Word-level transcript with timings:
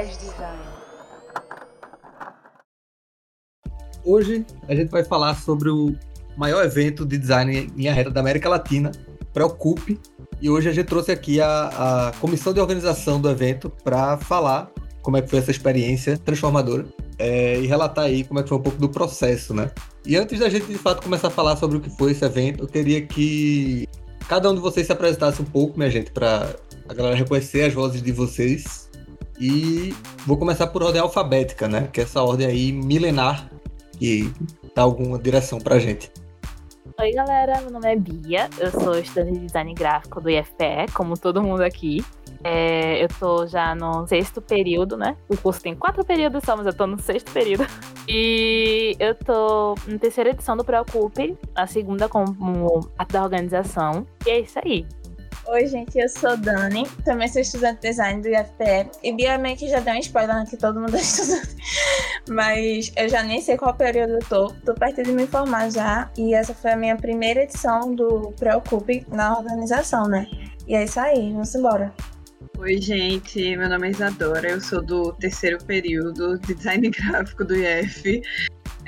10 0.00 0.16
Design. 0.16 0.62
Hoje 4.02 4.46
a 4.66 4.74
gente 4.74 4.88
vai 4.88 5.04
falar 5.04 5.34
sobre 5.34 5.68
o 5.68 5.94
maior 6.38 6.64
evento 6.64 7.04
de 7.04 7.18
design 7.18 7.70
em 7.76 7.82
reta 7.82 8.10
da 8.10 8.20
América 8.20 8.48
Latina, 8.48 8.90
Preocupe. 9.34 10.00
E 10.40 10.48
hoje 10.48 10.70
a 10.70 10.72
gente 10.72 10.86
trouxe 10.86 11.12
aqui 11.12 11.38
a, 11.38 12.08
a 12.08 12.12
comissão 12.18 12.54
de 12.54 12.60
organização 12.60 13.20
do 13.20 13.28
evento 13.28 13.70
para 13.84 14.16
falar 14.16 14.70
como 15.02 15.18
é 15.18 15.22
que 15.22 15.28
foi 15.28 15.38
essa 15.38 15.50
experiência 15.50 16.16
transformadora 16.16 16.86
é, 17.18 17.60
e 17.60 17.66
relatar 17.66 18.06
aí 18.06 18.24
como 18.24 18.40
é 18.40 18.42
que 18.42 18.48
foi 18.48 18.56
um 18.56 18.62
pouco 18.62 18.78
do 18.78 18.88
processo, 18.88 19.52
né? 19.52 19.70
E 20.06 20.16
antes 20.16 20.40
da 20.40 20.48
gente 20.48 20.64
de 20.64 20.78
fato 20.78 21.02
começar 21.02 21.28
a 21.28 21.30
falar 21.30 21.56
sobre 21.56 21.76
o 21.76 21.80
que 21.80 21.90
foi 21.90 22.12
esse 22.12 22.24
evento, 22.24 22.64
eu 22.64 22.68
queria 22.68 23.02
que 23.02 23.86
cada 24.26 24.50
um 24.50 24.54
de 24.54 24.60
vocês 24.60 24.86
se 24.86 24.92
apresentasse 24.92 25.42
um 25.42 25.44
pouco, 25.44 25.76
minha 25.76 25.90
gente, 25.90 26.10
para 26.10 26.56
a 26.88 26.94
galera 26.94 27.14
reconhecer 27.14 27.64
as 27.64 27.74
vozes 27.74 28.00
de 28.02 28.12
vocês. 28.12 28.89
E 29.40 29.94
vou 30.26 30.36
começar 30.36 30.66
por 30.66 30.82
ordem 30.82 31.00
alfabética, 31.00 31.66
né? 31.66 31.88
Que 31.90 32.00
é 32.00 32.02
essa 32.04 32.22
ordem 32.22 32.46
aí 32.46 32.70
milenar 32.70 33.50
que 33.98 34.30
dá 34.74 34.82
alguma 34.82 35.18
direção 35.18 35.58
pra 35.58 35.78
gente. 35.78 36.12
Oi, 37.00 37.12
galera, 37.12 37.58
meu 37.62 37.70
nome 37.70 37.90
é 37.90 37.96
Bia, 37.96 38.50
eu 38.58 38.70
sou 38.70 38.98
estudante 38.98 39.32
de 39.32 39.46
design 39.46 39.72
gráfico 39.72 40.20
do 40.20 40.28
IFPE, 40.28 40.92
como 40.92 41.18
todo 41.18 41.42
mundo 41.42 41.62
aqui. 41.62 42.04
É, 42.44 43.02
eu 43.02 43.08
tô 43.18 43.46
já 43.46 43.74
no 43.74 44.06
sexto 44.06 44.42
período, 44.42 44.98
né? 44.98 45.16
O 45.26 45.36
curso 45.36 45.62
tem 45.62 45.74
quatro 45.74 46.04
períodos 46.04 46.42
só, 46.44 46.54
mas 46.54 46.66
eu 46.66 46.74
tô 46.74 46.86
no 46.86 46.98
sexto 47.00 47.32
período. 47.32 47.66
E 48.06 48.94
eu 48.98 49.14
tô 49.14 49.74
na 49.86 49.98
terceira 49.98 50.30
edição 50.30 50.54
do 50.54 50.64
Preocupe, 50.64 51.38
a 51.54 51.66
segunda 51.66 52.08
como 52.08 52.86
parte 52.96 53.12
da 53.12 53.22
organização. 53.22 54.06
E 54.26 54.30
é 54.30 54.40
isso 54.40 54.58
aí. 54.62 54.86
Oi, 55.46 55.66
gente, 55.66 55.98
eu 55.98 56.08
sou 56.08 56.36
Dani, 56.36 56.86
também 57.04 57.26
sou 57.26 57.40
estudante 57.40 57.80
de 57.80 57.88
design 57.88 58.22
do 58.22 58.28
IFPE. 58.28 58.90
E 59.02 59.12
Bia 59.12 59.38
meio 59.38 59.56
que 59.56 59.68
já 59.68 59.80
deu 59.80 59.94
um 59.94 59.98
spoiler 59.98 60.48
que 60.48 60.56
todo 60.56 60.78
mundo 60.78 60.94
é 60.96 61.00
estudante. 61.00 61.56
Mas 62.28 62.92
eu 62.96 63.08
já 63.08 63.22
nem 63.22 63.40
sei 63.40 63.56
qual 63.56 63.74
período 63.74 64.12
eu 64.12 64.28
tô. 64.28 64.52
Tô 64.64 64.74
perto 64.74 65.02
de 65.02 65.10
me 65.10 65.26
formar 65.26 65.70
já. 65.70 66.10
E 66.16 66.34
essa 66.34 66.54
foi 66.54 66.72
a 66.72 66.76
minha 66.76 66.96
primeira 66.96 67.42
edição 67.42 67.94
do 67.94 68.32
Preocupe 68.38 69.06
na 69.08 69.36
organização, 69.36 70.06
né? 70.06 70.26
E 70.68 70.74
é 70.74 70.84
isso 70.84 71.00
aí, 71.00 71.32
vamos 71.32 71.54
embora. 71.54 71.92
Oi, 72.58 72.80
gente, 72.80 73.56
meu 73.56 73.68
nome 73.68 73.88
é 73.88 73.90
Isadora, 73.90 74.50
eu 74.50 74.60
sou 74.60 74.82
do 74.82 75.12
terceiro 75.14 75.58
período 75.64 76.38
de 76.38 76.54
design 76.54 76.88
gráfico 76.90 77.44
do 77.44 77.56
IF. 77.56 78.22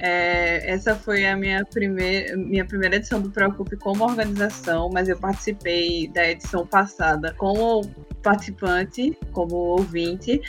É, 0.05 0.69
essa 0.69 0.97
foi 0.97 1.25
a 1.25 1.37
minha 1.37 1.65
primeira, 1.65 2.37
minha 2.37 2.65
primeira 2.65 2.97
edição 2.97 3.23
do 3.23 3.31
Preocupe 3.31 3.77
como 3.77 4.03
organização, 4.03 4.91
mas 4.93 5.09
eu 5.09 5.17
participei 5.17 6.09
da 6.09 6.29
edição 6.29 6.67
passada 6.67 7.33
como 7.39 7.83
participante, 8.21 9.17
como 9.31 9.55
ouvinte, 9.55 10.41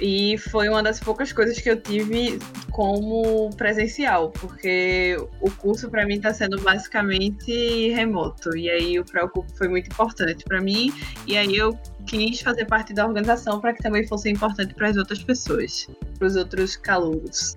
e 0.00 0.38
foi 0.38 0.70
uma 0.70 0.82
das 0.82 0.98
poucas 0.98 1.32
coisas 1.34 1.58
que 1.60 1.68
eu 1.68 1.80
tive 1.80 2.38
como 2.70 3.50
presencial, 3.56 4.30
porque 4.30 5.16
o 5.40 5.50
curso 5.50 5.90
para 5.90 6.06
mim 6.06 6.14
está 6.14 6.32
sendo 6.32 6.60
basicamente 6.62 7.90
remoto. 7.92 8.56
E 8.56 8.70
aí 8.70 8.98
o 8.98 9.04
Preocupe 9.04 9.52
foi 9.56 9.68
muito 9.68 9.86
importante 9.86 10.44
para 10.44 10.60
mim. 10.60 10.92
E 11.26 11.36
aí 11.36 11.56
eu 11.56 11.78
quis 12.06 12.40
fazer 12.40 12.64
parte 12.64 12.92
da 12.92 13.06
organização 13.06 13.60
para 13.60 13.72
que 13.74 13.82
também 13.82 14.06
fosse 14.06 14.30
importante 14.30 14.74
para 14.74 14.88
as 14.88 14.96
outras 14.96 15.22
pessoas, 15.22 15.86
para 16.18 16.26
os 16.26 16.36
outros 16.36 16.74
calouros. 16.74 17.56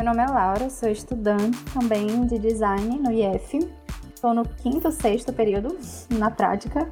Meu 0.00 0.06
nome 0.06 0.22
é 0.22 0.26
Laura, 0.26 0.70
sou 0.70 0.88
estudante 0.88 1.62
também 1.74 2.26
de 2.26 2.38
design 2.38 2.98
no 3.00 3.12
IF. 3.12 3.58
Estou 4.14 4.32
no 4.32 4.48
quinto, 4.48 4.90
sexto 4.90 5.30
período 5.30 5.76
na 6.08 6.30
prática. 6.30 6.88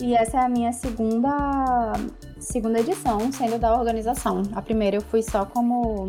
E 0.00 0.16
essa 0.16 0.38
é 0.38 0.46
a 0.46 0.48
minha 0.48 0.72
segunda, 0.72 1.92
segunda 2.40 2.80
edição 2.80 3.30
sendo 3.30 3.56
da 3.56 3.72
organização. 3.78 4.42
A 4.52 4.60
primeira 4.60 4.96
eu 4.96 5.00
fui 5.00 5.22
só 5.22 5.44
como, 5.44 6.08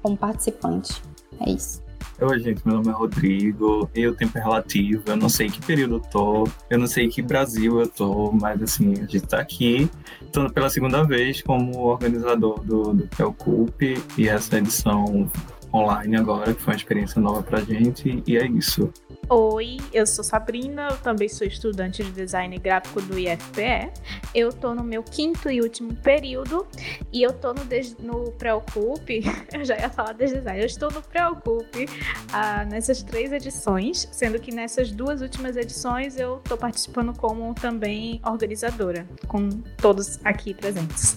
como 0.00 0.16
participante. 0.16 1.02
É 1.40 1.50
isso. 1.50 1.82
Oi, 2.20 2.38
gente, 2.38 2.64
meu 2.64 2.76
nome 2.76 2.90
é 2.90 2.92
Rodrigo, 2.92 3.90
eu 3.92 4.14
tempo 4.14 4.38
é 4.38 4.40
relativo, 4.42 5.02
eu 5.06 5.16
não 5.16 5.28
sei 5.28 5.48
que 5.48 5.60
período 5.60 5.96
eu 5.96 6.00
tô, 6.00 6.48
eu 6.68 6.78
não 6.78 6.86
sei 6.86 7.08
que 7.08 7.20
Brasil 7.20 7.80
eu 7.80 7.88
tô, 7.88 8.30
mas 8.30 8.62
assim, 8.62 8.92
a 8.92 9.06
gente 9.06 9.22
tá 9.22 9.40
aqui, 9.40 9.90
tô 10.30 10.48
pela 10.50 10.68
segunda 10.68 11.02
vez 11.02 11.40
como 11.40 11.78
organizador 11.78 12.60
do, 12.60 12.92
do 12.92 13.08
Preocupe 13.08 14.00
e 14.18 14.28
essa 14.28 14.58
edição 14.58 15.30
online 15.72 16.16
agora, 16.16 16.54
que 16.54 16.60
foi 16.60 16.74
uma 16.74 16.76
experiência 16.76 17.20
nova 17.20 17.42
pra 17.42 17.60
gente, 17.60 18.22
e 18.26 18.36
é 18.36 18.46
isso. 18.46 18.92
Oi, 19.28 19.76
eu 19.92 20.04
sou 20.06 20.24
Sabrina, 20.24 20.88
eu 20.90 20.96
também 20.96 21.28
sou 21.28 21.46
estudante 21.46 22.02
de 22.02 22.10
design 22.10 22.58
gráfico 22.58 23.00
do 23.00 23.16
IFPE. 23.16 23.92
Eu 24.34 24.52
tô 24.52 24.74
no 24.74 24.82
meu 24.82 25.04
quinto 25.04 25.48
e 25.48 25.60
último 25.60 25.94
período 25.94 26.66
e 27.12 27.22
eu 27.22 27.32
tô 27.32 27.54
no, 27.54 27.62
no 28.00 28.32
Preocupe, 28.32 29.22
eu 29.54 29.64
já 29.64 29.76
ia 29.76 29.88
falar 29.88 30.14
de 30.14 30.26
design, 30.26 30.60
eu 30.60 30.66
estou 30.66 30.90
no 30.90 31.00
Preocupe 31.00 31.86
ah, 32.32 32.64
nessas 32.64 33.04
três 33.04 33.32
edições, 33.32 34.08
sendo 34.10 34.40
que 34.40 34.52
nessas 34.52 34.90
duas 34.90 35.22
últimas 35.22 35.56
edições 35.56 36.18
eu 36.18 36.38
tô 36.38 36.56
participando 36.56 37.16
como 37.16 37.54
também 37.54 38.20
organizadora, 38.26 39.06
com 39.28 39.48
todos 39.76 40.18
aqui 40.24 40.52
presentes. 40.52 41.16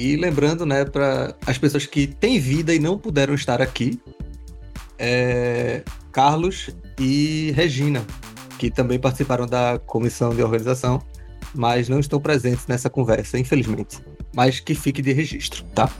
E 0.00 0.16
lembrando, 0.16 0.64
né, 0.64 0.82
para 0.82 1.36
as 1.46 1.58
pessoas 1.58 1.84
que 1.84 2.06
têm 2.06 2.40
vida 2.40 2.74
e 2.74 2.78
não 2.78 2.98
puderam 2.98 3.34
estar 3.34 3.60
aqui, 3.60 4.00
é 4.98 5.84
Carlos 6.10 6.70
e 6.98 7.52
Regina, 7.54 8.02
que 8.58 8.70
também 8.70 8.98
participaram 8.98 9.46
da 9.46 9.78
comissão 9.78 10.34
de 10.34 10.42
organização, 10.42 11.04
mas 11.54 11.86
não 11.90 12.00
estão 12.00 12.18
presentes 12.18 12.66
nessa 12.66 12.88
conversa, 12.88 13.38
infelizmente. 13.38 14.02
Mas 14.34 14.58
que 14.58 14.74
fique 14.74 15.02
de 15.02 15.12
registro, 15.12 15.66
tá? 15.74 15.92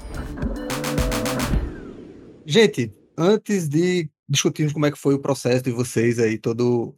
Gente, 2.46 2.90
antes 3.18 3.68
de 3.68 4.08
discutirmos 4.26 4.72
como 4.72 4.86
é 4.86 4.90
que 4.90 4.98
foi 4.98 5.12
o 5.12 5.20
processo 5.20 5.62
de 5.62 5.72
vocês 5.72 6.18
aí, 6.18 6.38
todo, 6.38 6.94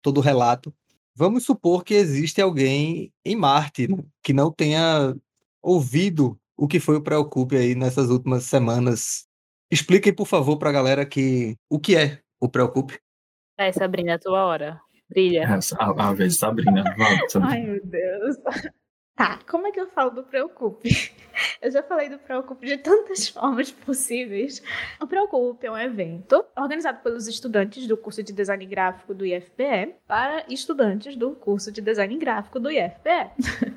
todo 0.00 0.16
o 0.16 0.22
relato, 0.22 0.72
vamos 1.14 1.44
supor 1.44 1.84
que 1.84 1.92
existe 1.92 2.40
alguém 2.40 3.12
em 3.22 3.36
Marte 3.36 3.86
né, 3.88 3.98
que 4.22 4.32
não 4.32 4.50
tenha 4.50 5.14
ouvido 5.62 6.40
o 6.56 6.66
que 6.66 6.80
foi 6.80 6.96
o 6.96 7.02
Preocupe 7.02 7.56
aí 7.56 7.74
nessas 7.74 8.08
últimas 8.08 8.44
semanas. 8.44 9.26
Expliquem, 9.70 10.14
por 10.14 10.26
favor, 10.26 10.58
para 10.58 10.70
a 10.70 10.72
galera 10.72 11.06
que 11.06 11.56
o 11.68 11.78
que 11.78 11.96
é 11.96 12.20
o 12.40 12.48
Preocupe. 12.48 12.98
É, 13.58 13.72
Sabrina, 13.72 14.14
a 14.14 14.18
tua 14.18 14.44
hora. 14.44 14.80
Brilha. 15.08 15.44
É, 15.44 15.58
a, 15.78 16.08
a 16.08 16.12
vez 16.12 16.36
Sabrina. 16.38 16.84
Ai, 17.42 17.62
meu 17.62 17.84
Deus. 17.84 18.36
Tá, 19.16 19.40
como 19.48 19.66
é 19.66 19.72
que 19.72 19.80
eu 19.80 19.88
falo 19.88 20.10
do 20.10 20.22
Preocupe? 20.22 20.90
Eu 21.60 21.70
já 21.70 21.82
falei 21.82 22.08
do 22.08 22.18
Preocupe 22.18 22.66
de 22.66 22.78
tantas 22.78 23.28
formas 23.30 23.70
possíveis. 23.70 24.62
O 25.00 25.06
Preocupe 25.06 25.66
é 25.66 25.70
um 25.70 25.76
evento 25.76 26.44
organizado 26.56 27.02
pelos 27.02 27.26
estudantes 27.26 27.86
do 27.86 27.96
curso 27.96 28.22
de 28.22 28.32
design 28.32 28.64
gráfico 28.66 29.14
do 29.14 29.24
IFPE 29.24 29.94
para 30.06 30.44
estudantes 30.48 31.16
do 31.16 31.32
curso 31.32 31.72
de 31.72 31.80
design 31.80 32.16
gráfico 32.18 32.60
do 32.60 32.70
IFPE. 32.70 33.76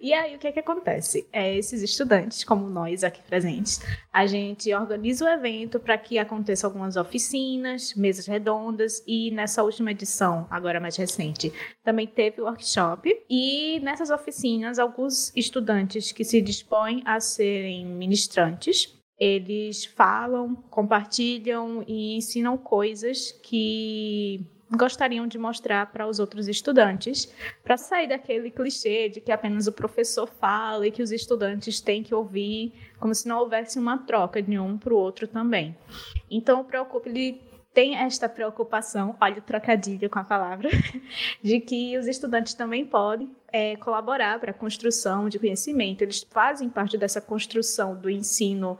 E 0.00 0.12
aí, 0.12 0.36
o 0.36 0.38
que 0.38 0.46
é 0.46 0.52
que 0.52 0.60
acontece? 0.60 1.28
É, 1.32 1.56
esses 1.56 1.82
estudantes, 1.82 2.44
como 2.44 2.68
nós 2.68 3.02
aqui 3.02 3.20
presentes, 3.22 3.80
a 4.12 4.26
gente 4.26 4.72
organiza 4.72 5.24
o 5.24 5.28
evento 5.28 5.80
para 5.80 5.98
que 5.98 6.18
aconteça 6.18 6.66
algumas 6.66 6.96
oficinas, 6.96 7.94
mesas 7.94 8.26
redondas 8.26 9.02
e 9.06 9.30
nessa 9.30 9.62
última 9.62 9.90
edição, 9.90 10.46
agora 10.50 10.78
mais 10.78 10.96
recente, 10.96 11.52
também 11.82 12.06
teve 12.06 12.40
workshop. 12.40 13.10
E 13.28 13.80
nessas 13.80 14.10
oficinas, 14.10 14.77
alguns 14.78 15.34
estudantes 15.36 16.12
que 16.12 16.24
se 16.24 16.40
dispõem 16.40 17.02
a 17.04 17.20
serem 17.20 17.86
ministrantes, 17.86 18.94
eles 19.18 19.84
falam, 19.84 20.54
compartilham 20.70 21.84
e 21.86 22.16
ensinam 22.16 22.56
coisas 22.56 23.32
que 23.42 24.46
gostariam 24.70 25.26
de 25.26 25.38
mostrar 25.38 25.90
para 25.90 26.06
os 26.06 26.18
outros 26.18 26.46
estudantes, 26.46 27.32
para 27.64 27.76
sair 27.76 28.06
daquele 28.06 28.50
clichê 28.50 29.08
de 29.08 29.20
que 29.20 29.32
apenas 29.32 29.66
o 29.66 29.72
professor 29.72 30.26
fala 30.26 30.86
e 30.86 30.90
que 30.90 31.02
os 31.02 31.10
estudantes 31.10 31.80
têm 31.80 32.02
que 32.02 32.14
ouvir, 32.14 32.72
como 33.00 33.14
se 33.14 33.26
não 33.26 33.38
houvesse 33.38 33.78
uma 33.78 33.98
troca 33.98 34.42
de 34.42 34.58
um 34.58 34.76
para 34.76 34.92
o 34.92 34.96
outro 34.96 35.26
também. 35.26 35.76
Então, 36.30 36.60
o 36.60 36.64
Preocupe 36.64 37.08
tem 37.78 37.94
esta 37.94 38.28
preocupação, 38.28 39.14
olha 39.20 39.38
o 39.38 39.40
trocadilho 39.40 40.10
com 40.10 40.18
a 40.18 40.24
palavra, 40.24 40.68
de 41.40 41.60
que 41.60 41.96
os 41.96 42.08
estudantes 42.08 42.52
também 42.52 42.84
podem 42.84 43.30
é, 43.52 43.76
colaborar 43.76 44.40
para 44.40 44.50
a 44.50 44.52
construção 44.54 45.28
de 45.28 45.38
conhecimento. 45.38 46.02
Eles 46.02 46.26
fazem 46.28 46.68
parte 46.68 46.98
dessa 46.98 47.20
construção 47.20 47.94
do 47.94 48.10
ensino 48.10 48.76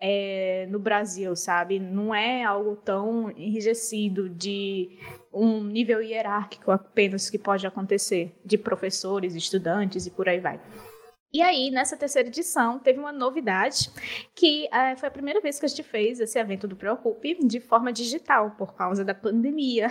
é, 0.00 0.66
no 0.70 0.78
Brasil, 0.78 1.36
sabe? 1.36 1.78
Não 1.78 2.14
é 2.14 2.42
algo 2.42 2.74
tão 2.74 3.30
enrijecido 3.32 4.30
de 4.30 4.98
um 5.30 5.62
nível 5.62 6.00
hierárquico 6.00 6.70
apenas 6.70 7.28
que 7.28 7.38
pode 7.38 7.66
acontecer 7.66 8.34
de 8.42 8.56
professores, 8.56 9.34
estudantes 9.34 10.06
e 10.06 10.10
por 10.10 10.26
aí 10.26 10.40
vai. 10.40 10.58
E 11.30 11.42
aí, 11.42 11.70
nessa 11.70 11.94
terceira 11.94 12.28
edição, 12.28 12.78
teve 12.78 12.98
uma 12.98 13.12
novidade, 13.12 13.90
que 14.34 14.66
é, 14.72 14.96
foi 14.96 15.08
a 15.08 15.12
primeira 15.12 15.42
vez 15.42 15.58
que 15.60 15.66
a 15.66 15.68
gente 15.68 15.82
fez 15.82 16.20
esse 16.20 16.38
evento 16.38 16.66
do 16.66 16.74
Preocupe 16.74 17.38
de 17.46 17.60
forma 17.60 17.92
digital, 17.92 18.52
por 18.52 18.74
causa 18.74 19.04
da 19.04 19.14
pandemia. 19.14 19.88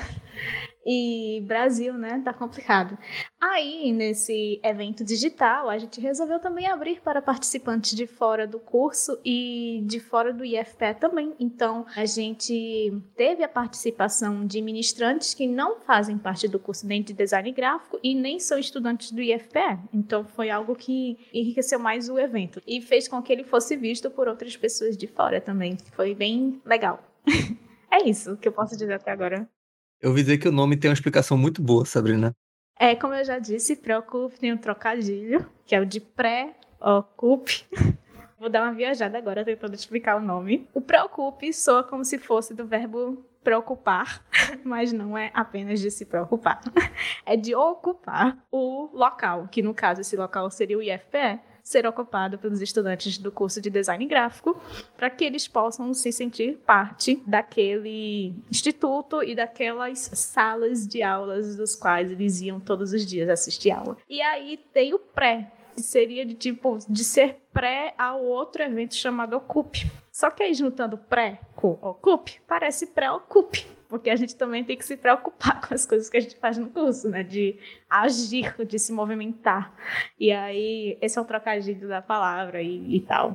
E 0.88 1.42
Brasil, 1.42 1.96
né? 1.96 2.22
Tá 2.24 2.34
complicado. 2.34 2.98
Aí, 3.42 3.92
nesse 3.92 4.62
evento 4.64 5.04
digital, 5.04 5.70
a 5.70 5.78
gente 5.78 6.00
resolveu 6.00 6.40
também 6.40 6.66
abrir 6.66 7.02
para 7.02 7.22
participantes 7.22 7.94
de 7.94 8.08
fora 8.08 8.48
do 8.48 8.58
curso 8.58 9.20
e 9.26 9.84
de 9.86 10.00
fora 10.00 10.34
do 10.34 10.46
IFPE 10.46 10.96
também. 10.98 11.36
Então, 11.38 11.86
a 11.94 12.06
gente 12.06 12.94
teve 13.18 13.44
a 13.44 13.50
participação 13.50 14.48
de 14.48 14.62
ministrantes 14.62 15.34
que 15.34 15.46
não 15.46 15.82
fazem 15.82 16.18
parte 16.18 16.48
do 16.48 16.58
curso 16.58 16.88
nem 16.88 17.04
de 17.04 17.12
design 17.12 17.52
gráfico 17.52 18.00
e 18.02 18.16
nem 18.16 18.40
são 18.40 18.58
estudantes 18.58 19.12
do 19.12 19.22
IFPE. 19.22 19.78
Então, 19.94 20.24
foi 20.24 20.50
algo 20.50 20.74
que 20.74 21.18
enriqueceu 21.34 21.80
mais 21.80 22.08
o 22.08 22.18
evento 22.18 22.62
e 22.66 22.82
fez 22.82 23.10
com 23.10 23.22
que 23.22 23.34
ele 23.34 23.44
fosse 23.44 23.76
visto 23.76 24.10
por 24.10 24.30
outras 24.30 24.56
pessoas 24.56 24.96
de 24.96 25.06
fora 25.06 25.42
também. 25.42 25.78
Foi 25.92 26.16
bem 26.16 26.62
legal. 26.66 27.04
é 27.92 28.08
isso 28.08 28.38
que 28.38 28.48
eu 28.48 28.54
posso 28.54 28.78
dizer 28.78 28.94
até 28.94 29.12
agora. 29.12 29.50
Eu 30.00 30.12
ouvi 30.12 30.22
dizer 30.22 30.38
que 30.38 30.48
o 30.48 30.52
nome 30.52 30.78
tem 30.78 30.90
uma 30.90 30.94
explicação 30.94 31.36
muito 31.36 31.60
boa, 31.62 31.84
Sabrina. 31.84 32.32
É, 32.80 32.96
como 32.96 33.16
eu 33.16 33.26
já 33.26 33.40
disse, 33.40 33.76
preocupe 33.76 34.40
tem 34.40 34.54
um 34.54 34.58
trocadilho, 34.58 35.50
que 35.66 35.76
é 35.76 35.82
o 35.82 35.86
de 35.86 36.00
pré-ocupe. 36.00 37.66
Vou 38.40 38.48
dar 38.48 38.62
uma 38.62 38.74
viajada 38.74 39.18
agora 39.18 39.44
tentando 39.44 39.74
explicar 39.74 40.18
o 40.18 40.20
nome. 40.20 40.70
O 40.72 40.80
preocupe 40.80 41.52
soa 41.52 41.84
como 41.84 42.06
se 42.06 42.20
fosse 42.20 42.54
do 42.54 42.68
verbo 42.68 43.26
preocupar, 43.44 44.24
mas 44.64 44.94
não 44.94 45.18
é 45.18 45.32
apenas 45.34 45.80
de 45.80 45.90
se 45.90 46.06
preocupar. 46.06 46.62
É 47.26 47.36
de 47.36 47.54
ocupar 47.56 48.38
o 48.52 48.90
local, 48.94 49.50
que 49.52 49.62
no 49.62 49.74
caso 49.74 50.00
esse 50.00 50.16
local 50.16 50.50
seria 50.50 50.78
o 50.78 50.82
IFPE, 50.82 51.40
ser 51.68 51.86
ocupado 51.86 52.40
pelos 52.40 52.62
estudantes 52.62 53.18
do 53.18 53.30
curso 53.30 53.60
de 53.60 53.70
design 53.70 54.06
gráfico, 54.06 54.58
para 54.96 55.10
que 55.10 55.26
eles 55.26 55.50
possam 55.50 55.94
se 55.94 56.14
sentir 56.14 56.58
parte 56.66 57.22
daquele 57.28 58.34
instituto 58.50 59.22
e 59.22 59.36
daquelas 59.36 60.00
salas 60.00 60.88
de 60.88 61.04
aulas 61.04 61.58
dos 61.58 61.76
quais 61.76 62.10
eles 62.10 62.40
iam 62.40 62.58
todos 62.58 62.94
os 62.94 63.06
dias 63.06 63.28
assistir 63.28 63.72
aula. 63.72 63.98
E 64.10 64.22
aí 64.22 64.58
tem 64.72 64.94
o 64.94 65.00
pré, 65.00 65.52
que 65.76 65.82
seria 65.82 66.26
de 66.26 66.36
tipo 66.36 66.80
de 66.88 67.04
ser 67.04 67.42
pré 67.52 67.94
ao 67.98 68.24
outro 68.24 68.64
evento 68.64 68.96
chamado 68.96 69.36
Ocupe. 69.36 69.92
Só 70.10 70.32
que 70.32 70.44
aí 70.44 70.54
juntando 70.54 70.98
pré 70.98 71.42
com 71.54 71.78
Ocupe, 71.82 72.40
parece 72.48 72.88
pré-ocupe 72.88 73.77
porque 73.88 74.10
a 74.10 74.16
gente 74.16 74.36
também 74.36 74.64
tem 74.64 74.78
que 74.78 74.86
se 74.86 74.98
preocupar 74.98 75.62
com 75.66 75.74
as 75.74 75.86
coisas 75.86 76.10
que 76.10 76.18
a 76.18 76.20
gente 76.20 76.38
faz 76.38 76.58
no 76.58 76.70
curso, 76.70 77.10
né? 77.10 77.24
De 77.24 77.58
agir, 77.90 78.54
de 78.66 78.78
se 78.80 78.92
movimentar. 78.92 79.74
E 80.20 80.32
aí, 80.32 80.98
esse 81.02 81.18
é 81.18 81.22
o 81.22 81.26
trocadilho 81.26 81.88
da 81.88 82.02
palavra 82.02 82.62
e, 82.62 82.96
e 82.96 83.02
tal. 83.02 83.34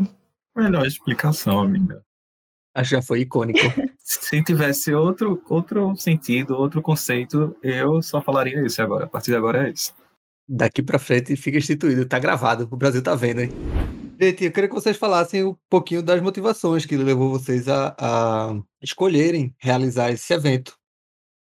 Melhor 0.56 0.86
explicação, 0.86 1.60
amiga. 1.60 2.04
Acho 2.74 2.90
que 2.90 2.96
já 2.96 3.02
foi 3.02 3.20
icônico. 3.20 3.58
Se 3.98 4.42
tivesse 4.42 4.92
outro, 4.94 5.42
outro 5.48 5.94
sentido, 5.96 6.54
outro 6.54 6.80
conceito, 6.82 7.56
eu 7.62 8.02
só 8.02 8.20
falaria 8.20 8.64
isso 8.64 8.80
agora. 8.82 9.04
A 9.04 9.08
partir 9.08 9.30
de 9.30 9.36
agora 9.36 9.68
é 9.68 9.72
isso. 9.72 9.94
Daqui 10.48 10.82
pra 10.82 10.98
frente 10.98 11.36
fica 11.36 11.58
instituído, 11.58 12.04
tá 12.04 12.18
gravado, 12.18 12.68
o 12.70 12.76
Brasil 12.76 13.02
tá 13.02 13.14
vendo, 13.14 13.40
hein? 13.40 13.50
Gente, 14.20 14.44
eu 14.44 14.52
queria 14.52 14.68
que 14.68 14.74
vocês 14.74 14.96
falassem 14.96 15.44
um 15.44 15.56
pouquinho 15.68 16.02
das 16.02 16.20
motivações 16.20 16.86
que 16.86 16.96
levou 16.96 17.30
vocês 17.30 17.68
a, 17.68 17.94
a 17.98 18.54
escolherem 18.82 19.54
realizar 19.58 20.10
esse 20.10 20.32
evento. 20.32 20.76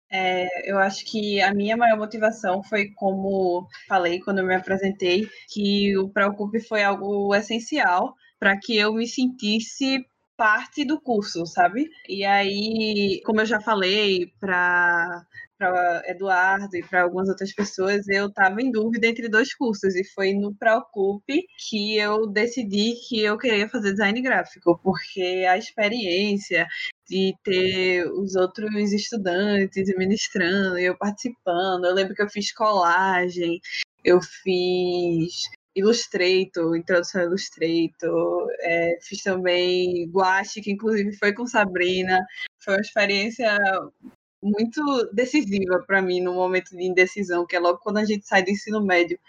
É, 0.09 0.71
eu 0.71 0.77
acho 0.79 1.05
que 1.05 1.41
a 1.41 1.53
minha 1.53 1.75
maior 1.75 1.97
motivação 1.97 2.63
foi, 2.63 2.91
como 2.95 3.67
falei 3.87 4.19
quando 4.19 4.43
me 4.43 4.55
apresentei, 4.55 5.27
que 5.49 5.97
o 5.97 6.09
Preocupe 6.09 6.61
foi 6.61 6.83
algo 6.83 7.35
essencial 7.35 8.13
para 8.39 8.57
que 8.57 8.77
eu 8.77 8.93
me 8.93 9.07
sentisse 9.07 10.05
parte 10.37 10.85
do 10.85 11.01
curso, 11.01 11.45
sabe? 11.45 11.89
E 12.07 12.23
aí, 12.23 13.21
como 13.25 13.41
eu 13.41 13.45
já 13.45 13.59
falei 13.59 14.31
para 14.39 15.25
para 15.57 16.03
Eduardo 16.07 16.75
e 16.75 16.83
para 16.83 17.03
algumas 17.03 17.29
outras 17.29 17.53
pessoas, 17.53 18.07
eu 18.07 18.27
estava 18.27 18.61
em 18.61 18.71
dúvida 18.71 19.07
entre 19.07 19.27
dois 19.27 19.53
cursos 19.53 19.95
e 19.95 20.03
foi 20.03 20.33
no 20.33 20.53
Preocupe 20.55 21.45
que 21.69 21.97
eu 21.97 22.27
decidi 22.27 22.93
que 23.07 23.21
eu 23.21 23.37
queria 23.37 23.67
fazer 23.67 23.91
design 23.91 24.21
gráfico, 24.21 24.79
porque 24.83 25.45
a 25.49 25.57
experiência 25.57 26.67
de 27.09 27.33
ter 27.43 28.05
os 28.11 28.35
outros 28.35 28.91
estudantes 28.93 29.87
ministrando, 29.97 30.77
eu 30.77 30.97
participando, 30.97 31.85
eu 31.85 31.93
lembro 31.93 32.13
que 32.13 32.21
eu 32.21 32.29
fiz 32.29 32.53
colagem, 32.53 33.59
eu 34.03 34.21
fiz 34.21 35.49
Illustrator, 35.75 36.75
introdução 36.75 37.21
ao 37.21 37.27
Illustrator, 37.27 38.47
é, 38.61 38.97
fiz 39.01 39.21
também 39.21 40.09
Guache, 40.09 40.61
que 40.61 40.71
inclusive 40.71 41.15
foi 41.17 41.33
com 41.33 41.45
Sabrina, 41.45 42.25
foi 42.59 42.75
uma 42.75 42.81
experiência 42.81 43.57
muito 44.47 44.81
decisiva 45.13 45.83
para 45.85 46.01
mim 46.01 46.21
no 46.21 46.33
momento 46.33 46.75
de 46.75 46.83
indecisão, 46.83 47.45
que 47.45 47.55
é 47.55 47.59
logo 47.59 47.79
quando 47.79 47.97
a 47.97 48.05
gente 48.05 48.27
sai 48.27 48.43
do 48.43 48.51
ensino 48.51 48.81
médio. 48.81 49.19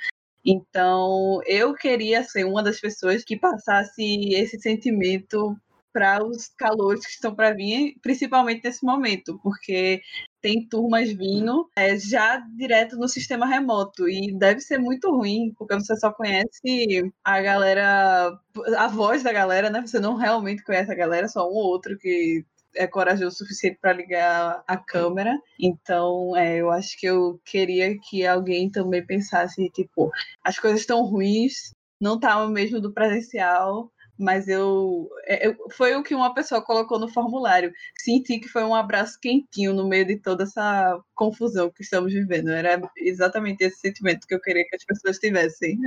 Então, 0.45 1.41
eu 1.47 1.75
queria 1.75 2.23
ser 2.25 2.45
uma 2.45 2.63
das 2.63 2.81
pessoas 2.81 3.25
que 3.25 3.37
passasse 3.37 4.33
esse 4.35 4.59
sentimento 4.61 5.57
para 5.93 6.25
os 6.25 6.49
calores 6.49 7.05
que 7.05 7.13
estão 7.13 7.35
para 7.35 7.53
vir, 7.53 7.97
principalmente 8.01 8.63
nesse 8.65 8.85
momento, 8.85 9.39
porque 9.43 10.01
tem 10.41 10.67
turmas 10.69 11.11
vindo 11.11 11.69
é, 11.77 11.99
já 11.99 12.39
direto 12.57 12.97
no 12.97 13.09
sistema 13.09 13.47
remoto 13.47 14.09
e 14.09 14.33
deve 14.39 14.61
ser 14.61 14.79
muito 14.79 15.11
ruim, 15.11 15.53
porque 15.57 15.75
você 15.75 15.97
só 15.97 16.13
conhece 16.13 17.11
a 17.25 17.41
galera, 17.41 18.39
a 18.77 18.89
voz 18.89 19.23
da 19.23 19.33
galera, 19.33 19.71
né? 19.71 19.81
Você 19.81 19.99
não 19.99 20.15
realmente 20.15 20.63
conhece 20.63 20.93
a 20.93 20.95
galera, 20.95 21.29
só 21.29 21.49
um 21.49 21.55
ou 21.55 21.67
outro 21.67 21.99
que 21.99 22.45
é 22.75 22.87
corajoso 22.87 23.29
o 23.29 23.39
suficiente 23.39 23.79
para 23.81 23.93
ligar 23.93 24.63
a 24.67 24.77
câmera. 24.77 25.39
Então, 25.59 26.37
é, 26.37 26.57
eu 26.57 26.71
acho 26.71 26.99
que 26.99 27.07
eu 27.07 27.41
queria 27.45 27.97
que 27.99 28.27
alguém 28.27 28.71
também 28.71 29.05
pensasse, 29.05 29.69
tipo, 29.71 30.11
as 30.45 30.59
coisas 30.59 30.81
estão 30.81 31.05
ruins, 31.05 31.73
não 32.01 32.19
tá 32.19 32.45
o 32.45 32.49
mesmo 32.49 32.81
do 32.81 32.93
presencial, 32.93 33.91
mas 34.19 34.49
eu, 34.49 35.09
é, 35.27 35.47
eu, 35.47 35.57
foi 35.71 35.95
o 35.95 36.03
que 36.03 36.15
uma 36.15 36.35
pessoa 36.35 36.61
colocou 36.61 36.99
no 36.99 37.09
formulário. 37.09 37.73
Senti 37.99 38.41
que 38.41 38.49
foi 38.49 38.65
um 38.65 38.75
abraço 38.75 39.19
quentinho 39.21 39.73
no 39.73 39.87
meio 39.87 40.05
de 40.07 40.17
toda 40.17 40.43
essa 40.43 41.01
confusão 41.15 41.71
que 41.71 41.83
estamos 41.83 42.13
vivendo. 42.13 42.51
Era 42.51 42.81
exatamente 42.97 43.63
esse 43.63 43.79
sentimento 43.79 44.27
que 44.27 44.35
eu 44.35 44.41
queria 44.41 44.65
que 44.69 44.77
as 44.77 44.85
pessoas 44.85 45.19
tivessem. 45.19 45.79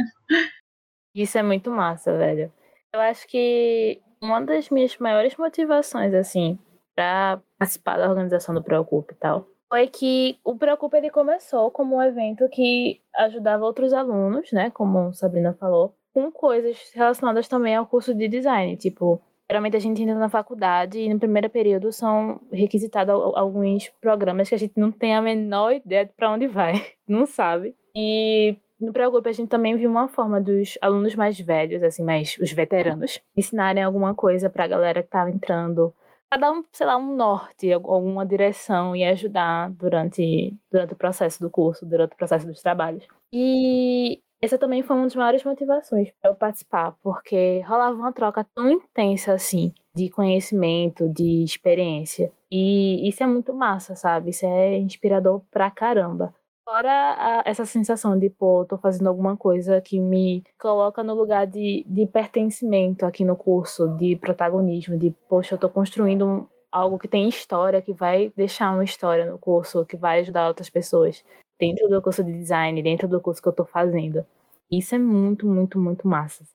Isso 1.14 1.38
é 1.38 1.44
muito 1.44 1.70
massa, 1.72 2.18
velho. 2.18 2.52
Eu 2.94 3.02
acho 3.02 3.28
que 3.28 4.02
uma 4.22 4.42
das 4.42 4.70
minhas 4.70 4.98
maiores 4.98 5.36
motivações, 5.36 6.14
assim, 6.14 6.58
para 6.96 7.42
participar 7.58 7.98
da 7.98 8.10
organização 8.10 8.54
do 8.54 8.64
Preocupe 8.64 9.14
e 9.14 9.18
tal, 9.18 9.48
foi 9.72 9.88
que 9.88 10.38
o 10.44 10.56
Preocupe 10.58 10.98
ele 10.98 11.10
começou 11.10 11.72
como 11.72 11.96
um 11.96 12.02
evento 12.02 12.50
que 12.50 13.00
ajudava 13.16 13.64
outros 13.64 13.94
alunos, 13.94 14.52
né, 14.52 14.70
como 14.70 15.14
Sabrina 15.14 15.54
falou, 15.54 15.96
com 16.14 16.30
coisas 16.30 16.92
relacionadas 16.94 17.48
também 17.48 17.74
ao 17.74 17.86
curso 17.86 18.14
de 18.14 18.28
design, 18.28 18.76
tipo, 18.76 19.22
geralmente 19.50 19.78
a 19.78 19.80
gente 19.80 20.02
entra 20.02 20.16
na 20.16 20.28
faculdade 20.28 21.00
e 21.00 21.14
no 21.14 21.18
primeiro 21.18 21.50
período 21.50 21.90
são 21.94 22.42
requisitados 22.52 23.16
alguns 23.36 23.88
programas 24.02 24.50
que 24.50 24.56
a 24.56 24.58
gente 24.58 24.74
não 24.76 24.92
tem 24.92 25.16
a 25.16 25.22
menor 25.22 25.72
ideia 25.72 26.06
de 26.06 26.12
para 26.12 26.32
onde 26.32 26.48
vai, 26.48 26.74
não 27.08 27.26
sabe. 27.26 27.74
E 27.96 28.58
no 28.78 28.92
Preocupe 28.92 29.30
a 29.30 29.34
gente 29.34 29.48
também 29.48 29.78
viu 29.78 29.90
uma 29.90 30.10
forma 30.10 30.42
dos 30.42 30.78
alunos 30.82 31.16
mais 31.16 31.40
velhos, 31.40 31.82
assim, 31.82 32.04
mais 32.04 32.38
os 32.42 32.52
veteranos, 32.52 33.22
ensinarem 33.38 33.84
alguma 33.84 34.14
coisa 34.14 34.50
para 34.50 34.66
a 34.66 34.68
galera 34.68 35.02
que 35.02 35.08
estava 35.08 35.30
entrando 35.30 35.94
para 36.32 36.40
dar 36.40 36.52
um, 36.54 36.64
sei 36.72 36.88
lá, 36.88 36.96
um 36.96 37.14
norte, 37.14 37.74
alguma 37.74 38.26
direção 38.26 38.96
e 38.96 39.04
ajudar 39.04 39.70
durante, 39.72 40.56
durante 40.72 40.94
o 40.94 40.96
processo 40.96 41.42
do 41.42 41.50
curso, 41.50 41.86
durante 41.86 42.14
o 42.14 42.16
processo 42.16 42.48
dos 42.48 42.62
trabalhos. 42.62 43.06
E 43.34 44.22
essa 44.42 44.58
também 44.58 44.82
foi 44.82 44.96
uma 44.96 45.04
das 45.04 45.16
maiores 45.16 45.44
motivações 45.44 46.10
para 46.22 46.32
eu 46.32 46.36
participar, 46.36 46.96
porque 47.04 47.60
rolava 47.68 47.98
uma 47.98 48.14
troca 48.14 48.46
tão 48.56 48.72
intensa 48.72 49.34
assim 49.34 49.74
de 49.94 50.10
conhecimento, 50.10 51.10
de 51.10 51.44
experiência. 51.44 52.32
E 52.50 53.08
isso 53.10 53.22
é 53.22 53.28
muito 53.28 53.54
massa, 53.54 53.94
sabe? 53.94 54.30
Isso 54.30 54.46
é 54.46 54.78
inspirador 54.78 55.42
pra 55.52 55.70
caramba. 55.70 56.34
Fora 56.64 57.42
a, 57.42 57.44
essa 57.46 57.66
sensação 57.66 58.18
de, 58.18 58.30
pô, 58.30 58.66
tô 58.66 58.78
fazendo 58.78 59.08
alguma 59.08 59.36
coisa 59.36 59.82
que 59.82 60.00
me 60.00 60.44
coloca 60.60 61.04
no 61.04 61.14
lugar 61.16 61.48
de, 61.48 61.84
de 61.88 62.06
pertencimento 62.06 63.06
aqui 63.06 63.26
no 63.26 63.36
curso, 63.36 63.88
de 63.98 64.16
protagonismo, 64.16 64.98
de, 64.98 65.12
poxa, 65.28 65.56
eu 65.56 65.60
tô 65.60 65.70
construindo 65.70 66.26
um, 66.26 66.48
algo 66.72 67.00
que 67.00 67.08
tem 67.08 67.28
história, 67.28 67.82
que 67.82 67.94
vai 67.94 68.32
deixar 68.36 68.72
uma 68.74 68.84
história 68.84 69.26
no 69.30 69.40
curso, 69.40 69.86
que 69.86 69.98
vai 69.98 70.20
ajudar 70.22 70.48
outras 70.48 70.70
pessoas 70.70 71.24
dentro 71.60 71.90
do 71.90 72.02
curso 72.02 72.24
de 72.24 72.32
design, 72.32 72.82
dentro 72.82 73.08
do 73.08 73.20
curso 73.20 73.42
que 73.42 73.48
eu 73.50 73.54
tô 73.54 73.66
fazendo. 73.66 74.26
Isso 74.72 74.96
é 74.96 75.00
muito, 75.00 75.48
muito, 75.48 75.80
muito 75.80 76.08
massa. 76.08 76.46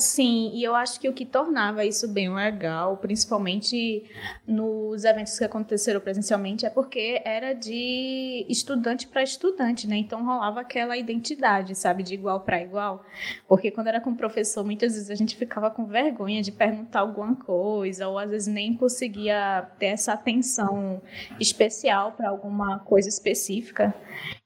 Sim, 0.00 0.52
e 0.54 0.62
eu 0.62 0.76
acho 0.76 1.00
que 1.00 1.08
o 1.08 1.12
que 1.12 1.26
tornava 1.26 1.84
isso 1.84 2.06
bem 2.06 2.32
legal, 2.32 2.98
principalmente 2.98 4.08
nos 4.46 5.02
eventos 5.02 5.36
que 5.36 5.42
aconteceram 5.44 6.00
presencialmente, 6.00 6.64
é 6.64 6.70
porque 6.70 7.20
era 7.24 7.52
de 7.52 8.46
estudante 8.48 9.08
para 9.08 9.24
estudante, 9.24 9.88
né? 9.88 9.96
Então 9.96 10.24
rolava 10.24 10.60
aquela 10.60 10.96
identidade, 10.96 11.74
sabe, 11.74 12.04
de 12.04 12.14
igual 12.14 12.42
para 12.42 12.62
igual. 12.62 13.04
Porque 13.48 13.72
quando 13.72 13.88
era 13.88 14.00
com 14.00 14.10
o 14.10 14.16
professor, 14.16 14.64
muitas 14.64 14.92
vezes 14.92 15.10
a 15.10 15.16
gente 15.16 15.34
ficava 15.34 15.68
com 15.68 15.84
vergonha 15.84 16.42
de 16.42 16.52
perguntar 16.52 17.00
alguma 17.00 17.34
coisa, 17.34 18.06
ou 18.06 18.20
às 18.20 18.30
vezes 18.30 18.46
nem 18.46 18.74
conseguia 18.74 19.68
ter 19.80 19.86
essa 19.86 20.12
atenção 20.12 21.02
especial 21.40 22.12
para 22.12 22.28
alguma 22.28 22.78
coisa 22.78 23.08
específica. 23.08 23.92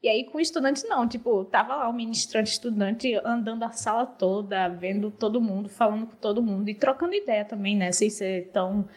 E 0.02 0.09
aí 0.09 0.25
com 0.25 0.40
estudante 0.40 0.87
não, 0.87 1.06
tipo, 1.06 1.44
tava 1.44 1.76
lá 1.76 1.88
o 1.90 1.92
ministrante 1.92 2.52
estudante 2.52 3.14
andando 3.23 3.64
a 3.64 3.71
sala 3.71 4.06
toda, 4.06 4.68
vendo 4.68 5.11
todo 5.11 5.42
mundo, 5.43 5.69
falando 5.69 6.07
com 6.07 6.17
todo 6.17 6.43
mundo 6.43 6.69
e 6.69 6.75
trocando 6.75 7.15
ideia 7.15 7.45
também, 7.45 7.77
né? 7.77 7.93
Sem 7.93 8.09
ser 8.09 8.51
tão 8.53 8.89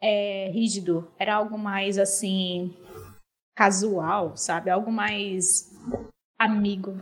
é, 0.00 0.50
rígido. 0.52 1.08
Era 1.18 1.36
algo 1.36 1.58
mais 1.58 1.98
assim 1.98 2.74
casual, 3.54 4.36
sabe? 4.36 4.70
Algo 4.70 4.90
mais 4.90 5.70
amigo. 6.38 6.96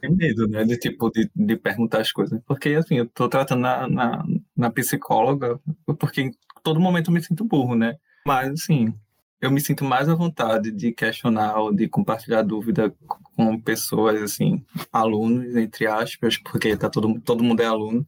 Tem 0.00 0.14
medo, 0.14 0.48
né? 0.48 0.64
De 0.64 0.76
tipo, 0.76 1.10
de, 1.10 1.30
de 1.34 1.56
perguntar 1.56 2.00
as 2.00 2.12
coisas. 2.12 2.40
Porque 2.46 2.70
assim, 2.70 2.96
eu 2.96 3.06
tô 3.06 3.28
tratando 3.28 3.60
na, 3.60 3.88
na, 3.88 4.24
na 4.56 4.70
psicóloga, 4.70 5.58
porque 5.98 6.22
em 6.22 6.30
todo 6.62 6.80
momento 6.80 7.08
eu 7.08 7.14
me 7.14 7.22
sinto 7.22 7.44
burro, 7.44 7.74
né? 7.74 7.96
Mas 8.26 8.50
assim, 8.50 8.94
eu 9.40 9.50
me 9.50 9.60
sinto 9.60 9.84
mais 9.84 10.08
à 10.08 10.14
vontade 10.14 10.70
de 10.70 10.92
questionar 10.92 11.58
ou 11.58 11.72
de 11.72 11.88
compartilhar 11.88 12.42
dúvida 12.42 12.94
com 13.36 13.58
pessoas, 13.58 14.22
assim, 14.22 14.64
alunos, 14.92 15.56
entre 15.56 15.86
aspas, 15.86 16.36
porque 16.36 16.76
tá 16.76 16.90
todo, 16.90 17.18
todo 17.20 17.42
mundo 17.42 17.60
é 17.60 17.66
aluno, 17.66 18.06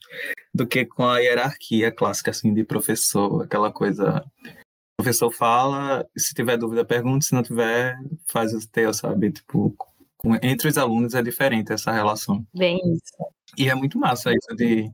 do 0.55 0.67
que 0.67 0.85
com 0.85 1.05
a 1.05 1.19
hierarquia 1.19 1.91
clássica, 1.91 2.31
assim, 2.31 2.53
de 2.53 2.65
professor, 2.65 3.43
aquela 3.43 3.73
coisa. 3.73 4.23
O 4.45 5.03
professor 5.03 5.31
fala, 5.33 6.07
se 6.17 6.35
tiver 6.35 6.59
dúvida, 6.59 6.85
pergunta, 6.85 7.25
se 7.25 7.35
não 7.35 7.43
tiver, 7.43 7.97
faz 8.27 8.53
o 8.53 8.69
teu, 8.69 8.93
sabe? 8.93 9.33
Tipo, 9.33 9.75
com, 10.19 10.35
entre 10.43 10.69
os 10.69 10.77
alunos 10.77 11.15
é 11.15 11.23
diferente 11.23 11.73
essa 11.73 11.91
relação. 11.91 12.47
Bem 12.55 12.79
isso. 12.93 13.13
E 13.57 13.71
é 13.71 13.75
muito 13.75 13.99
massa 13.99 14.31
isso 14.33 14.55
de, 14.55 14.91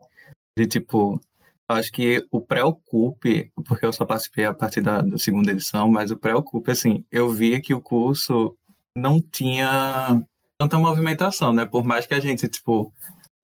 de 0.57 0.66
tipo, 0.66 1.21
acho 1.68 1.92
que 1.92 2.26
o 2.30 2.40
Preocupe, 2.40 3.52
porque 3.66 3.84
eu 3.84 3.92
só 3.92 4.04
participei 4.06 4.46
a 4.46 4.54
partir 4.54 4.80
da, 4.80 5.02
da, 5.02 5.18
segunda 5.18 5.52
edição, 5.52 5.88
mas 5.88 6.10
o 6.10 6.16
Preocupe, 6.16 6.70
assim, 6.70 7.04
eu 7.12 7.30
via 7.30 7.60
que 7.60 7.75
o 7.75 7.80
curso 7.80 8.56
não 8.96 9.20
tinha 9.20 10.22
tanta 10.58 10.78
movimentação, 10.78 11.52
né? 11.52 11.66
Por 11.66 11.84
mais 11.84 12.06
que 12.06 12.14
a 12.14 12.20
gente, 12.20 12.48
tipo, 12.48 12.92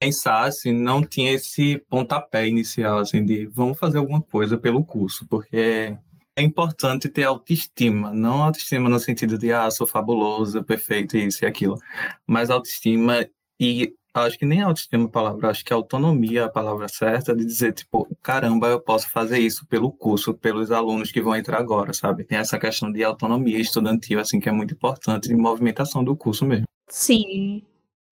pensasse, 0.00 0.72
não 0.72 1.04
tinha 1.04 1.32
esse 1.32 1.78
pontapé 1.88 2.48
inicial, 2.48 2.98
assim, 2.98 3.24
de 3.24 3.46
vamos 3.46 3.78
fazer 3.78 3.98
alguma 3.98 4.22
coisa 4.22 4.58
pelo 4.58 4.84
curso, 4.84 5.26
porque 5.28 5.96
é 6.36 6.42
importante 6.42 7.08
ter 7.08 7.24
autoestima, 7.24 8.12
não 8.12 8.42
autoestima 8.42 8.88
no 8.88 8.98
sentido 8.98 9.38
de, 9.38 9.52
ah, 9.52 9.70
sou 9.70 9.86
fabuloso, 9.86 10.64
perfeito, 10.64 11.16
isso 11.16 11.44
e 11.44 11.46
aquilo, 11.46 11.78
mas 12.26 12.50
autoestima 12.50 13.26
e 13.60 13.94
acho 14.22 14.38
que 14.38 14.46
nem 14.46 14.62
autoestima 14.62 15.04
é 15.04 15.06
a 15.06 15.10
palavra, 15.10 15.50
acho 15.50 15.64
que 15.64 15.72
autonomia 15.72 16.42
é 16.42 16.44
a 16.44 16.48
palavra 16.48 16.86
certa 16.88 17.34
de 17.34 17.44
dizer, 17.44 17.72
tipo, 17.72 18.08
caramba, 18.22 18.68
eu 18.68 18.80
posso 18.80 19.10
fazer 19.10 19.38
isso 19.38 19.66
pelo 19.66 19.90
curso, 19.90 20.32
pelos 20.32 20.70
alunos 20.70 21.10
que 21.10 21.20
vão 21.20 21.34
entrar 21.34 21.58
agora, 21.58 21.92
sabe? 21.92 22.24
Tem 22.24 22.38
essa 22.38 22.58
questão 22.58 22.92
de 22.92 23.02
autonomia 23.02 23.58
estudantil, 23.58 24.20
assim, 24.20 24.38
que 24.38 24.48
é 24.48 24.52
muito 24.52 24.74
importante, 24.74 25.28
de 25.28 25.34
movimentação 25.34 26.04
do 26.04 26.16
curso 26.16 26.46
mesmo. 26.46 26.66
Sim. 26.88 27.62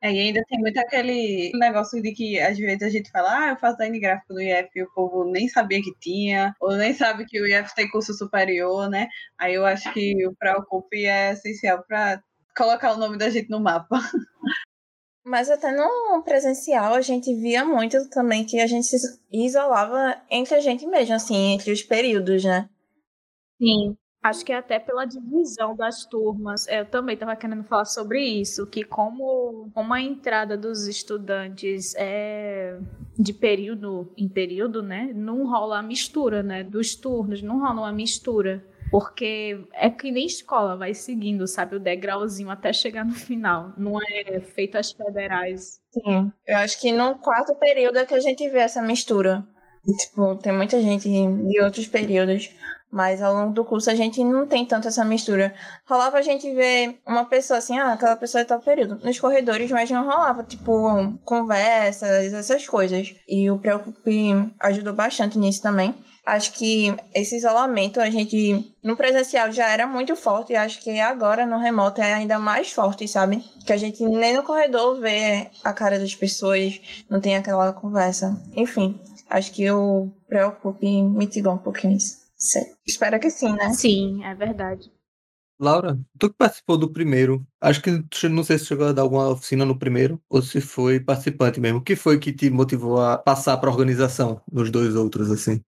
É, 0.04 0.12
e 0.12 0.18
ainda 0.18 0.42
tem 0.49 0.59
muito 0.59 0.78
aquele 0.78 1.52
negócio 1.54 2.02
de 2.02 2.11
que 2.11 2.40
às 2.40 2.59
vezes 2.59 2.82
a 2.82 2.88
gente 2.88 3.09
fala, 3.09 3.38
ah, 3.38 3.49
eu 3.50 3.56
faço 3.56 3.76
design 3.76 4.00
gráfico 4.00 4.35
no 4.35 4.40
IF 4.40 4.68
e 4.75 4.82
o 4.82 4.90
povo 4.92 5.25
nem 5.30 5.49
sabia 5.49 5.80
que 5.80 5.94
tinha, 6.00 6.52
ou 6.61 6.73
nem 6.73 6.92
sabe 6.92 7.25
que 7.25 7.40
o 7.40 7.47
IF 7.47 7.73
tem 7.76 7.88
curso 7.88 8.12
superior, 8.12 8.90
né? 8.90 9.06
Aí 9.38 9.54
eu 9.54 9.64
acho 9.64 9.92
que 9.92 10.26
o 10.26 10.35
Preocupe 10.35 11.06
é 11.06 11.32
essencial 11.32 11.85
para 11.87 12.21
colocar 12.56 12.92
o 12.94 12.99
nome 12.99 13.16
da 13.16 13.30
gente 13.30 13.49
no 13.49 13.61
mapa. 13.61 14.00
Mas 15.25 15.49
até 15.50 15.71
no 15.73 16.23
presencial 16.25 16.95
a 16.95 17.00
gente 17.00 17.33
via 17.35 17.64
muito 17.64 18.09
também 18.11 18.45
que 18.45 18.61
a 18.61 18.67
gente 18.67 18.87
se 18.87 18.99
isolava 19.33 20.21
entre 20.29 20.55
a 20.57 20.61
gente 20.61 20.85
mesmo, 20.87 21.14
assim, 21.14 21.52
entre 21.52 21.71
os 21.73 21.83
períodos, 21.83 22.45
né? 22.45 22.69
Sim. 23.61 23.97
Acho 24.23 24.45
que 24.45 24.52
até 24.52 24.79
pela 24.79 25.05
divisão 25.05 25.75
das 25.75 26.05
turmas. 26.07 26.67
Eu 26.69 26.87
também 26.87 27.14
estava 27.14 27.35
querendo 27.35 27.64
falar 27.64 27.85
sobre 27.85 28.21
isso, 28.25 28.67
que 28.67 28.85
como, 28.85 29.69
como 29.75 29.93
a 29.93 30.00
entrada 30.00 30.57
dos 30.57 30.87
estudantes 30.87 31.93
é 31.97 32.79
de 33.19 33.33
período 33.33 34.12
em 34.17 34.29
período, 34.29 34.81
né? 34.83 35.12
Não 35.14 35.45
rola 35.47 35.79
a 35.81 35.83
mistura, 35.83 36.43
né? 36.43 36.62
Dos 36.62 36.95
turnos, 36.95 37.43
não 37.43 37.59
rola 37.61 37.83
uma 37.83 37.93
mistura. 37.93 38.64
Porque 38.93 39.59
é 39.73 39.89
que 39.89 40.13
nem 40.13 40.27
escola, 40.27 40.77
vai 40.77 40.93
seguindo, 40.93 41.47
sabe, 41.47 41.77
o 41.77 41.81
degrauzinho 41.81 42.51
até 42.51 42.75
chegar 42.75 43.07
no 43.07 43.15
final. 43.15 43.73
Não 43.79 43.99
é 43.99 44.39
feito 44.39 44.77
as 44.77 44.93
federais. 44.93 45.81
Sim. 45.91 46.31
Eu 46.47 46.59
acho 46.59 46.79
que 46.79 46.93
no 46.93 47.15
quarto 47.15 47.55
período 47.55 47.99
é 47.99 48.05
que 48.05 48.13
a 48.13 48.21
gente 48.21 48.47
vê 48.51 48.59
essa 48.59 48.83
mistura. 48.83 49.43
Tipo, 49.99 50.37
tem 50.37 50.53
muita 50.53 50.81
gente 50.83 51.09
de 51.09 51.61
outros 51.63 51.89
períodos. 51.89 52.51
Mas 52.93 53.23
ao 53.23 53.33
longo 53.33 53.55
do 53.55 53.65
curso 53.65 53.91
a 53.91 53.95
gente 53.95 54.23
não 54.23 54.47
tem 54.47 54.67
tanto 54.67 54.87
essa 54.87 55.03
mistura. 55.03 55.55
Rolava 55.87 56.19
a 56.19 56.23
gente 56.23 56.55
ver 56.55 57.01
uma 57.07 57.25
pessoa 57.25 57.57
assim, 57.57 57.79
ah, 57.79 57.95
aquela 57.95 58.17
pessoa 58.17 58.43
é 58.43 58.45
tal 58.45 58.61
período, 58.61 59.01
nos 59.03 59.19
corredores, 59.19 59.71
mas 59.71 59.91
não 59.91 60.05
rolava, 60.05 60.45
tipo, 60.45 61.19
conversas, 61.25 62.35
essas 62.35 62.69
coisas. 62.69 63.15
E 63.27 63.51
o 63.51 63.59
Preocupe 63.59 64.53
ajudou 64.61 64.93
bastante 64.93 65.39
nisso 65.39 65.63
também. 65.63 65.95
Acho 66.25 66.52
que 66.52 66.95
esse 67.12 67.37
isolamento 67.37 68.00
a 68.00 68.09
gente 68.09 68.73
no 68.83 68.97
presencial 68.97 69.50
já 69.50 69.69
era 69.69 69.88
muito 69.88 70.14
forte 70.14 70.52
e 70.52 70.57
acho 70.57 70.81
que 70.81 71.00
agora 71.00 71.45
no 71.45 71.59
remoto 71.59 72.00
é 72.00 72.14
ainda 72.14 72.38
mais 72.38 72.71
forte, 72.71 73.09
sabe? 73.09 73.45
Que 73.67 73.73
a 73.73 73.76
gente 73.76 74.05
nem 74.05 74.37
no 74.37 74.45
corredor 74.45 75.00
vê 75.00 75.50
a 75.64 75.73
cara 75.73 75.99
das 75.99 76.14
pessoas, 76.14 76.81
não 77.11 77.21
tem 77.21 77.37
aquela 77.37 77.73
conversa. 77.73 78.41
Enfim, 78.55 79.00
acho 79.29 79.52
que 79.52 79.69
o 79.71 80.11
Preocupe 80.29 81.02
mitigou 81.02 81.55
um 81.55 81.59
pouquinho 81.59 81.97
isso. 81.97 82.23
Espero 82.87 83.19
que 83.19 83.31
sim, 83.31 83.52
né? 83.52 83.71
Sim, 83.73 84.25
é 84.25 84.35
verdade. 84.35 84.93
Laura, 85.61 85.97
tu 86.19 86.29
que 86.29 86.37
participou 86.37 86.76
do 86.76 86.93
primeiro, 86.93 87.47
acho 87.61 87.81
que 87.81 87.91
não 88.29 88.43
sei 88.43 88.59
se 88.59 88.67
chegou 88.67 88.88
a 88.88 88.93
dar 88.93 89.02
alguma 89.02 89.29
oficina 89.29 89.64
no 89.64 89.79
primeiro 89.79 90.21
ou 90.29 90.43
se 90.43 90.61
foi 90.61 90.99
participante 90.99 91.61
mesmo. 91.61 91.79
O 91.79 91.83
que 91.83 91.95
foi 91.95 92.19
que 92.19 92.33
te 92.33 92.50
motivou 92.50 93.00
a 93.00 93.17
passar 93.17 93.57
para 93.59 93.69
a 93.69 93.73
organização 93.73 94.41
nos 94.50 94.71
dois 94.71 94.97
outros 94.97 95.31
assim? 95.31 95.61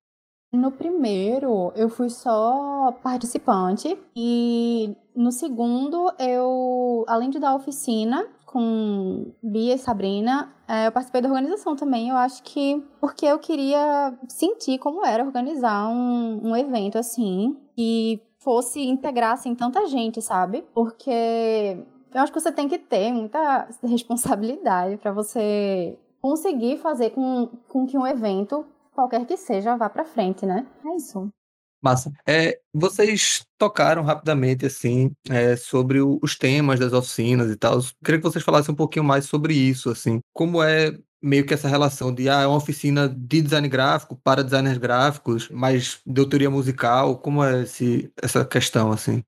No 0.54 0.70
primeiro, 0.70 1.72
eu 1.74 1.88
fui 1.88 2.08
só 2.08 2.92
participante 3.02 3.98
e 4.14 4.96
no 5.12 5.32
segundo, 5.32 6.12
eu, 6.16 7.04
além 7.08 7.28
de 7.28 7.40
dar 7.40 7.56
oficina 7.56 8.24
com 8.46 9.32
Bia 9.42 9.74
e 9.74 9.78
Sabrina, 9.78 10.54
é, 10.68 10.86
eu 10.86 10.92
participei 10.92 11.20
da 11.20 11.28
organização 11.28 11.74
também. 11.74 12.08
Eu 12.08 12.16
acho 12.16 12.40
que 12.44 12.80
porque 13.00 13.26
eu 13.26 13.40
queria 13.40 14.16
sentir 14.28 14.78
como 14.78 15.04
era 15.04 15.24
organizar 15.24 15.88
um, 15.88 16.50
um 16.50 16.56
evento 16.56 16.98
assim 16.98 17.56
e 17.76 18.22
fosse 18.38 18.80
integrar 18.80 19.32
assim 19.32 19.56
tanta 19.56 19.84
gente, 19.88 20.22
sabe? 20.22 20.64
Porque 20.72 21.84
eu 22.14 22.20
acho 22.20 22.32
que 22.32 22.38
você 22.38 22.52
tem 22.52 22.68
que 22.68 22.78
ter 22.78 23.12
muita 23.12 23.68
responsabilidade 23.82 24.98
para 24.98 25.10
você 25.10 25.98
conseguir 26.22 26.78
fazer 26.78 27.10
com, 27.10 27.50
com 27.68 27.84
que 27.84 27.98
um 27.98 28.06
evento 28.06 28.64
qualquer 28.94 29.26
que 29.26 29.36
seja, 29.36 29.76
vá 29.76 29.90
para 29.90 30.04
frente, 30.04 30.46
né? 30.46 30.66
É 30.84 30.96
isso. 30.96 31.28
Massa. 31.82 32.10
É, 32.26 32.58
vocês 32.72 33.44
tocaram 33.58 34.02
rapidamente 34.02 34.64
assim 34.64 35.12
é, 35.28 35.54
sobre 35.54 36.00
o, 36.00 36.18
os 36.22 36.34
temas 36.34 36.80
das 36.80 36.94
oficinas 36.94 37.50
e 37.50 37.56
tal. 37.56 37.78
Queria 38.02 38.18
que 38.18 38.26
vocês 38.26 38.42
falassem 38.42 38.72
um 38.72 38.76
pouquinho 38.76 39.04
mais 39.04 39.26
sobre 39.26 39.52
isso, 39.52 39.90
assim. 39.90 40.18
Como 40.32 40.62
é 40.62 40.96
meio 41.22 41.46
que 41.46 41.52
essa 41.52 41.68
relação 41.68 42.14
de 42.14 42.28
ah, 42.28 42.40
é 42.40 42.46
uma 42.46 42.56
oficina 42.56 43.06
de 43.06 43.42
design 43.42 43.68
gráfico 43.68 44.16
para 44.16 44.42
designers 44.42 44.78
gráficos, 44.78 45.50
mas 45.50 46.00
de 46.06 46.20
autoria 46.20 46.48
musical. 46.48 47.18
Como 47.18 47.44
é 47.44 47.62
esse, 47.64 48.10
essa 48.22 48.46
questão 48.46 48.90
assim? 48.90 49.22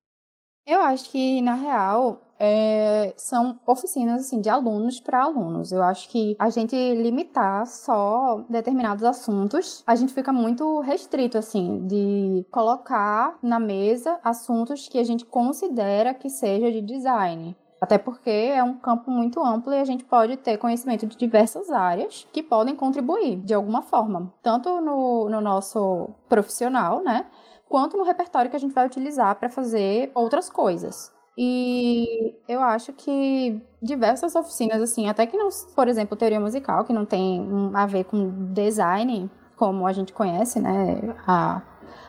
Eu 0.67 0.81
acho 0.81 1.11
que 1.11 1.43
na 1.43 1.55
real 1.55 2.26
é, 2.39 3.15
são 3.17 3.59
oficinas 3.67 4.23
assim 4.23 4.41
de 4.41 4.49
alunos 4.49 5.01
para 5.01 5.23
alunos. 5.23 5.73
Eu 5.73 5.83
acho 5.83 6.09
que 6.09 6.37
a 6.39 6.51
gente 6.51 6.77
limitar 6.95 7.67
só 7.67 8.45
determinados 8.49 9.05
assuntos, 9.05 9.83
a 9.87 9.95
gente 9.95 10.13
fica 10.13 10.33
muito 10.33 10.81
restrito 10.81 11.39
assim 11.39 11.87
de 11.87 12.45
colocar 12.51 13.39
na 13.43 13.59
mesa 13.59 14.19
assuntos 14.23 14.89
que 14.89 14.99
a 14.99 15.05
gente 15.05 15.25
considera 15.25 16.15
que 16.15 16.29
seja 16.29 16.71
de 16.71 16.81
design. 16.81 17.57
Até 17.81 17.99
porque 17.99 18.31
é 18.31 18.63
um 18.63 18.75
campo 18.75 19.11
muito 19.11 19.45
amplo 19.45 19.73
e 19.73 19.79
a 19.79 19.85
gente 19.85 20.03
pode 20.05 20.37
ter 20.39 20.57
conhecimento 20.57 21.07
de 21.07 21.17
diversas 21.17 21.71
áreas 21.71 22.27
que 22.33 22.43
podem 22.43 22.75
contribuir 22.75 23.37
de 23.41 23.53
alguma 23.53 23.83
forma, 23.83 24.33
tanto 24.43 24.81
no, 24.81 25.29
no 25.29 25.41
nosso 25.43 26.09
profissional, 26.29 27.03
né? 27.03 27.27
Quanto 27.69 27.97
no 27.97 28.05
repertório 28.05 28.51
que 28.51 28.57
a 28.57 28.61
gente 28.61 28.73
vai 28.73 28.87
utilizar 28.87 29.35
para 29.37 29.51
fazer 29.51 30.11
outras 30.15 30.49
coisas. 30.49 31.13
E 31.39 32.35
eu 32.49 32.63
acho 32.63 32.93
que 32.95 33.61
diversas 33.83 34.35
oficinas, 34.35 34.81
assim, 34.81 35.09
até 35.09 35.27
que 35.27 35.37
não, 35.37 35.49
por 35.75 35.87
exemplo, 35.87 36.17
teoria 36.17 36.41
musical, 36.41 36.85
que 36.85 36.93
não 36.95 37.05
tem 37.05 37.47
a 37.75 37.85
ver 37.85 38.05
com 38.05 38.53
design, 38.55 39.31
como 39.55 39.87
a 39.87 39.93
gente 39.93 40.15
conhece, 40.15 40.61
né, 40.61 41.15
a, 41.27 41.61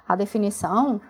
a 0.07 0.15
definição, 0.15 1.01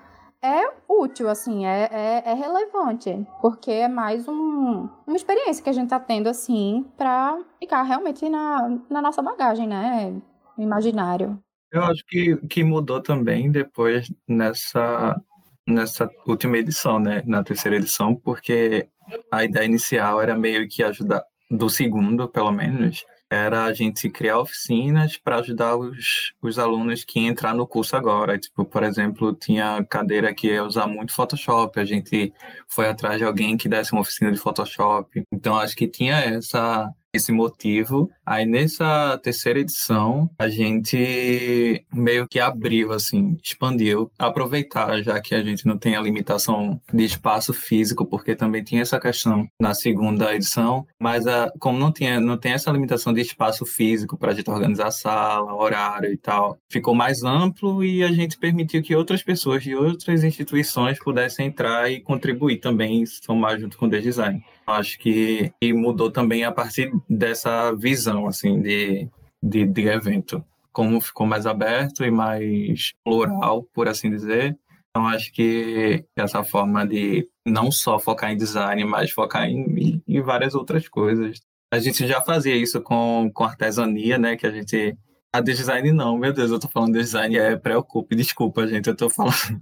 é 0.42 0.62
útil, 0.88 1.30
assim, 1.30 1.66
é, 1.66 1.90
é, 1.92 2.24
é, 2.26 2.34
relevante, 2.34 3.26
porque 3.42 3.72
é 3.72 3.88
mais 3.88 4.28
um, 4.28 4.88
uma 5.06 5.16
experiência 5.16 5.64
que 5.64 5.70
a 5.70 5.74
gente 5.74 5.86
está 5.86 6.00
tendo, 6.00 6.28
assim, 6.28 6.86
para 6.98 7.38
ficar 7.60 7.84
realmente 7.84 8.28
na, 8.30 8.80
na 8.90 9.02
nossa 9.02 9.22
bagagem, 9.22 9.68
né, 9.68 10.20
imaginário. 10.58 11.40
Eu 11.72 11.84
acho 11.84 12.04
que, 12.08 12.38
que 12.48 12.64
mudou 12.64 13.02
também 13.02 13.52
depois 13.52 14.12
nessa, 14.28 15.20
nessa 15.68 16.10
última 16.26 16.58
edição, 16.58 17.00
né, 17.00 17.22
na 17.26 17.44
terceira 17.44 17.78
edição, 17.78 18.16
porque 18.16 18.88
a 19.32 19.44
ideia 19.44 19.66
inicial 19.66 20.22
era 20.22 20.36
meio 20.36 20.68
que 20.68 20.82
ajudar, 20.84 21.24
do 21.52 21.70
segundo, 21.70 22.28
pelo 22.28 22.52
menos, 22.52 23.06
era 23.30 23.66
a 23.66 23.74
gente 23.74 24.10
criar 24.10 24.40
oficinas 24.40 25.18
para 25.18 25.38
ajudar 25.38 25.76
os, 25.76 26.34
os 26.42 26.58
alunos 26.58 27.04
que 27.04 27.20
entrar 27.20 27.54
no 27.54 27.68
curso 27.68 27.96
agora. 27.96 28.38
Tipo, 28.38 28.64
por 28.64 28.84
exemplo, 28.84 29.34
tinha 29.34 29.84
cadeira 29.90 30.34
que 30.34 30.48
ia 30.48 30.64
usar 30.64 30.88
muito 30.88 31.14
Photoshop, 31.14 31.78
a 31.80 31.86
gente 31.86 32.34
foi 32.70 32.88
atrás 32.88 33.18
de 33.18 33.26
alguém 33.26 33.58
que 33.58 33.68
desse 33.68 33.92
uma 33.92 34.02
oficina 34.02 34.32
de 34.32 34.40
Photoshop. 34.40 35.24
Então, 35.32 35.58
acho 35.58 35.76
que 35.76 35.88
tinha 35.88 36.16
essa 36.18 36.90
esse 37.14 37.32
motivo. 37.32 38.10
Aí 38.28 38.46
nessa 38.46 39.18
terceira 39.24 39.62
edição, 39.62 40.30
a 40.38 40.50
gente 40.50 41.86
meio 41.94 42.28
que 42.28 42.42
abriu, 42.42 42.92
assim, 42.92 43.38
expandiu, 43.42 44.12
aproveitar, 44.20 45.02
já 45.02 45.22
que 45.22 45.34
a 45.34 45.42
gente 45.42 45.66
não 45.66 45.78
tem 45.78 45.96
a 45.96 46.02
limitação 46.02 46.78
de 46.94 47.06
espaço 47.06 47.54
físico, 47.54 48.06
porque 48.06 48.36
também 48.36 48.62
tinha 48.62 48.82
essa 48.82 49.00
questão 49.00 49.48
na 49.58 49.74
segunda 49.74 50.36
edição, 50.36 50.86
mas 51.00 51.26
a, 51.26 51.50
como 51.58 51.80
não, 51.80 51.90
tinha, 51.90 52.20
não 52.20 52.38
tem 52.38 52.52
essa 52.52 52.70
limitação 52.70 53.14
de 53.14 53.22
espaço 53.22 53.66
físico 53.66 54.18
para 54.18 54.34
a 54.34 54.36
gente 54.36 54.50
organizar 54.50 54.88
a 54.88 54.92
sala, 54.92 55.56
horário 55.56 56.12
e 56.12 56.18
tal, 56.18 56.58
ficou 56.70 56.94
mais 56.94 57.24
amplo 57.24 57.82
e 57.82 58.04
a 58.04 58.12
gente 58.12 58.38
permitiu 58.38 58.84
que 58.84 58.94
outras 58.94 59.24
pessoas 59.24 59.64
de 59.64 59.74
outras 59.74 60.26
instituições 60.26 61.00
pudessem 61.00 61.48
entrar 61.48 61.90
e 61.90 62.02
contribuir 62.02 62.58
também, 62.58 63.06
somar 63.06 63.58
junto 63.58 63.78
com 63.78 63.86
o 63.86 63.90
design. 63.90 64.44
Acho 64.68 65.00
que 65.00 65.54
mudou 65.74 66.12
também 66.12 66.44
a 66.44 66.52
partir 66.52 66.92
dessa 67.10 67.72
visão 67.72 68.17
assim 68.26 68.62
de, 68.62 69.10
de, 69.44 69.66
de 69.66 69.88
evento. 69.88 70.44
Como 70.72 71.02
ficou 71.02 71.28
mais 71.28 71.46
aberto 71.46 72.06
e 72.06 72.10
mais 72.10 72.94
plural, 73.04 73.64
por 73.74 73.90
assim 73.90 74.10
dizer. 74.10 74.58
Então, 74.90 75.06
acho 75.08 75.32
que 75.34 76.06
essa 76.16 76.44
forma 76.44 76.88
de 76.88 77.28
não 77.46 77.70
só 77.70 78.00
focar 78.00 78.32
em 78.32 78.38
design, 78.38 78.86
mas 78.86 79.12
focar 79.12 79.50
em, 79.50 80.02
em 80.08 80.22
várias 80.22 80.56
outras 80.56 80.88
coisas. 80.88 81.42
A 81.72 81.80
gente 81.80 82.08
já 82.08 82.22
fazia 82.22 82.56
isso 82.56 82.82
com, 82.82 83.30
com 83.34 83.44
artesania, 83.44 84.18
né? 84.18 84.38
Que 84.38 84.48
a 84.48 84.52
gente 84.52 84.98
a 85.32 85.42
de 85.42 85.54
design 85.54 85.92
não, 85.92 86.18
meu 86.18 86.34
Deus, 86.34 86.50
eu 86.52 86.60
tô 86.60 86.68
falando 86.68 86.94
de 86.94 87.00
design, 87.00 87.38
é 87.38 87.56
preocupe, 87.56 88.16
desculpa, 88.16 88.66
gente, 88.66 88.88
eu 88.88 88.96
tô 88.96 89.10
falando. 89.10 89.62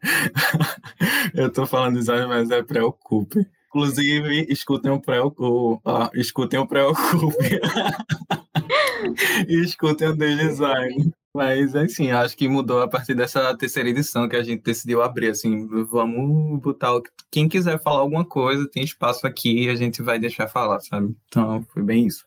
eu 1.34 1.50
tô 1.50 1.66
falando 1.66 1.98
design, 1.98 2.26
mas 2.26 2.50
é 2.50 2.62
preocupe. 2.62 3.46
Inclusive, 3.68 4.46
escutem 4.48 4.90
o 4.90 5.00
pré-ocupe. 5.00 5.82
Ah, 5.84 6.10
escutem 6.14 6.58
o 6.58 6.66
pré-ocupe. 6.66 7.60
e 9.46 9.54
escutem 9.62 10.08
o 10.08 10.16
design. 10.16 11.12
Mas, 11.34 11.76
assim, 11.76 12.10
acho 12.10 12.36
que 12.36 12.48
mudou 12.48 12.82
a 12.82 12.88
partir 12.88 13.14
dessa 13.14 13.54
terceira 13.56 13.90
edição 13.90 14.28
que 14.28 14.36
a 14.36 14.42
gente 14.42 14.62
decidiu 14.62 15.02
abrir, 15.02 15.30
assim, 15.30 15.66
vamos 15.84 16.60
botar 16.60 16.96
o... 16.96 17.02
quem 17.30 17.48
quiser 17.48 17.80
falar 17.80 18.00
alguma 18.00 18.24
coisa, 18.24 18.68
tem 18.68 18.82
espaço 18.82 19.26
aqui, 19.26 19.68
a 19.68 19.74
gente 19.76 20.02
vai 20.02 20.18
deixar 20.18 20.48
falar, 20.48 20.80
sabe? 20.80 21.14
Então, 21.28 21.62
foi 21.72 21.82
bem 21.82 22.06
isso. 22.06 22.26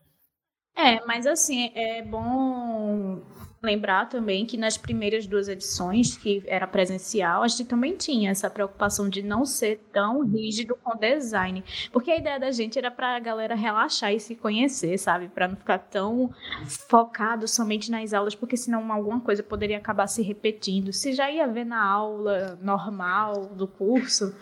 É, 0.75 1.03
mas 1.05 1.27
assim, 1.27 1.71
é 1.75 2.03
bom 2.03 3.21
lembrar 3.63 4.09
também 4.09 4.45
que 4.45 4.57
nas 4.57 4.77
primeiras 4.77 5.27
duas 5.27 5.47
edições, 5.47 6.17
que 6.17 6.43
era 6.47 6.67
presencial, 6.67 7.43
a 7.43 7.47
gente 7.47 7.65
também 7.65 7.95
tinha 7.95 8.31
essa 8.31 8.49
preocupação 8.49 9.07
de 9.07 9.21
não 9.21 9.45
ser 9.45 9.87
tão 9.91 10.25
rígido 10.25 10.75
com 10.75 10.97
design. 10.97 11.63
Porque 11.91 12.11
a 12.11 12.17
ideia 12.17 12.39
da 12.39 12.51
gente 12.51 12.77
era 12.77 12.89
para 12.89 13.15
a 13.15 13.19
galera 13.19 13.55
relaxar 13.55 14.13
e 14.13 14.19
se 14.19 14.35
conhecer, 14.35 14.97
sabe? 14.97 15.29
Para 15.29 15.47
não 15.47 15.55
ficar 15.55 15.77
tão 15.77 16.33
focado 16.89 17.47
somente 17.47 17.91
nas 17.91 18.13
aulas, 18.13 18.33
porque 18.33 18.57
senão 18.57 18.91
alguma 18.91 19.19
coisa 19.19 19.43
poderia 19.43 19.77
acabar 19.77 20.07
se 20.07 20.21
repetindo. 20.21 20.91
Se 20.91 21.13
já 21.13 21.29
ia 21.29 21.47
ver 21.47 21.65
na 21.65 21.83
aula 21.83 22.57
normal 22.61 23.47
do 23.55 23.67
curso, 23.67 24.35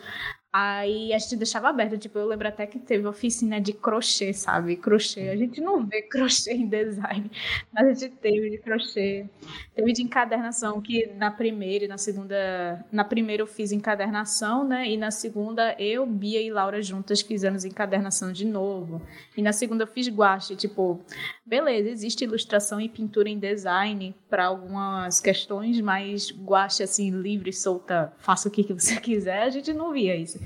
Aí 0.51 1.13
a 1.13 1.19
gente 1.19 1.35
deixava 1.35 1.69
aberto, 1.69 1.95
tipo, 1.95 2.17
eu 2.17 2.25
lembro 2.25 2.47
até 2.47 2.65
que 2.65 2.79
teve 2.79 3.05
oficina 3.05 3.61
de 3.61 3.71
crochê, 3.71 4.33
sabe? 4.33 4.75
Crochê. 4.75 5.29
A 5.29 5.35
gente 5.35 5.61
não 5.61 5.85
vê 5.85 6.01
crochê 6.09 6.53
em 6.53 6.67
design, 6.67 7.29
mas 7.71 7.87
a 7.87 7.93
gente 7.93 8.15
teve 8.15 8.49
de 8.49 8.57
crochê. 8.57 9.27
Teve 9.75 9.93
de 9.93 10.01
encadernação, 10.01 10.81
que 10.81 11.05
na 11.17 11.29
primeira 11.29 11.85
e 11.85 11.87
na 11.87 11.99
segunda. 11.99 12.83
Na 12.91 13.03
primeira 13.03 13.43
eu 13.43 13.47
fiz 13.47 13.71
encadernação, 13.71 14.67
né? 14.67 14.89
E 14.89 14.97
na 14.97 15.11
segunda 15.11 15.75
eu, 15.77 16.03
Bia 16.07 16.41
e 16.41 16.49
Laura 16.49 16.81
juntas 16.81 17.21
fizemos 17.21 17.63
encadernação 17.63 18.31
de 18.31 18.45
novo. 18.45 19.01
E 19.37 19.43
na 19.43 19.53
segunda 19.53 19.83
eu 19.83 19.87
fiz 19.87 20.09
guache, 20.09 20.55
tipo, 20.55 20.99
beleza, 21.45 21.89
existe 21.89 22.23
ilustração 22.23 22.81
e 22.81 22.89
pintura 22.89 23.29
em 23.29 23.37
design 23.37 24.15
para 24.27 24.45
algumas 24.45 25.19
questões, 25.19 25.79
mas 25.79 26.31
guache 26.31 26.81
assim, 26.81 27.11
livre, 27.11 27.53
solta, 27.53 28.11
faça 28.17 28.47
o 28.47 28.51
que, 28.51 28.73
você 28.73 28.95
quiser, 29.01 29.43
a 29.43 29.49
gente 29.49 29.71
não 29.73 29.91
via 29.91 30.15
isso. 30.15 30.38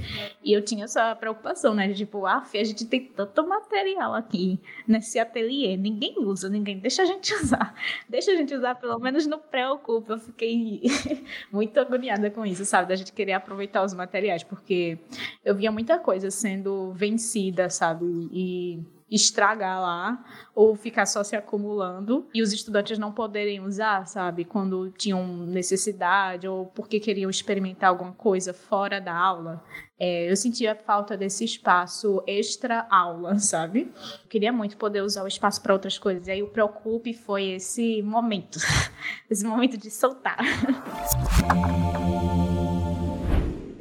E 0.43 0.51
eu 0.51 0.63
tinha 0.63 0.85
essa 0.85 1.15
preocupação, 1.15 1.73
né? 1.73 1.87
De, 1.87 1.95
tipo, 1.95 2.25
ah, 2.25 2.43
a 2.53 2.63
gente 2.63 2.85
tem 2.85 3.05
tanto 3.05 3.47
material 3.47 4.13
aqui 4.13 4.59
nesse 4.87 5.19
ateliê, 5.19 5.77
ninguém 5.77 6.15
usa, 6.19 6.49
ninguém 6.49 6.79
deixa 6.79 7.03
a 7.03 7.05
gente 7.05 7.33
usar. 7.35 7.73
Deixa 8.07 8.31
a 8.31 8.35
gente 8.35 8.53
usar, 8.53 8.75
pelo 8.75 8.99
menos 8.99 9.25
no 9.25 9.37
pré-ocupa. 9.37 10.13
Eu 10.13 10.19
fiquei 10.19 10.81
muito 11.51 11.79
agoniada 11.79 12.29
com 12.29 12.45
isso, 12.45 12.65
sabe? 12.65 12.89
Da 12.89 12.95
gente 12.95 13.13
querer 13.13 13.33
aproveitar 13.33 13.83
os 13.83 13.93
materiais, 13.93 14.43
porque 14.43 14.97
eu 15.43 15.55
via 15.55 15.71
muita 15.71 15.97
coisa 15.99 16.29
sendo 16.29 16.91
vencida, 16.93 17.69
sabe? 17.69 18.05
E 18.31 18.83
estragar 19.13 19.79
lá 19.79 20.25
ou 20.55 20.75
ficar 20.75 21.05
só 21.05 21.23
se 21.23 21.35
acumulando 21.35 22.27
e 22.33 22.41
os 22.41 22.51
estudantes 22.51 22.97
não 22.97 23.11
poderem 23.11 23.61
usar, 23.61 24.07
sabe, 24.07 24.43
quando 24.43 24.91
tinham 24.91 25.25
necessidade 25.45 26.47
ou 26.47 26.65
porque 26.65 26.99
queriam 26.99 27.29
experimentar 27.29 27.89
alguma 27.89 28.13
coisa 28.13 28.53
fora 28.53 28.99
da 28.99 29.15
aula. 29.15 29.63
É, 29.99 30.29
eu 30.29 30.35
sentia 30.35 30.75
falta 30.75 31.15
desse 31.15 31.45
espaço 31.45 32.23
extra 32.25 32.87
aula, 32.89 33.37
sabe? 33.39 33.91
Eu 34.23 34.27
queria 34.27 34.51
muito 34.51 34.77
poder 34.77 35.01
usar 35.01 35.23
o 35.23 35.27
espaço 35.27 35.61
para 35.61 35.73
outras 35.73 35.99
coisas. 35.99 36.27
E 36.27 36.31
aí 36.31 36.41
o 36.41 36.47
Preocupe 36.47 37.13
foi 37.13 37.51
esse 37.51 38.01
momento, 38.01 38.57
esse 39.29 39.45
momento 39.45 39.77
de 39.77 39.91
soltar. 39.91 40.39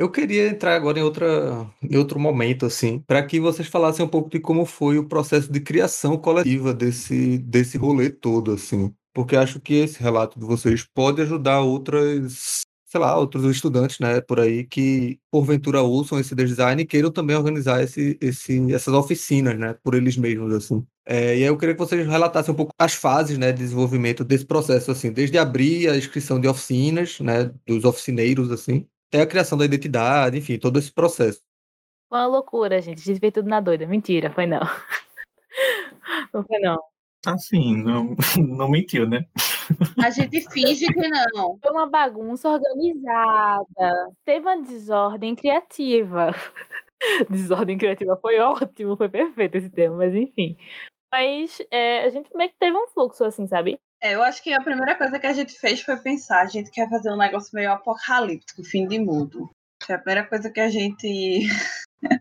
Eu 0.02 0.10
queria 0.10 0.48
entrar 0.48 0.74
agora 0.74 0.98
em, 0.98 1.02
outra, 1.02 1.64
em 1.80 1.96
outro 1.96 2.18
momento, 2.18 2.66
assim, 2.66 2.98
para 3.06 3.24
que 3.24 3.38
vocês 3.38 3.68
falassem 3.68 4.04
um 4.04 4.08
pouco 4.08 4.28
de 4.28 4.40
como 4.40 4.66
foi 4.66 4.98
o 4.98 5.06
processo 5.06 5.50
de 5.52 5.60
criação 5.60 6.18
coletiva 6.18 6.74
desse, 6.74 7.38
desse 7.38 7.78
rolê 7.78 8.10
todo, 8.10 8.50
assim. 8.50 8.92
Porque 9.14 9.36
acho 9.36 9.60
que 9.60 9.74
esse 9.74 10.02
relato 10.02 10.40
de 10.40 10.44
vocês 10.44 10.84
pode 10.92 11.22
ajudar 11.22 11.60
outras, 11.60 12.62
sei 12.84 13.00
lá, 13.00 13.16
outros 13.16 13.44
estudantes, 13.44 14.00
né, 14.00 14.20
por 14.20 14.40
aí, 14.40 14.64
que 14.64 15.20
porventura 15.30 15.82
ouçam 15.82 16.18
esse 16.18 16.34
design 16.34 16.82
e 16.82 16.86
queiram 16.86 17.12
também 17.12 17.36
organizar 17.36 17.80
esse, 17.80 18.18
esse, 18.20 18.72
essas 18.72 18.94
oficinas, 18.94 19.56
né, 19.56 19.76
por 19.84 19.94
eles 19.94 20.16
mesmos, 20.16 20.52
assim. 20.52 20.84
É, 21.06 21.36
e 21.38 21.42
aí 21.42 21.48
eu 21.48 21.56
queria 21.56 21.76
que 21.76 21.80
vocês 21.80 22.04
relatassem 22.04 22.52
um 22.52 22.56
pouco 22.56 22.72
as 22.76 22.94
fases, 22.94 23.38
né, 23.38 23.52
de 23.52 23.58
desenvolvimento 23.58 24.24
desse 24.24 24.44
processo, 24.44 24.90
assim, 24.90 25.12
desde 25.12 25.38
abrir 25.38 25.88
a 25.88 25.96
inscrição 25.96 26.40
de 26.40 26.48
oficinas, 26.48 27.20
né, 27.20 27.52
dos 27.64 27.84
oficineiros, 27.84 28.50
assim, 28.50 28.84
até 29.12 29.20
a 29.20 29.26
criação 29.26 29.58
da 29.58 29.66
identidade, 29.66 30.38
enfim, 30.38 30.58
todo 30.58 30.78
esse 30.78 30.90
processo. 30.90 31.42
Foi 32.08 32.18
uma 32.18 32.26
loucura, 32.26 32.80
gente. 32.80 33.02
A 33.02 33.04
gente 33.04 33.20
fez 33.20 33.32
tudo 33.32 33.48
na 33.48 33.60
doida. 33.60 33.86
Mentira, 33.86 34.30
foi 34.30 34.46
não. 34.46 34.60
Não 36.32 36.42
foi 36.42 36.58
não. 36.60 36.78
Assim, 37.26 37.76
não, 37.76 38.16
não 38.56 38.68
mentiu, 38.68 39.08
né? 39.08 39.26
A 40.02 40.10
gente 40.10 40.40
finge 40.50 40.86
que 40.86 41.08
não. 41.08 41.58
Foi 41.58 41.70
uma 41.70 41.86
bagunça 41.86 42.48
organizada. 42.48 44.10
Teve 44.24 44.40
uma 44.40 44.60
desordem 44.60 45.36
criativa. 45.36 46.34
Desordem 47.30 47.78
criativa 47.78 48.16
foi 48.16 48.38
ótimo, 48.40 48.96
foi 48.96 49.08
perfeito 49.08 49.56
esse 49.58 49.70
termo, 49.70 49.98
mas 49.98 50.14
enfim. 50.14 50.56
Mas 51.12 51.60
é, 51.70 52.04
a 52.04 52.08
gente 52.10 52.34
meio 52.34 52.50
que 52.50 52.58
teve 52.58 52.76
um 52.76 52.88
fluxo, 52.88 53.24
assim, 53.24 53.46
sabe? 53.46 53.78
É, 54.02 54.16
eu 54.16 54.22
acho 54.24 54.42
que 54.42 54.52
a 54.52 54.60
primeira 54.60 54.96
coisa 54.96 55.16
que 55.16 55.26
a 55.28 55.32
gente 55.32 55.52
fez 55.52 55.80
foi 55.80 55.96
pensar, 55.96 56.42
a 56.42 56.46
gente 56.46 56.72
quer 56.72 56.90
fazer 56.90 57.12
um 57.12 57.16
negócio 57.16 57.50
meio 57.54 57.70
apocalíptico, 57.70 58.64
fim 58.64 58.84
de 58.84 58.98
mundo. 58.98 59.48
É 59.88 59.94
a 59.94 59.98
primeira 59.98 60.28
coisa 60.28 60.50
que 60.50 60.58
a 60.58 60.68
gente. 60.68 61.46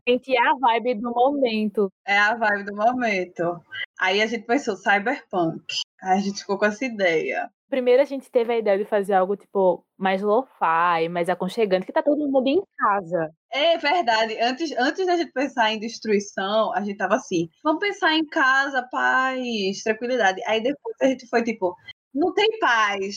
Sentir 0.08 0.38
a 0.38 0.54
vibe 0.60 1.02
do 1.02 1.10
momento. 1.10 1.92
É 2.06 2.16
a 2.16 2.36
vibe 2.36 2.66
do 2.66 2.76
momento. 2.76 3.60
Aí 4.00 4.22
a 4.22 4.28
gente 4.28 4.46
pensou 4.46 4.78
cyberpunk. 4.78 5.64
Aí 6.04 6.20
a 6.20 6.22
gente 6.22 6.42
ficou 6.42 6.60
com 6.60 6.66
essa 6.66 6.86
ideia. 6.86 7.50
Primeiro 7.72 8.02
a 8.02 8.06
gente 8.06 8.30
teve 8.30 8.54
a 8.54 8.58
ideia 8.58 8.78
de 8.78 8.86
fazer 8.86 9.14
algo 9.14 9.38
tipo 9.38 9.84
mais 9.98 10.22
lo-fi, 10.22 11.08
mais 11.10 11.30
aconchegante, 11.30 11.86
que 11.86 11.94
tá 11.94 12.04
todo 12.04 12.30
mundo 12.30 12.48
em 12.48 12.62
casa. 12.78 13.32
É 13.50 13.78
verdade. 13.78 14.38
Antes, 14.42 14.72
antes 14.78 15.06
da 15.08 15.16
gente 15.16 15.32
pensar 15.32 15.72
em 15.72 15.80
destruição, 15.80 16.74
a 16.74 16.82
gente 16.82 16.98
tava 16.98 17.16
assim, 17.16 17.50
vamos 17.64 17.80
pensar 17.80 18.14
em 18.14 18.28
casa, 18.28 18.88
paz, 18.92 19.82
tranquilidade. 19.84 20.42
Aí 20.46 20.62
depois 20.62 20.96
a 21.02 21.08
gente 21.08 21.28
foi 21.30 21.44
tipo, 21.44 21.74
não 22.14 22.34
tem 22.34 22.60
paz, 22.60 23.16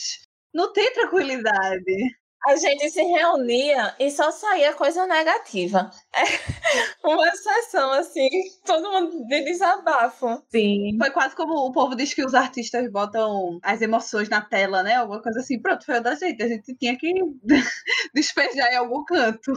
não 0.53 0.71
tem 0.71 0.91
tranquilidade 0.93 2.15
a 2.47 2.55
gente 2.55 2.89
se 2.89 3.01
reunia 3.01 3.95
e 3.99 4.11
só 4.11 4.31
saía 4.31 4.73
coisa 4.73 5.05
negativa. 5.07 5.89
É 6.15 6.23
uma 7.03 7.31
sessão 7.31 7.91
assim, 7.93 8.29
todo 8.63 8.91
mundo 8.91 9.25
de 9.25 9.43
desabafo. 9.43 10.43
Sim. 10.49 10.95
Foi 10.97 11.09
quase 11.09 11.35
como 11.35 11.53
o 11.53 11.71
povo 11.71 11.95
diz 11.95 12.13
que 12.13 12.23
os 12.23 12.35
artistas 12.35 12.89
botam 12.91 13.59
as 13.63 13.81
emoções 13.81 14.29
na 14.29 14.41
tela, 14.41 14.83
né? 14.83 14.95
Alguma 14.95 15.21
coisa 15.21 15.39
assim. 15.39 15.59
Pronto, 15.59 15.85
foi 15.85 15.97
o 15.97 16.03
da 16.03 16.15
gente. 16.15 16.41
A 16.43 16.47
gente 16.47 16.75
tinha 16.75 16.95
que 16.97 17.11
despejar 18.13 18.71
em 18.71 18.77
algum 18.77 19.03
canto. 19.03 19.51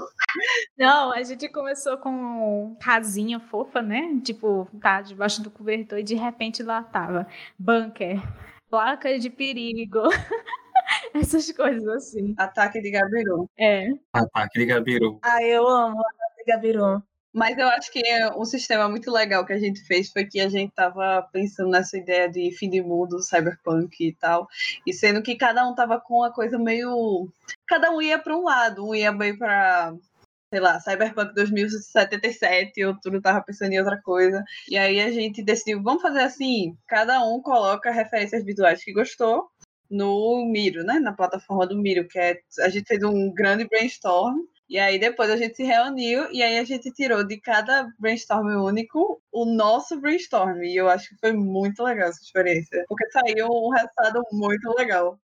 Não, 0.78 1.12
a 1.12 1.22
gente 1.22 1.48
começou 1.48 1.98
com 1.98 2.76
casinha 2.80 3.38
fofa, 3.38 3.82
né? 3.82 4.18
Tipo, 4.24 4.66
tá 4.80 5.02
debaixo 5.02 5.42
do 5.42 5.50
cobertor 5.50 5.98
e 5.98 6.02
de 6.02 6.14
repente 6.14 6.62
lá 6.62 6.82
tava 6.82 7.26
bunker, 7.58 8.20
placa 8.70 9.18
de 9.18 9.28
perigo. 9.28 10.00
Essas 11.14 11.50
coisas 11.52 11.86
assim. 11.88 12.34
Ataque 12.36 12.80
de 12.80 12.90
Gabiru. 12.90 13.48
É. 13.58 13.88
Ataque 14.12 14.58
de 14.58 14.66
Gabiru. 14.66 15.18
Ah, 15.22 15.42
eu 15.42 15.66
amo 15.66 16.00
Ataque 16.00 16.44
de 16.44 16.52
Gabiru. 16.52 17.02
Mas 17.32 17.58
eu 17.58 17.68
acho 17.68 17.92
que 17.92 18.02
um 18.36 18.44
sistema 18.44 18.88
muito 18.88 19.10
legal 19.12 19.44
que 19.44 19.52
a 19.52 19.58
gente 19.58 19.84
fez 19.84 20.10
foi 20.10 20.24
que 20.24 20.40
a 20.40 20.48
gente 20.48 20.72
tava 20.74 21.22
pensando 21.30 21.70
nessa 21.70 21.96
ideia 21.96 22.28
de 22.28 22.50
fim 22.56 22.70
de 22.70 22.82
mundo, 22.82 23.22
cyberpunk 23.22 23.94
e 24.00 24.14
tal, 24.14 24.48
e 24.86 24.92
sendo 24.92 25.22
que 25.22 25.36
cada 25.36 25.66
um 25.68 25.74
tava 25.74 26.00
com 26.00 26.16
uma 26.16 26.32
coisa 26.32 26.58
meio. 26.58 27.30
Cada 27.66 27.90
um 27.90 28.00
ia 28.00 28.18
para 28.18 28.36
um 28.36 28.44
lado, 28.44 28.88
um 28.88 28.94
ia 28.94 29.12
meio 29.12 29.38
para 29.38 29.94
sei 30.50 30.60
lá, 30.60 30.80
Cyberpunk 30.80 31.34
2077, 31.34 32.82
outro 32.84 33.20
tava 33.20 33.42
pensando 33.42 33.72
em 33.72 33.78
outra 33.78 34.00
coisa. 34.02 34.42
E 34.68 34.78
aí 34.78 34.98
a 35.00 35.10
gente 35.10 35.42
decidiu, 35.42 35.82
vamos 35.82 36.00
fazer 36.02 36.20
assim, 36.20 36.74
cada 36.86 37.22
um 37.22 37.42
coloca 37.42 37.90
referências 37.90 38.42
visuais 38.44 38.82
que 38.82 38.92
gostou 38.92 39.50
no 39.90 40.44
Miro, 40.46 40.84
né? 40.84 40.98
Na 40.98 41.12
plataforma 41.12 41.66
do 41.66 41.76
Miro, 41.76 42.06
que 42.06 42.18
é 42.18 42.40
a 42.60 42.68
gente 42.68 42.86
fez 42.86 43.02
um 43.02 43.32
grande 43.32 43.66
brainstorm 43.66 44.38
e 44.68 44.78
aí 44.78 44.98
depois 44.98 45.30
a 45.30 45.36
gente 45.36 45.56
se 45.56 45.64
reuniu 45.64 46.30
e 46.30 46.42
aí 46.42 46.58
a 46.58 46.64
gente 46.64 46.92
tirou 46.92 47.24
de 47.24 47.40
cada 47.40 47.88
brainstorm 47.98 48.48
único 48.62 49.22
o 49.32 49.46
nosso 49.46 49.98
brainstorm. 49.98 50.62
E 50.62 50.76
eu 50.76 50.90
acho 50.90 51.08
que 51.08 51.16
foi 51.18 51.32
muito 51.32 51.82
legal 51.82 52.10
essa 52.10 52.22
experiência, 52.22 52.84
porque 52.86 53.10
saiu 53.10 53.48
um 53.48 53.70
resultado 53.70 54.22
muito 54.30 54.68
legal. 54.76 55.18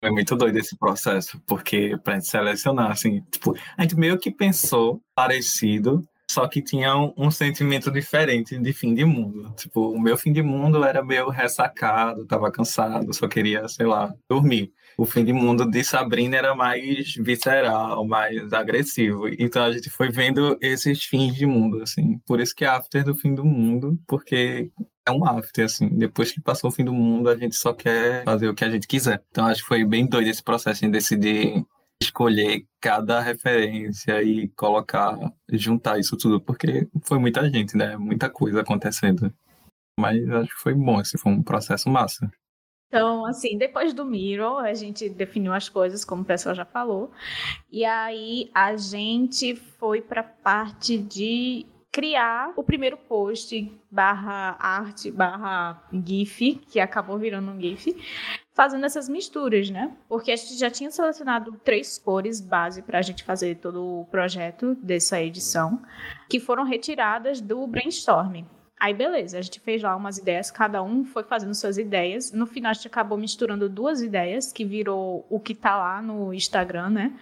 Foi 0.00 0.10
muito 0.10 0.34
doido 0.34 0.58
esse 0.58 0.76
processo, 0.76 1.40
porque 1.46 1.96
pra 2.02 2.14
gente 2.14 2.26
selecionar, 2.26 2.90
assim, 2.90 3.20
tipo, 3.30 3.54
a 3.76 3.82
gente 3.82 3.96
meio 3.96 4.18
que 4.18 4.30
pensou 4.32 5.00
parecido, 5.14 6.02
só 6.30 6.46
que 6.46 6.60
tinha 6.60 6.94
um, 6.96 7.12
um, 7.16 7.30
sentimento 7.30 7.90
diferente 7.90 8.58
de 8.58 8.72
fim 8.72 8.94
de 8.94 9.04
mundo. 9.04 9.52
Tipo, 9.56 9.92
o 9.92 10.00
meu 10.00 10.16
fim 10.16 10.32
de 10.32 10.42
mundo 10.42 10.84
era 10.84 11.02
meio 11.02 11.30
ressacado, 11.30 12.26
tava 12.26 12.52
cansado, 12.52 13.12
só 13.14 13.26
queria, 13.26 13.66
sei 13.66 13.86
lá, 13.86 14.12
dormir. 14.28 14.70
O 14.98 15.06
fim 15.06 15.24
de 15.24 15.32
mundo 15.32 15.64
de 15.64 15.82
Sabrina 15.82 16.36
era 16.36 16.54
mais 16.54 17.14
visceral, 17.14 18.04
mais 18.06 18.52
agressivo. 18.52 19.28
Então 19.38 19.64
a 19.64 19.72
gente 19.72 19.88
foi 19.88 20.10
vendo 20.10 20.58
esses 20.60 21.02
fins 21.04 21.34
de 21.34 21.46
mundo, 21.46 21.82
assim. 21.82 22.18
Por 22.26 22.40
isso 22.40 22.54
que 22.54 22.64
é 22.64 22.68
after 22.68 23.04
do 23.04 23.14
fim 23.14 23.34
do 23.34 23.44
mundo, 23.44 23.98
porque 24.06 24.70
é 25.06 25.10
um 25.10 25.24
after, 25.24 25.64
assim. 25.64 25.88
Depois 25.88 26.30
que 26.30 26.40
passou 26.42 26.68
o 26.68 26.72
fim 26.72 26.84
do 26.84 26.92
mundo, 26.92 27.30
a 27.30 27.36
gente 27.36 27.56
só 27.56 27.72
quer 27.72 28.24
fazer 28.24 28.48
o 28.48 28.54
que 28.54 28.64
a 28.64 28.70
gente 28.70 28.86
quiser. 28.86 29.22
Então 29.30 29.46
acho 29.46 29.62
que 29.62 29.68
foi 29.68 29.84
bem 29.84 30.06
doido 30.06 30.28
esse 30.28 30.42
processo 30.42 30.84
em 30.84 30.90
decidir 30.90 31.64
escolher 32.02 32.64
cada 32.80 33.20
referência 33.20 34.22
e 34.22 34.48
colocar, 34.50 35.16
juntar 35.50 35.98
isso 35.98 36.16
tudo, 36.16 36.40
porque 36.40 36.88
foi 37.02 37.18
muita 37.18 37.48
gente, 37.50 37.76
né? 37.76 37.96
Muita 37.96 38.30
coisa 38.30 38.60
acontecendo. 38.60 39.32
Mas 39.98 40.28
acho 40.28 40.48
que 40.50 40.62
foi 40.62 40.74
bom, 40.74 41.00
esse 41.00 41.18
foi 41.18 41.32
um 41.32 41.42
processo 41.42 41.90
massa. 41.90 42.30
Então, 42.86 43.26
assim, 43.26 43.58
depois 43.58 43.92
do 43.92 44.04
Miro, 44.04 44.56
a 44.56 44.72
gente 44.72 45.10
definiu 45.10 45.52
as 45.52 45.68
coisas, 45.68 46.04
como 46.04 46.22
o 46.22 46.24
pessoal 46.24 46.54
já 46.54 46.64
falou. 46.64 47.10
E 47.70 47.84
aí 47.84 48.50
a 48.54 48.76
gente 48.76 49.56
foi 49.56 50.00
para 50.00 50.22
a 50.22 50.24
parte 50.24 50.96
de 50.96 51.66
criar 51.92 52.52
o 52.56 52.62
primeiro 52.62 52.96
post 52.96 53.70
barra 53.90 54.56
arte 54.60 55.10
barra 55.10 55.82
GIF, 55.92 56.54
que 56.70 56.80
acabou 56.80 57.18
virando 57.18 57.50
um 57.50 57.60
GIF, 57.60 57.94
fazendo 58.58 58.84
essas 58.84 59.08
misturas, 59.08 59.70
né? 59.70 59.92
Porque 60.08 60.32
a 60.32 60.36
gente 60.36 60.58
já 60.58 60.68
tinha 60.68 60.90
selecionado 60.90 61.52
três 61.62 61.96
cores 61.96 62.40
base 62.40 62.82
para 62.82 62.98
a 62.98 63.02
gente 63.02 63.22
fazer 63.22 63.54
todo 63.58 64.00
o 64.00 64.04
projeto 64.06 64.74
dessa 64.82 65.22
edição, 65.22 65.80
que 66.28 66.40
foram 66.40 66.64
retiradas 66.64 67.40
do 67.40 67.64
brainstorming. 67.68 68.44
Aí, 68.80 68.92
beleza, 68.92 69.38
a 69.38 69.42
gente 69.42 69.60
fez 69.60 69.80
lá 69.80 69.94
umas 69.94 70.18
ideias, 70.18 70.50
cada 70.50 70.82
um 70.82 71.04
foi 71.04 71.22
fazendo 71.22 71.54
suas 71.54 71.78
ideias. 71.78 72.32
No 72.32 72.48
final, 72.48 72.70
a 72.70 72.72
gente 72.72 72.88
acabou 72.88 73.16
misturando 73.16 73.68
duas 73.68 74.02
ideias, 74.02 74.52
que 74.52 74.64
virou 74.64 75.24
o 75.30 75.38
que 75.38 75.54
tá 75.54 75.76
lá 75.76 76.02
no 76.02 76.34
Instagram, 76.34 76.90
né? 76.90 77.12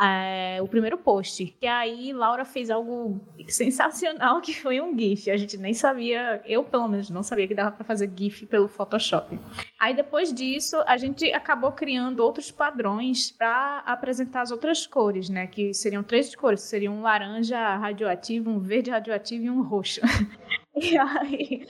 É, 0.00 0.60
o 0.62 0.68
primeiro 0.68 0.96
post. 0.96 1.56
E 1.60 1.66
aí 1.66 2.12
Laura 2.12 2.44
fez 2.44 2.70
algo 2.70 3.20
sensacional 3.48 4.40
que 4.40 4.54
foi 4.54 4.80
um 4.80 4.96
GIF. 4.96 5.30
A 5.30 5.36
gente 5.36 5.56
nem 5.56 5.74
sabia, 5.74 6.40
eu 6.46 6.62
pelo 6.62 6.86
menos 6.86 7.10
não 7.10 7.22
sabia 7.22 7.48
que 7.48 7.54
dava 7.54 7.72
para 7.72 7.84
fazer 7.84 8.10
GIF 8.14 8.46
pelo 8.46 8.68
Photoshop. 8.68 9.38
Aí 9.78 9.94
depois 9.94 10.32
disso, 10.32 10.76
a 10.86 10.96
gente 10.96 11.32
acabou 11.32 11.72
criando 11.72 12.20
outros 12.20 12.50
padrões 12.50 13.32
para 13.32 13.78
apresentar 13.80 14.42
as 14.42 14.50
outras 14.52 14.86
cores, 14.86 15.28
né? 15.28 15.46
Que 15.46 15.74
seriam 15.74 16.02
três 16.02 16.34
cores, 16.34 16.62
seriam 16.62 16.94
um 16.94 17.02
laranja 17.02 17.76
radioativo, 17.76 18.50
um 18.50 18.60
verde 18.60 18.90
radioativo 18.90 19.44
e 19.44 19.50
um 19.50 19.62
roxo. 19.62 20.00
e 20.76 20.96
aí, 20.96 21.66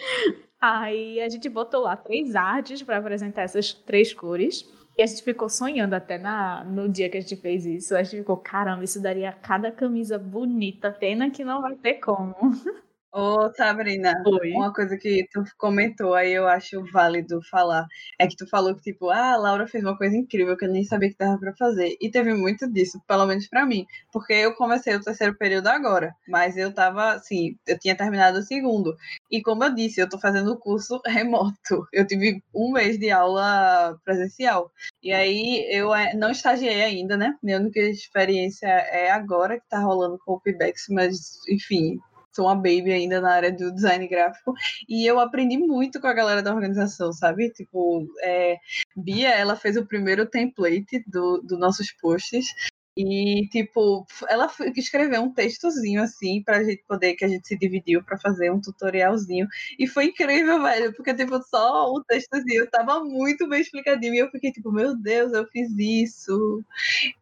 aí 0.60 1.20
a 1.20 1.28
gente 1.28 1.48
botou 1.48 1.82
lá 1.82 1.96
três 1.96 2.36
artes 2.36 2.82
para 2.82 2.98
apresentar 2.98 3.42
essas 3.42 3.72
três 3.72 4.12
cores. 4.12 4.77
E 4.98 5.02
a 5.02 5.06
gente 5.06 5.22
ficou 5.22 5.48
sonhando 5.48 5.94
até 5.94 6.18
na, 6.18 6.64
no 6.64 6.88
dia 6.88 7.08
que 7.08 7.16
a 7.16 7.20
gente 7.20 7.36
fez 7.36 7.64
isso. 7.64 7.94
A 7.94 8.02
gente 8.02 8.18
ficou, 8.18 8.36
caramba, 8.36 8.82
isso 8.82 9.00
daria 9.00 9.32
cada 9.32 9.70
camisa 9.70 10.18
bonita. 10.18 10.90
Pena 10.90 11.30
que 11.30 11.44
não 11.44 11.62
vai 11.62 11.76
ter 11.76 11.94
como. 11.94 12.34
Ô, 13.10 13.50
Sabrina, 13.54 14.22
Oi. 14.26 14.52
uma 14.52 14.72
coisa 14.72 14.96
que 14.98 15.26
tu 15.32 15.42
comentou 15.56 16.14
aí, 16.14 16.32
eu 16.34 16.46
acho 16.46 16.84
válido 16.92 17.40
falar, 17.50 17.86
é 18.18 18.26
que 18.26 18.36
tu 18.36 18.46
falou 18.46 18.74
que, 18.74 18.82
tipo, 18.82 19.08
ah, 19.08 19.32
a 19.32 19.36
Laura 19.36 19.66
fez 19.66 19.82
uma 19.82 19.96
coisa 19.96 20.14
incrível 20.14 20.54
que 20.58 20.66
eu 20.66 20.70
nem 20.70 20.84
sabia 20.84 21.08
que 21.08 21.16
dava 21.18 21.38
pra 21.38 21.56
fazer. 21.56 21.96
E 22.02 22.10
teve 22.10 22.34
muito 22.34 22.70
disso, 22.70 23.00
pelo 23.08 23.24
menos 23.26 23.48
pra 23.48 23.64
mim, 23.64 23.86
porque 24.12 24.34
eu 24.34 24.54
comecei 24.54 24.94
o 24.94 25.00
terceiro 25.00 25.34
período 25.36 25.68
agora, 25.68 26.14
mas 26.28 26.58
eu 26.58 26.72
tava, 26.72 27.12
assim, 27.14 27.56
eu 27.66 27.78
tinha 27.78 27.96
terminado 27.96 28.38
o 28.40 28.42
segundo. 28.42 28.94
E 29.30 29.40
como 29.40 29.64
eu 29.64 29.74
disse, 29.74 30.00
eu 30.00 30.08
tô 30.08 30.18
fazendo 30.18 30.52
o 30.52 30.58
curso 30.58 31.00
remoto. 31.06 31.88
Eu 31.92 32.06
tive 32.06 32.42
um 32.54 32.72
mês 32.72 32.98
de 32.98 33.10
aula 33.10 33.98
presencial. 34.04 34.70
E 35.02 35.12
aí 35.12 35.66
eu 35.70 35.94
eh, 35.94 36.12
não 36.14 36.30
estagiei 36.30 36.82
ainda, 36.82 37.16
né? 37.16 37.34
Minha 37.42 37.58
única 37.58 37.80
experiência 37.80 38.66
é 38.66 39.10
agora 39.10 39.58
que 39.58 39.68
tá 39.68 39.78
rolando 39.80 40.18
com 40.24 40.34
o 40.34 40.40
Pibex, 40.40 40.86
mas, 40.90 41.38
enfim, 41.48 41.98
sou 42.38 42.46
uma 42.46 42.54
baby 42.54 42.92
ainda 42.92 43.20
na 43.20 43.32
área 43.32 43.50
do 43.50 43.74
design 43.74 44.06
gráfico 44.06 44.54
e 44.88 45.04
eu 45.04 45.18
aprendi 45.18 45.58
muito 45.58 46.00
com 46.00 46.06
a 46.06 46.12
galera 46.12 46.40
da 46.40 46.54
organização, 46.54 47.12
sabe? 47.12 47.50
Tipo, 47.50 48.06
é, 48.22 48.56
Bia, 48.96 49.30
ela 49.30 49.56
fez 49.56 49.76
o 49.76 49.84
primeiro 49.84 50.24
template 50.24 51.02
do, 51.04 51.42
do 51.42 51.58
nossos 51.58 51.90
posts 51.90 52.54
e, 53.00 53.46
tipo, 53.50 54.04
ela 54.28 54.50
escreveu 54.74 55.22
um 55.22 55.32
textozinho 55.32 56.02
assim 56.02 56.42
pra 56.42 56.64
gente 56.64 56.82
poder, 56.82 57.14
que 57.14 57.24
a 57.24 57.28
gente 57.28 57.46
se 57.46 57.56
dividiu 57.56 58.02
para 58.02 58.18
fazer 58.18 58.50
um 58.50 58.60
tutorialzinho. 58.60 59.46
E 59.78 59.86
foi 59.86 60.06
incrível, 60.06 60.60
velho, 60.60 60.92
porque, 60.96 61.14
tipo, 61.14 61.40
só 61.44 61.92
o 61.92 62.02
textozinho 62.02 62.68
tava 62.68 63.04
muito 63.04 63.48
bem 63.48 63.60
explicadinho. 63.60 64.14
E 64.14 64.18
eu 64.18 64.28
fiquei, 64.32 64.50
tipo, 64.50 64.72
meu 64.72 64.96
Deus, 64.96 65.32
eu 65.32 65.46
fiz 65.46 65.70
isso. 65.78 66.64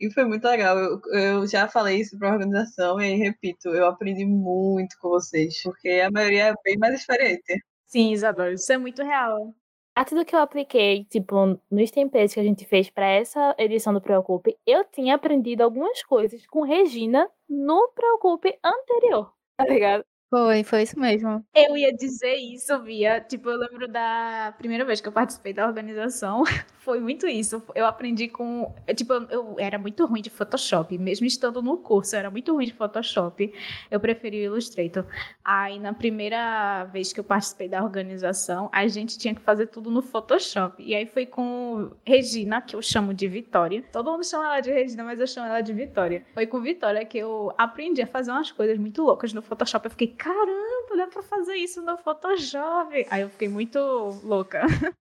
E 0.00 0.10
foi 0.10 0.24
muito 0.24 0.48
legal. 0.48 0.78
Eu, 0.78 1.00
eu 1.12 1.46
já 1.46 1.68
falei 1.68 2.00
isso 2.00 2.18
pra 2.18 2.32
organização 2.32 2.98
e 2.98 3.14
repito, 3.14 3.68
eu 3.68 3.84
aprendi 3.86 4.24
muito 4.24 4.96
com 4.98 5.10
vocês, 5.10 5.62
porque 5.62 5.90
a 5.90 6.10
maioria 6.10 6.46
é 6.46 6.54
bem 6.64 6.78
mais 6.78 6.94
experiente. 6.98 7.62
Sim, 7.86 8.12
Isadora, 8.12 8.54
isso 8.54 8.72
é 8.72 8.78
muito 8.78 9.02
real 9.02 9.54
a 9.96 10.04
tudo 10.04 10.26
que 10.26 10.36
eu 10.36 10.40
apliquei, 10.40 11.04
tipo, 11.06 11.58
nos 11.70 11.90
templates 11.90 12.34
que 12.34 12.40
a 12.40 12.44
gente 12.44 12.66
fez 12.66 12.90
para 12.90 13.06
essa 13.06 13.54
edição 13.58 13.94
do 13.94 14.00
Preocupe, 14.00 14.58
eu 14.66 14.84
tinha 14.84 15.14
aprendido 15.14 15.62
algumas 15.62 16.02
coisas 16.02 16.46
com 16.46 16.60
Regina 16.62 17.26
no 17.48 17.88
Preocupe 17.94 18.58
anterior, 18.62 19.32
tá 19.56 19.64
ligado? 19.66 20.04
Foi, 20.28 20.64
foi 20.64 20.82
isso 20.82 20.98
mesmo. 20.98 21.44
Eu 21.54 21.76
ia 21.76 21.92
dizer 21.94 22.34
isso, 22.34 22.82
Via. 22.82 23.20
Tipo, 23.20 23.50
eu 23.50 23.58
lembro 23.58 23.86
da 23.86 24.52
primeira 24.58 24.84
vez 24.84 25.00
que 25.00 25.08
eu 25.08 25.12
participei 25.12 25.52
da 25.52 25.66
organização. 25.66 26.42
Foi 26.86 27.00
muito 27.00 27.26
isso. 27.26 27.60
Eu 27.74 27.84
aprendi 27.84 28.28
com. 28.28 28.72
Tipo, 28.94 29.14
eu 29.28 29.56
era 29.58 29.76
muito 29.76 30.06
ruim 30.06 30.22
de 30.22 30.30
Photoshop. 30.30 30.96
Mesmo 30.96 31.26
estando 31.26 31.60
no 31.60 31.78
curso, 31.78 32.14
eu 32.14 32.20
era 32.20 32.30
muito 32.30 32.54
ruim 32.54 32.64
de 32.64 32.72
Photoshop. 32.72 33.52
Eu 33.90 33.98
preferi 33.98 34.42
o 34.42 34.52
Illustrator. 34.52 35.04
Aí, 35.44 35.80
na 35.80 35.92
primeira 35.92 36.84
vez 36.84 37.12
que 37.12 37.18
eu 37.18 37.24
participei 37.24 37.68
da 37.68 37.82
organização, 37.82 38.70
a 38.72 38.86
gente 38.86 39.18
tinha 39.18 39.34
que 39.34 39.40
fazer 39.40 39.66
tudo 39.66 39.90
no 39.90 40.00
Photoshop. 40.00 40.80
E 40.80 40.94
aí 40.94 41.06
foi 41.06 41.26
com 41.26 41.90
Regina, 42.04 42.62
que 42.62 42.76
eu 42.76 42.82
chamo 42.82 43.12
de 43.12 43.26
Vitória. 43.26 43.82
Todo 43.90 44.12
mundo 44.12 44.24
chama 44.24 44.44
ela 44.44 44.60
de 44.60 44.70
Regina, 44.70 45.02
mas 45.02 45.18
eu 45.18 45.26
chamo 45.26 45.48
ela 45.48 45.62
de 45.62 45.72
Vitória. 45.72 46.24
Foi 46.34 46.46
com 46.46 46.60
Vitória 46.60 47.04
que 47.04 47.18
eu 47.18 47.52
aprendi 47.58 48.00
a 48.00 48.06
fazer 48.06 48.30
umas 48.30 48.52
coisas 48.52 48.78
muito 48.78 49.02
loucas 49.02 49.32
no 49.32 49.42
Photoshop. 49.42 49.86
Eu 49.86 49.90
fiquei, 49.90 50.15
caramba, 50.16 50.96
dá 50.96 51.06
pra 51.06 51.22
fazer 51.22 51.54
isso 51.54 51.82
no 51.82 51.96
Photoshop. 51.98 53.06
Aí 53.10 53.22
eu 53.22 53.30
fiquei 53.30 53.48
muito 53.48 53.78
louca. 54.22 54.62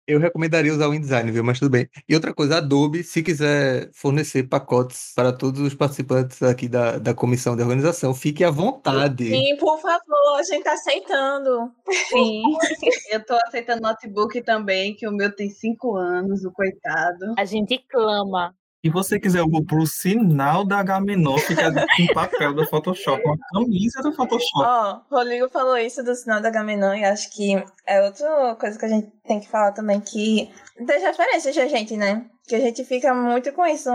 Eu 0.09 0.19
recomendaria 0.19 0.73
usar 0.73 0.87
o 0.87 0.93
InDesign, 0.95 1.31
viu? 1.31 1.43
Mas 1.43 1.59
tudo 1.59 1.69
bem. 1.69 1.87
E 2.07 2.15
outra 2.15 2.33
coisa, 2.33 2.57
Adobe, 2.57 3.03
se 3.03 3.21
quiser 3.21 3.91
fornecer 3.93 4.41
pacotes 4.41 5.13
para 5.15 5.31
todos 5.31 5.61
os 5.61 5.75
participantes 5.75 6.41
aqui 6.41 6.67
da, 6.67 6.97
da 6.97 7.13
comissão 7.13 7.55
de 7.55 7.61
organização, 7.61 8.15
fique 8.15 8.43
à 8.43 8.49
vontade. 8.49 9.29
Sim, 9.29 9.55
por 9.57 9.79
favor, 9.79 10.39
a 10.39 10.41
gente 10.41 10.63
tá 10.63 10.73
aceitando. 10.73 11.71
Sim. 12.09 12.41
Eu 13.13 13.23
tô 13.23 13.35
aceitando 13.35 13.83
notebook 13.83 14.41
também, 14.41 14.95
que 14.95 15.07
o 15.07 15.11
meu 15.11 15.31
tem 15.31 15.51
cinco 15.51 15.95
anos, 15.95 16.43
o 16.43 16.51
coitado. 16.51 17.35
A 17.37 17.45
gente 17.45 17.77
clama. 17.87 18.55
Se 18.81 18.89
você 18.89 19.19
quiser 19.19 19.41
o 19.41 19.65
pro 19.65 19.85
sinal 19.85 20.65
da 20.65 20.81
Gamenon, 20.81 21.37
fica 21.37 21.69
com 21.97 22.13
papel 22.13 22.53
do 22.53 22.65
Photoshop, 22.65 23.21
uma 23.25 23.37
camisa 23.51 24.01
do 24.01 24.13
Photoshop. 24.13 24.63
Ó, 24.65 25.01
Rodrigo 25.11 25.49
falou 25.49 25.77
isso 25.77 26.01
do 26.01 26.15
sinal 26.15 26.41
da 26.41 26.49
Gamenon 26.49 26.93
e 26.93 27.03
acho 27.03 27.29
que 27.29 27.61
é 27.85 28.01
outra 28.01 28.55
coisa 28.55 28.79
que 28.79 28.85
a 28.85 28.89
gente 28.89 29.11
tem 29.27 29.41
que 29.41 29.49
falar 29.49 29.73
também, 29.73 29.99
que 29.99 30.49
das 30.79 31.01
referências 31.01 31.53
da 31.53 31.67
gente, 31.67 31.97
né? 31.97 32.25
Que 32.47 32.55
a 32.55 32.59
gente 32.59 32.85
fica 32.85 33.13
muito 33.13 33.51
com 33.51 33.65
isso 33.65 33.89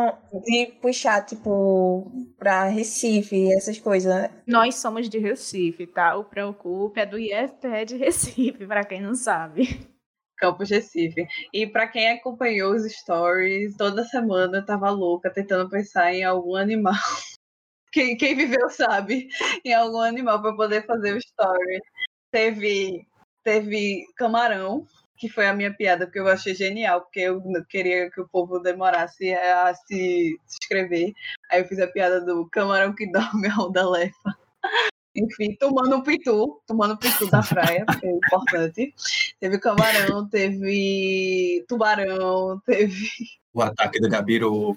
de 0.44 0.66
puxar, 0.82 1.24
tipo, 1.24 2.12
pra 2.38 2.64
Recife, 2.64 3.52
essas 3.54 3.78
coisas. 3.78 4.30
Nós 4.46 4.74
somos 4.76 5.08
de 5.08 5.18
Recife, 5.18 5.86
tá? 5.86 6.14
O 6.14 6.24
Preocupe 6.24 7.00
é 7.00 7.06
do 7.06 7.18
IFPE 7.18 7.86
de 7.86 7.96
Recife, 7.96 8.66
pra 8.66 8.84
quem 8.84 9.00
não 9.00 9.14
sabe. 9.14 9.93
Campos 10.36 10.70
Recife. 10.70 11.26
E 11.52 11.66
pra 11.66 11.88
quem 11.88 12.10
acompanhou 12.10 12.74
os 12.74 12.84
stories, 12.92 13.76
toda 13.76 14.04
semana 14.04 14.58
eu 14.58 14.66
tava 14.66 14.90
louca 14.90 15.30
tentando 15.30 15.68
pensar 15.68 16.12
em 16.12 16.24
algum 16.24 16.56
animal. 16.56 16.94
Quem, 17.92 18.16
quem 18.16 18.34
viveu 18.34 18.68
sabe, 18.70 19.28
em 19.64 19.72
algum 19.72 20.00
animal 20.00 20.42
para 20.42 20.56
poder 20.56 20.84
fazer 20.84 21.14
o 21.14 21.18
story. 21.18 21.80
Teve, 22.32 23.06
teve 23.44 24.04
camarão, 24.16 24.84
que 25.16 25.28
foi 25.28 25.46
a 25.46 25.54
minha 25.54 25.72
piada, 25.72 26.06
porque 26.06 26.18
eu 26.18 26.26
achei 26.26 26.54
genial, 26.54 27.02
porque 27.02 27.20
eu 27.20 27.40
queria 27.68 28.10
que 28.10 28.20
o 28.20 28.28
povo 28.28 28.58
demorasse 28.58 29.32
a 29.32 29.72
se, 29.74 30.36
inscrever. 30.44 31.12
Aí 31.50 31.60
eu 31.60 31.68
fiz 31.68 31.78
a 31.78 31.86
piada 31.86 32.20
do 32.20 32.48
camarão 32.50 32.92
que 32.94 33.06
dorme 33.12 33.48
a 33.48 33.62
onda 33.62 33.88
lefa. 33.88 34.36
Enfim, 35.16 35.54
tomando 35.58 35.96
um 35.96 36.02
pitu, 36.02 36.60
tomando 36.66 36.98
pitu 36.98 37.30
da 37.30 37.42
praia, 37.42 37.84
que 38.00 38.06
é 38.06 38.10
importante. 38.10 38.94
Teve 39.38 39.58
camarão, 39.58 40.28
teve 40.28 41.64
tubarão, 41.68 42.60
teve, 42.66 43.08
O 43.54 43.62
ataque 43.62 44.00
do 44.00 44.08
Gabiru. 44.08 44.76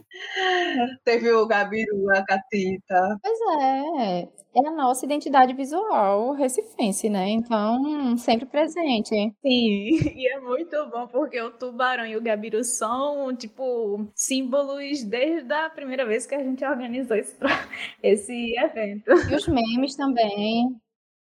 teve 1.03 1.31
o 1.31 1.47
gabiru, 1.47 2.11
a 2.11 2.23
catita. 2.23 3.17
Pois 3.23 3.39
é, 3.59 4.29
é 4.55 4.67
a 4.67 4.71
nossa 4.71 5.03
identidade 5.03 5.53
visual 5.53 6.33
recifense, 6.33 7.09
né? 7.09 7.27
Então, 7.29 8.15
sempre 8.17 8.45
presente. 8.45 9.09
Sim, 9.09 9.33
e 10.15 10.31
é 10.31 10.39
muito 10.39 10.75
bom 10.91 11.07
porque 11.07 11.41
o 11.41 11.49
tubarão 11.49 12.05
e 12.05 12.15
o 12.15 12.21
gabiru 12.21 12.63
são, 12.63 13.35
tipo, 13.35 14.07
símbolos 14.15 15.03
desde 15.03 15.51
a 15.51 15.69
primeira 15.71 16.05
vez 16.05 16.27
que 16.27 16.35
a 16.35 16.43
gente 16.43 16.63
organizou 16.63 17.17
esse, 17.17 17.35
esse 18.03 18.55
evento. 18.59 19.11
E 19.11 19.35
os 19.35 19.47
memes 19.47 19.95
também. 19.95 20.79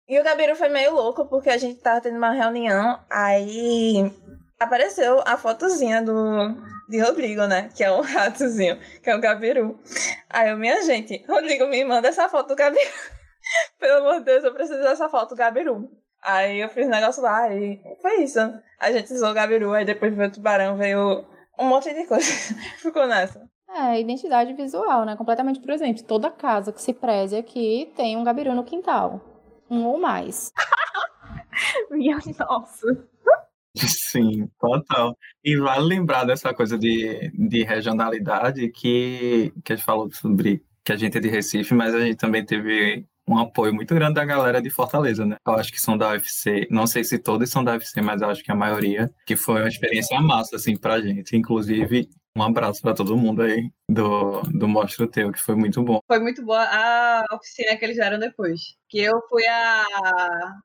E 0.08 0.20
o 0.20 0.22
Gabiru 0.22 0.54
foi 0.54 0.68
meio 0.68 0.94
louco, 0.94 1.26
porque 1.26 1.50
a 1.50 1.58
gente 1.58 1.80
tava 1.80 2.00
tendo 2.00 2.16
uma 2.16 2.30
reunião, 2.30 3.00
aí 3.10 4.08
apareceu 4.58 5.22
a 5.26 5.36
fotozinha 5.36 6.02
do 6.02 6.54
de 6.88 7.00
Rodrigo, 7.00 7.46
né? 7.46 7.68
Que 7.74 7.84
é 7.84 7.92
um 7.92 8.00
ratozinho, 8.02 8.78
que 9.02 9.10
é 9.10 9.16
o 9.16 9.20
Gabiru. 9.20 9.78
Aí 10.30 10.50
eu, 10.50 10.56
minha 10.56 10.82
gente, 10.82 11.24
Rodrigo, 11.28 11.66
me 11.66 11.84
manda 11.84 12.08
essa 12.08 12.28
foto 12.28 12.48
do 12.48 12.56
Gabiru. 12.56 12.90
Pelo 13.78 13.98
amor 13.98 14.18
de 14.20 14.24
Deus, 14.24 14.44
eu 14.44 14.54
preciso 14.54 14.80
dessa 14.80 15.08
foto 15.08 15.30
do 15.30 15.36
Gabiru. 15.36 15.90
Aí 16.22 16.60
eu 16.60 16.68
fiz 16.68 16.86
um 16.86 16.90
negócio 16.90 17.22
lá 17.22 17.52
e 17.54 17.80
foi 18.00 18.22
isso. 18.22 18.38
A 18.80 18.90
gente 18.90 19.12
usou 19.12 19.30
o 19.30 19.34
Gabiru, 19.34 19.72
aí 19.72 19.84
depois 19.84 20.14
veio 20.14 20.28
o 20.28 20.32
tubarão, 20.32 20.76
veio 20.76 21.24
um 21.58 21.66
monte 21.66 21.92
de 21.92 22.04
coisa. 22.06 22.26
Ficou 22.78 23.06
nessa. 23.06 23.48
É, 23.68 24.00
identidade 24.00 24.52
visual, 24.54 25.04
né? 25.04 25.16
Completamente 25.16 25.60
presente. 25.60 26.04
Toda 26.04 26.30
casa 26.30 26.72
que 26.72 26.80
se 26.80 26.94
preze 26.94 27.36
aqui 27.36 27.92
tem 27.94 28.16
um 28.16 28.24
gabiru 28.24 28.54
no 28.54 28.64
quintal. 28.64 29.20
Um 29.68 29.84
ou 29.84 29.98
mais. 29.98 30.52
Minha 31.90 32.18
nossa. 32.38 33.06
Sim, 33.76 34.48
total. 34.58 35.16
E 35.44 35.56
vale 35.56 35.84
lembrar 35.84 36.24
dessa 36.24 36.52
coisa 36.54 36.78
de, 36.78 37.30
de 37.34 37.62
regionalidade 37.62 38.68
que, 38.70 39.52
que 39.64 39.72
a 39.72 39.76
gente 39.76 39.84
falou 39.84 40.10
sobre 40.12 40.62
que 40.84 40.92
a 40.92 40.96
gente 40.96 41.18
é 41.18 41.20
de 41.20 41.28
Recife, 41.28 41.74
mas 41.74 41.94
a 41.94 42.00
gente 42.00 42.16
também 42.16 42.44
teve 42.44 43.04
um 43.28 43.38
apoio 43.38 43.74
muito 43.74 43.92
grande 43.94 44.14
da 44.14 44.24
galera 44.24 44.62
de 44.62 44.70
Fortaleza, 44.70 45.26
né? 45.26 45.36
Eu 45.44 45.54
acho 45.54 45.72
que 45.72 45.80
são 45.80 45.98
da 45.98 46.10
UFC, 46.10 46.68
não 46.70 46.86
sei 46.86 47.02
se 47.02 47.18
todos 47.18 47.50
são 47.50 47.64
da 47.64 47.72
UFC, 47.72 48.00
mas 48.00 48.22
eu 48.22 48.30
acho 48.30 48.42
que 48.42 48.52
a 48.52 48.54
maioria, 48.54 49.10
que 49.26 49.34
foi 49.34 49.62
uma 49.62 49.68
experiência 49.68 50.20
massa, 50.20 50.54
assim, 50.56 50.76
pra 50.76 51.00
gente. 51.00 51.36
Inclusive, 51.36 52.08
um 52.36 52.42
abraço 52.42 52.82
pra 52.82 52.94
todo 52.94 53.16
mundo 53.16 53.42
aí 53.42 53.70
do, 53.88 54.42
do 54.42 54.68
Mostra 54.68 55.04
o 55.04 55.08
Teu, 55.08 55.32
que 55.32 55.40
foi 55.40 55.56
muito 55.56 55.82
bom. 55.82 56.00
Foi 56.06 56.20
muito 56.20 56.44
boa 56.44 56.62
a 56.62 57.24
oficina 57.32 57.76
que 57.76 57.84
eles 57.84 57.96
deram 57.96 58.18
depois. 58.18 58.60
Que 58.88 59.00
eu 59.00 59.20
fui 59.28 59.44
a, 59.46 59.84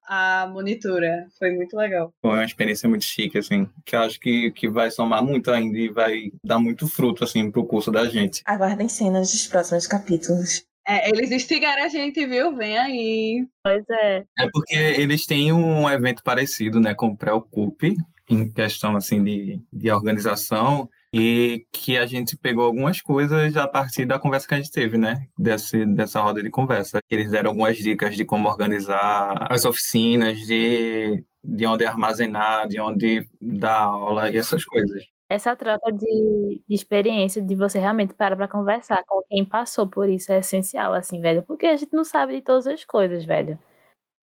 a 0.08 0.48
monitora. 0.52 1.28
Foi 1.40 1.52
muito 1.52 1.76
legal. 1.78 2.14
Foi 2.22 2.32
uma 2.32 2.46
experiência 2.46 2.90
muito 2.90 3.06
chique, 3.06 3.38
assim, 3.38 3.70
que 3.86 3.96
eu 3.96 4.02
acho 4.02 4.20
que, 4.20 4.52
que 4.52 4.70
vai 4.70 4.92
somar 4.92 5.24
muito 5.24 5.50
ainda 5.50 5.78
e 5.78 5.90
vai 5.90 6.32
dar 6.44 6.60
muito 6.60 6.88
fruto, 6.88 7.24
assim, 7.24 7.50
pro 7.50 7.66
curso 7.66 7.90
da 7.90 8.06
gente. 8.06 8.42
Aguardem 8.46 8.90
cenas 8.90 9.32
dos 9.32 9.48
próximos 9.48 9.88
capítulos. 9.88 10.66
É, 10.86 11.10
eles 11.10 11.32
instigaram 11.32 11.84
a 11.84 11.88
gente, 11.88 12.26
viu? 12.26 12.56
Vem 12.56 12.78
aí. 12.78 13.48
Pois 13.64 13.84
é. 13.90 14.26
É 14.38 14.50
porque 14.52 14.76
eles 14.76 15.26
têm 15.26 15.54
um 15.54 15.90
evento 15.90 16.22
parecido, 16.22 16.82
né, 16.82 16.94
com 16.94 17.08
o 17.08 17.18
Preocupe, 17.18 17.96
em 18.30 18.52
questão, 18.52 18.96
assim, 18.96 19.24
de, 19.24 19.62
de 19.72 19.92
organização, 19.92 20.90
e 21.14 21.66
que 21.72 21.98
a 21.98 22.06
gente 22.06 22.38
pegou 22.38 22.66
algumas 22.66 23.02
coisas 23.02 23.58
a 23.58 23.68
partir 23.68 24.06
da 24.06 24.18
conversa 24.18 24.48
que 24.48 24.54
a 24.54 24.58
gente 24.58 24.72
teve, 24.72 24.98
né, 24.98 25.28
desse, 25.38 25.86
dessa 25.86 26.22
roda 26.22 26.42
de 26.42 26.50
conversa. 26.50 27.00
Eles 27.10 27.32
deram 27.32 27.50
algumas 27.50 27.78
dicas 27.78 28.16
de 28.16 28.24
como 28.24 28.48
organizar 28.48 29.48
as 29.52 29.66
oficinas, 29.66 30.40
de, 30.40 31.24
de 31.44 31.66
onde 31.66 31.86
armazenar, 31.86 32.68
de 32.68 32.80
onde 32.80 33.28
dar 33.42 33.84
aula 33.84 34.30
e 34.30 34.38
essas 34.38 34.64
coisas. 34.64 35.04
Essa 35.30 35.56
troca 35.56 35.92
de, 35.92 36.62
de 36.68 36.76
experiência, 36.76 37.42
de 37.42 37.56
você 37.56 37.80
realmente 37.80 38.14
parar 38.14 38.36
pra 38.36 38.48
conversar 38.48 39.04
com 39.06 39.22
quem 39.30 39.46
passou 39.46 39.88
por 39.88 40.10
isso 40.10 40.32
é 40.32 40.40
essencial, 40.40 40.94
assim, 40.94 41.22
velho. 41.22 41.44
Porque 41.44 41.68
a 41.68 41.78
gente 41.78 41.94
não 41.94 42.04
sabe 42.04 42.36
de 42.36 42.42
todas 42.42 42.68
as 42.68 42.84
coisas, 42.84 43.24
velho. 43.24 43.58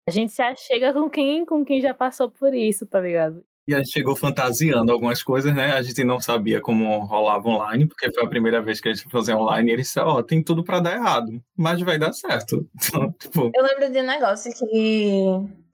A 0.07 0.11
gente 0.11 0.31
se 0.31 0.41
achega 0.41 0.93
com 0.93 1.09
quem, 1.09 1.45
com 1.45 1.65
quem 1.65 1.81
já 1.81 1.93
passou 1.93 2.29
por 2.29 2.53
isso, 2.53 2.85
tá 2.85 2.99
ligado? 2.99 3.43
E 3.69 3.75
a 3.75 3.77
gente 3.77 3.91
chegou 3.91 4.15
fantasiando 4.15 4.91
algumas 4.91 5.21
coisas, 5.21 5.53
né? 5.53 5.73
A 5.73 5.81
gente 5.83 6.03
não 6.03 6.19
sabia 6.19 6.59
como 6.59 7.01
rolava 7.01 7.47
online, 7.47 7.85
porque 7.85 8.11
foi 8.11 8.23
a 8.23 8.27
primeira 8.27 8.63
vez 8.63 8.81
que 8.81 8.89
a 8.89 8.93
gente 8.93 9.07
fazer 9.11 9.35
online 9.35 9.69
e 9.69 9.73
eles 9.73 9.85
disseram, 9.85 10.07
ó, 10.07 10.23
tem 10.23 10.41
tudo 10.41 10.63
pra 10.63 10.79
dar 10.79 10.95
errado, 10.95 11.39
mas 11.55 11.79
vai 11.81 11.99
dar 11.99 12.11
certo. 12.11 12.67
Então, 12.89 13.11
tipo, 13.11 13.51
Eu 13.53 13.63
lembro 13.63 13.91
de 13.91 13.99
um 13.99 14.07
negócio 14.07 14.51
que 14.51 15.23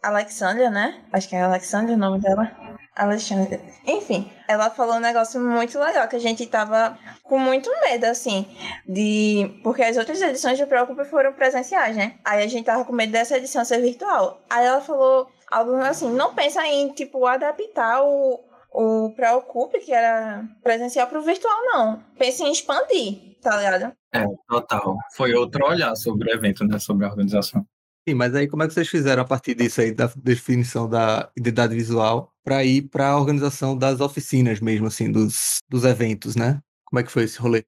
Alexandria, 0.03 0.69
né? 0.69 1.05
Acho 1.13 1.29
que 1.29 1.37
é 1.37 1.41
Alexandria 1.43 1.95
o 1.95 1.97
nome 1.97 2.19
dela. 2.19 2.51
Alexandria. 2.97 3.61
Enfim, 3.87 4.29
ela 4.45 4.69
falou 4.69 4.95
um 4.95 4.99
negócio 4.99 5.39
muito 5.39 5.79
legal, 5.79 6.05
que 6.09 6.17
a 6.17 6.19
gente 6.19 6.45
tava 6.47 6.99
com 7.23 7.39
muito 7.39 7.71
medo, 7.81 8.07
assim, 8.07 8.45
de. 8.85 9.57
Porque 9.63 9.83
as 9.83 9.95
outras 9.95 10.21
edições 10.21 10.59
do 10.59 10.67
Preocupe 10.67 11.05
foram 11.05 11.31
presenciais, 11.31 11.95
né? 11.95 12.15
Aí 12.25 12.43
a 12.43 12.47
gente 12.47 12.65
tava 12.65 12.83
com 12.83 12.91
medo 12.91 13.13
dessa 13.13 13.37
edição 13.37 13.63
ser 13.63 13.79
virtual. 13.79 14.41
Aí 14.49 14.65
ela 14.65 14.81
falou 14.81 15.29
algo 15.55 15.75
assim: 15.75 16.11
não 16.11 16.33
pensa 16.33 16.65
em, 16.67 16.89
tipo, 16.93 17.25
adaptar 17.25 18.03
o, 18.03 18.39
o 18.71 19.11
Preocupe, 19.15 19.79
que 19.79 19.93
era 19.93 20.43
presencial, 20.61 21.07
pro 21.07 21.21
virtual, 21.21 21.57
não. 21.65 22.03
Pense 22.17 22.43
em 22.43 22.51
expandir, 22.51 23.39
tá 23.41 23.57
ligado? 23.57 23.93
é, 24.13 24.25
total. 24.47 24.97
Foi 25.13 25.33
outro 25.33 25.65
olhar 25.65 25.95
sobre 25.95 26.29
o 26.29 26.33
evento, 26.33 26.65
né? 26.65 26.79
Sobre 26.79 27.05
a 27.05 27.09
organização. 27.09 27.65
Sim, 28.07 28.13
mas 28.15 28.35
aí 28.35 28.47
como 28.47 28.63
é 28.63 28.67
que 28.67 28.73
vocês 28.73 28.87
fizeram 28.87 29.23
a 29.23 29.25
partir 29.25 29.55
disso 29.55 29.81
aí, 29.81 29.91
da 29.91 30.11
definição 30.15 30.87
da 30.87 31.29
identidade 31.35 31.73
visual, 31.73 32.31
para 32.43 32.63
ir 32.63 32.83
para 32.83 33.09
a 33.09 33.17
organização 33.17 33.75
das 33.75 33.99
oficinas 33.99 34.59
mesmo, 34.59 34.87
assim, 34.87 35.11
dos, 35.11 35.59
dos 35.67 35.83
eventos, 35.83 36.35
né? 36.35 36.61
Como 36.85 36.99
é 36.99 37.03
que 37.03 37.11
foi 37.11 37.23
esse 37.23 37.39
rolê? 37.39 37.63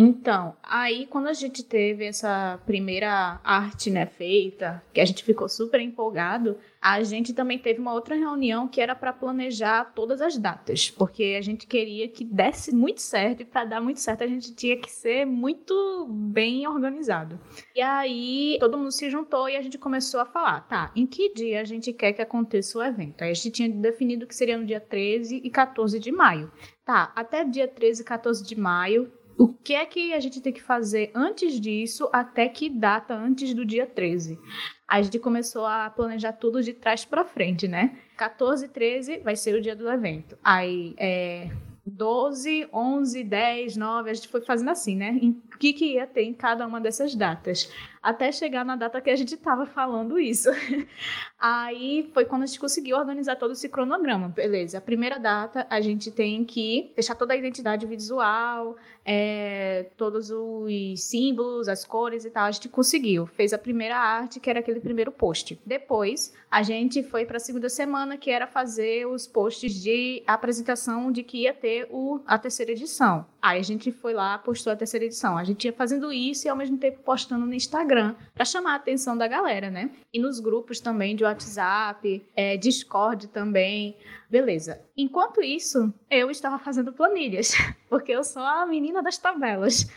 Então, 0.00 0.56
aí 0.62 1.06
quando 1.06 1.26
a 1.26 1.32
gente 1.32 1.64
teve 1.64 2.04
essa 2.04 2.60
primeira 2.64 3.40
arte, 3.42 3.90
né, 3.90 4.06
feita, 4.06 4.80
que 4.94 5.00
a 5.00 5.04
gente 5.04 5.24
ficou 5.24 5.48
super 5.48 5.80
empolgado, 5.80 6.56
a 6.80 7.02
gente 7.02 7.32
também 7.32 7.58
teve 7.58 7.80
uma 7.80 7.92
outra 7.92 8.14
reunião 8.14 8.68
que 8.68 8.80
era 8.80 8.94
para 8.94 9.12
planejar 9.12 9.92
todas 9.96 10.20
as 10.20 10.38
datas, 10.38 10.88
porque 10.88 11.34
a 11.36 11.42
gente 11.42 11.66
queria 11.66 12.06
que 12.06 12.24
desse 12.24 12.72
muito 12.72 13.02
certo 13.02 13.40
e 13.40 13.44
para 13.44 13.64
dar 13.64 13.80
muito 13.80 13.98
certo 13.98 14.22
a 14.22 14.28
gente 14.28 14.54
tinha 14.54 14.76
que 14.76 14.88
ser 14.88 15.26
muito 15.26 16.06
bem 16.08 16.64
organizado. 16.68 17.36
E 17.74 17.80
aí 17.80 18.56
todo 18.60 18.78
mundo 18.78 18.92
se 18.92 19.10
juntou 19.10 19.48
e 19.48 19.56
a 19.56 19.62
gente 19.62 19.78
começou 19.78 20.20
a 20.20 20.26
falar, 20.26 20.60
tá, 20.68 20.92
em 20.94 21.06
que 21.06 21.34
dia 21.34 21.60
a 21.60 21.64
gente 21.64 21.92
quer 21.92 22.12
que 22.12 22.22
aconteça 22.22 22.78
o 22.78 22.84
evento? 22.84 23.22
Aí 23.22 23.32
a 23.32 23.34
gente 23.34 23.50
tinha 23.50 23.68
definido 23.68 24.28
que 24.28 24.34
seria 24.36 24.56
no 24.56 24.64
dia 24.64 24.80
13 24.80 25.40
e 25.42 25.50
14 25.50 25.98
de 25.98 26.12
maio. 26.12 26.52
Tá, 26.84 27.12
até 27.16 27.44
dia 27.44 27.66
13 27.66 28.00
e 28.00 28.04
14 28.04 28.44
de 28.44 28.56
maio 28.56 29.12
o 29.38 29.48
que 29.48 29.74
é 29.74 29.86
que 29.86 30.12
a 30.12 30.20
gente 30.20 30.40
tem 30.40 30.52
que 30.52 30.62
fazer 30.62 31.12
antes 31.14 31.60
disso, 31.60 32.08
até 32.12 32.48
que 32.48 32.68
data 32.68 33.14
antes 33.14 33.54
do 33.54 33.64
dia 33.64 33.86
13? 33.86 34.38
A 34.86 35.00
gente 35.00 35.18
começou 35.18 35.64
a 35.64 35.88
planejar 35.88 36.32
tudo 36.32 36.62
de 36.62 36.72
trás 36.72 37.04
para 37.04 37.24
frente, 37.24 37.68
né? 37.68 37.96
14 38.16 38.64
e 38.64 38.68
13 38.68 39.18
vai 39.18 39.36
ser 39.36 39.54
o 39.54 39.60
dia 39.60 39.76
do 39.76 39.88
evento. 39.88 40.36
Aí, 40.42 40.94
é, 40.98 41.50
12, 41.86 42.68
11, 42.72 43.22
10, 43.22 43.76
9, 43.76 44.10
a 44.10 44.14
gente 44.14 44.28
foi 44.28 44.40
fazendo 44.40 44.70
assim, 44.70 44.96
né? 44.96 45.18
O 45.54 45.58
que, 45.58 45.72
que 45.72 45.94
ia 45.94 46.06
ter 46.06 46.24
em 46.24 46.34
cada 46.34 46.66
uma 46.66 46.80
dessas 46.80 47.14
datas. 47.14 47.72
Até 48.02 48.30
chegar 48.32 48.64
na 48.64 48.76
data 48.76 49.00
que 49.00 49.10
a 49.10 49.16
gente 49.16 49.34
estava 49.34 49.66
falando 49.66 50.18
isso. 50.18 50.48
Aí 51.38 52.10
foi 52.12 52.24
quando 52.24 52.42
a 52.42 52.46
gente 52.46 52.60
conseguiu 52.60 52.96
organizar 52.96 53.36
todo 53.36 53.52
esse 53.52 53.68
cronograma. 53.68 54.28
Beleza, 54.28 54.78
a 54.78 54.80
primeira 54.80 55.18
data 55.18 55.66
a 55.70 55.80
gente 55.80 56.10
tem 56.10 56.44
que 56.44 56.92
deixar 56.94 57.14
toda 57.14 57.34
a 57.34 57.36
identidade 57.36 57.86
visual, 57.86 58.76
é, 59.04 59.86
todos 59.96 60.30
os 60.30 61.02
símbolos, 61.02 61.68
as 61.68 61.84
cores 61.84 62.24
e 62.24 62.30
tal. 62.30 62.44
A 62.44 62.50
gente 62.50 62.68
conseguiu. 62.68 63.26
Fez 63.26 63.52
a 63.52 63.58
primeira 63.58 63.96
arte, 63.96 64.40
que 64.40 64.50
era 64.50 64.60
aquele 64.60 64.80
primeiro 64.80 65.10
post. 65.10 65.58
Depois, 65.64 66.34
a 66.50 66.62
gente 66.62 67.02
foi 67.02 67.24
para 67.24 67.36
a 67.36 67.40
segunda 67.40 67.68
semana, 67.68 68.16
que 68.16 68.30
era 68.30 68.46
fazer 68.46 69.06
os 69.06 69.26
posts 69.26 69.74
de 69.74 70.22
apresentação 70.26 71.10
de 71.10 71.22
que 71.22 71.42
ia 71.42 71.54
ter 71.54 71.88
o, 71.90 72.20
a 72.26 72.38
terceira 72.38 72.72
edição. 72.72 73.26
Aí 73.40 73.60
a 73.60 73.62
gente 73.62 73.92
foi 73.92 74.12
lá, 74.12 74.36
postou 74.36 74.72
a 74.72 74.76
terceira 74.76 75.06
edição. 75.06 75.38
A 75.38 75.44
gente 75.44 75.64
ia 75.64 75.72
fazendo 75.72 76.12
isso 76.12 76.46
e 76.46 76.50
ao 76.50 76.56
mesmo 76.56 76.76
tempo 76.76 77.00
postando 77.02 77.46
no 77.46 77.54
Instagram 77.54 78.14
para 78.34 78.44
chamar 78.44 78.72
a 78.72 78.76
atenção 78.76 79.16
da 79.16 79.28
galera, 79.28 79.70
né? 79.70 79.90
E 80.12 80.18
nos 80.18 80.40
grupos 80.40 80.80
também 80.80 81.14
de 81.14 81.22
WhatsApp, 81.22 82.26
é, 82.34 82.56
Discord 82.56 83.28
também. 83.28 83.96
Beleza. 84.28 84.80
Enquanto 84.96 85.40
isso, 85.40 85.92
eu 86.10 86.30
estava 86.30 86.58
fazendo 86.58 86.92
planilhas, 86.92 87.52
porque 87.88 88.12
eu 88.12 88.24
sou 88.24 88.42
a 88.42 88.66
menina 88.66 89.02
das 89.02 89.16
tabelas. 89.18 89.88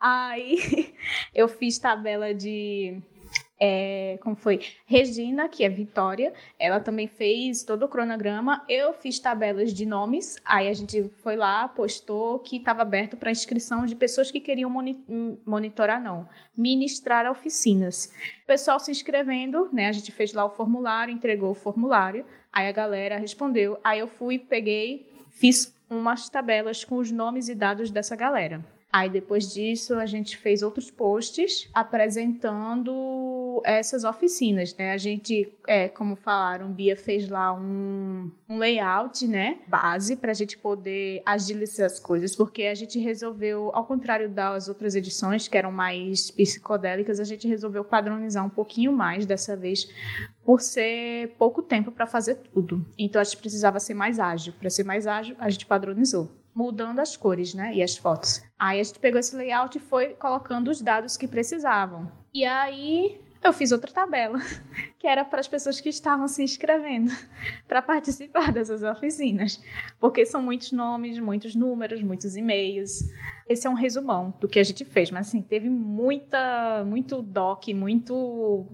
Aí 0.00 0.92
eu 1.32 1.46
fiz 1.46 1.78
tabela 1.78 2.34
de 2.34 3.00
é, 3.60 4.18
como 4.20 4.36
foi? 4.36 4.60
Regina, 4.86 5.48
que 5.48 5.64
é 5.64 5.68
Vitória, 5.68 6.32
ela 6.58 6.78
também 6.78 7.08
fez 7.08 7.64
todo 7.64 7.84
o 7.84 7.88
cronograma. 7.88 8.64
Eu 8.68 8.92
fiz 8.92 9.18
tabelas 9.18 9.72
de 9.72 9.84
nomes, 9.84 10.36
aí 10.44 10.68
a 10.68 10.72
gente 10.72 11.10
foi 11.22 11.34
lá, 11.34 11.66
postou 11.66 12.38
que 12.38 12.56
estava 12.56 12.82
aberto 12.82 13.16
para 13.16 13.30
inscrição 13.30 13.84
de 13.84 13.96
pessoas 13.96 14.30
que 14.30 14.40
queriam 14.40 14.70
moni 14.70 15.02
monitorar, 15.44 16.00
não, 16.00 16.28
ministrar 16.56 17.30
oficinas. 17.30 18.12
O 18.44 18.46
pessoal 18.46 18.78
se 18.78 18.90
inscrevendo, 18.90 19.68
né? 19.72 19.88
A 19.88 19.92
gente 19.92 20.12
fez 20.12 20.32
lá 20.32 20.44
o 20.44 20.50
formulário, 20.50 21.12
entregou 21.12 21.50
o 21.50 21.54
formulário, 21.54 22.24
aí 22.52 22.68
a 22.68 22.72
galera 22.72 23.18
respondeu. 23.18 23.78
Aí 23.82 23.98
eu 23.98 24.06
fui, 24.06 24.38
peguei, 24.38 25.10
fiz 25.30 25.74
umas 25.90 26.28
tabelas 26.28 26.84
com 26.84 26.96
os 26.96 27.10
nomes 27.10 27.48
e 27.48 27.54
dados 27.54 27.90
dessa 27.90 28.14
galera. 28.14 28.64
Aí 28.90 29.10
depois 29.10 29.52
disso 29.52 29.94
a 29.94 30.06
gente 30.06 30.36
fez 30.38 30.62
outros 30.62 30.90
posts 30.90 31.68
apresentando 31.74 33.60
essas 33.64 34.02
oficinas, 34.02 34.74
né? 34.76 34.92
A 34.92 34.96
gente, 34.96 35.52
é, 35.66 35.88
como 35.88 36.16
falaram, 36.16 36.72
Bia 36.72 36.96
fez 36.96 37.28
lá 37.28 37.52
um, 37.52 38.30
um 38.48 38.56
layout, 38.56 39.26
né? 39.26 39.58
Base 39.66 40.16
para 40.16 40.30
a 40.30 40.34
gente 40.34 40.56
poder 40.56 41.22
agilizar 41.26 41.84
as 41.84 42.00
coisas, 42.00 42.34
porque 42.34 42.62
a 42.62 42.74
gente 42.74 42.98
resolveu, 42.98 43.70
ao 43.74 43.84
contrário 43.84 44.28
das 44.28 44.68
outras 44.68 44.94
edições 44.94 45.46
que 45.46 45.58
eram 45.58 45.70
mais 45.70 46.30
psicodélicas, 46.30 47.20
a 47.20 47.24
gente 47.24 47.46
resolveu 47.46 47.84
padronizar 47.84 48.44
um 48.44 48.50
pouquinho 48.50 48.92
mais 48.92 49.26
dessa 49.26 49.54
vez 49.54 49.86
por 50.42 50.62
ser 50.62 51.34
pouco 51.38 51.62
tempo 51.62 51.92
para 51.92 52.06
fazer 52.06 52.36
tudo. 52.36 52.86
Então 52.96 53.20
a 53.20 53.24
gente 53.24 53.36
precisava 53.36 53.78
ser 53.78 53.92
mais 53.92 54.18
ágil. 54.18 54.54
Para 54.58 54.70
ser 54.70 54.84
mais 54.84 55.06
ágil, 55.06 55.36
a 55.38 55.50
gente 55.50 55.66
padronizou 55.66 56.30
mudando 56.58 56.98
as 56.98 57.16
cores, 57.16 57.54
né? 57.54 57.72
E 57.72 57.80
as 57.80 57.96
fotos. 57.96 58.42
Aí 58.58 58.80
a 58.80 58.82
gente 58.82 58.98
pegou 58.98 59.20
esse 59.20 59.36
layout 59.36 59.78
e 59.78 59.80
foi 59.80 60.08
colocando 60.14 60.68
os 60.68 60.82
dados 60.82 61.16
que 61.16 61.28
precisavam. 61.28 62.10
E 62.34 62.44
aí 62.44 63.20
eu 63.44 63.52
fiz 63.52 63.70
outra 63.70 63.92
tabela, 63.92 64.40
que 64.98 65.06
era 65.06 65.24
para 65.24 65.38
as 65.38 65.46
pessoas 65.46 65.80
que 65.80 65.88
estavam 65.88 66.26
se 66.26 66.42
inscrevendo 66.42 67.12
para 67.68 67.80
participar 67.80 68.50
dessas 68.52 68.82
oficinas, 68.82 69.62
porque 70.00 70.26
são 70.26 70.42
muitos 70.42 70.72
nomes, 70.72 71.20
muitos 71.20 71.54
números, 71.54 72.02
muitos 72.02 72.36
e-mails. 72.36 73.04
Esse 73.48 73.66
é 73.66 73.70
um 73.70 73.74
resumão 73.74 74.34
do 74.40 74.46
que 74.46 74.58
a 74.58 74.64
gente 74.64 74.84
fez, 74.84 75.10
mas 75.10 75.28
assim, 75.28 75.40
teve 75.40 75.70
muita, 75.70 76.84
muito 76.84 77.22
doc, 77.22 77.68
muito 77.68 78.66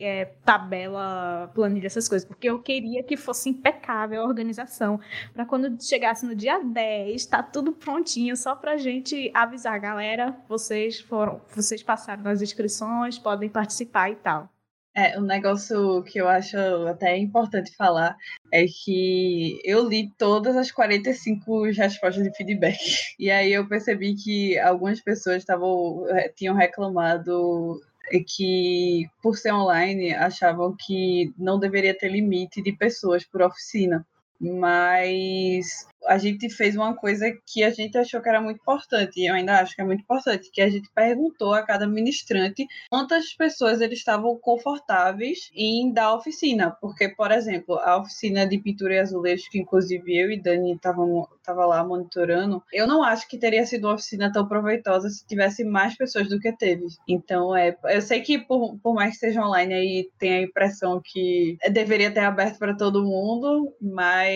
é, 0.00 0.24
tabela, 0.44 1.50
planilha, 1.54 1.86
essas 1.86 2.08
coisas, 2.08 2.26
porque 2.26 2.50
eu 2.50 2.60
queria 2.60 3.02
que 3.02 3.16
fosse 3.16 3.48
impecável 3.48 4.22
a 4.22 4.26
organização, 4.26 4.98
para 5.32 5.46
quando 5.46 5.80
chegasse 5.82 6.26
no 6.26 6.34
dia 6.34 6.58
10, 6.58 7.24
tá 7.26 7.42
tudo 7.42 7.72
prontinho, 7.72 8.36
só 8.36 8.56
pra 8.56 8.76
gente 8.76 9.30
avisar, 9.32 9.78
galera, 9.78 10.36
vocês 10.48 11.00
foram, 11.00 11.40
vocês 11.54 11.82
passaram 11.82 12.22
nas 12.22 12.42
inscrições, 12.42 13.18
podem 13.18 13.48
participar 13.48 14.10
e 14.10 14.16
tal. 14.16 14.48
É, 14.94 15.16
um 15.18 15.22
negócio 15.22 16.02
que 16.02 16.20
eu 16.20 16.28
acho 16.28 16.56
até 16.88 17.16
importante 17.16 17.74
falar 17.76 18.16
é 18.52 18.66
que 18.66 19.60
eu 19.64 19.88
li 19.88 20.10
todas 20.18 20.56
as 20.56 20.72
45 20.72 21.70
respostas 21.70 22.24
de 22.24 22.36
feedback. 22.36 22.76
E 23.18 23.30
aí 23.30 23.52
eu 23.52 23.68
percebi 23.68 24.14
que 24.16 24.58
algumas 24.58 25.00
pessoas 25.00 25.38
estavam 25.38 26.06
eh, 26.08 26.32
tinham 26.34 26.56
reclamado 26.56 27.80
que, 28.26 29.08
por 29.22 29.36
ser 29.36 29.52
online, 29.52 30.12
achavam 30.14 30.74
que 30.78 31.32
não 31.38 31.58
deveria 31.58 31.96
ter 31.96 32.10
limite 32.10 32.62
de 32.62 32.72
pessoas 32.72 33.24
por 33.24 33.42
oficina. 33.42 34.04
Mas 34.40 35.86
a 36.06 36.18
gente 36.18 36.48
fez 36.48 36.76
uma 36.76 36.94
coisa 36.94 37.30
que 37.46 37.62
a 37.62 37.70
gente 37.70 37.96
achou 37.98 38.20
que 38.20 38.28
era 38.28 38.40
muito 38.40 38.60
importante, 38.60 39.20
e 39.20 39.26
eu 39.26 39.34
ainda 39.34 39.60
acho 39.60 39.74
que 39.74 39.82
é 39.82 39.84
muito 39.84 40.00
importante, 40.00 40.50
que 40.50 40.60
a 40.60 40.68
gente 40.68 40.88
perguntou 40.94 41.52
a 41.52 41.62
cada 41.62 41.86
ministrante 41.86 42.66
quantas 42.88 43.34
pessoas 43.34 43.80
eles 43.80 43.98
estavam 43.98 44.36
confortáveis 44.38 45.50
em 45.54 45.92
dar 45.92 46.14
oficina, 46.14 46.70
porque, 46.80 47.08
por 47.10 47.30
exemplo, 47.30 47.78
a 47.80 47.98
oficina 47.98 48.46
de 48.46 48.58
pintura 48.58 48.94
e 48.94 48.98
azulejo, 48.98 49.50
que 49.50 49.60
inclusive 49.60 50.16
eu 50.16 50.30
e 50.30 50.40
Dani 50.40 50.74
estavam 50.74 51.28
tava 51.44 51.66
lá 51.66 51.84
monitorando, 51.84 52.62
eu 52.72 52.86
não 52.86 53.02
acho 53.02 53.28
que 53.28 53.38
teria 53.38 53.66
sido 53.66 53.88
uma 53.88 53.94
oficina 53.94 54.32
tão 54.32 54.46
proveitosa 54.46 55.08
se 55.08 55.26
tivesse 55.26 55.64
mais 55.64 55.96
pessoas 55.96 56.28
do 56.28 56.38
que 56.38 56.52
teve. 56.52 56.86
Então, 57.08 57.56
é, 57.56 57.76
eu 57.84 58.00
sei 58.00 58.20
que 58.20 58.38
por, 58.38 58.78
por 58.78 58.94
mais 58.94 59.14
que 59.14 59.26
seja 59.26 59.44
online 59.44 59.74
aí 59.74 60.10
tem 60.18 60.34
a 60.34 60.42
impressão 60.42 61.00
que 61.04 61.58
deveria 61.72 62.10
ter 62.10 62.20
aberto 62.20 62.58
para 62.58 62.76
todo 62.76 63.04
mundo, 63.04 63.74
mas 63.80 64.29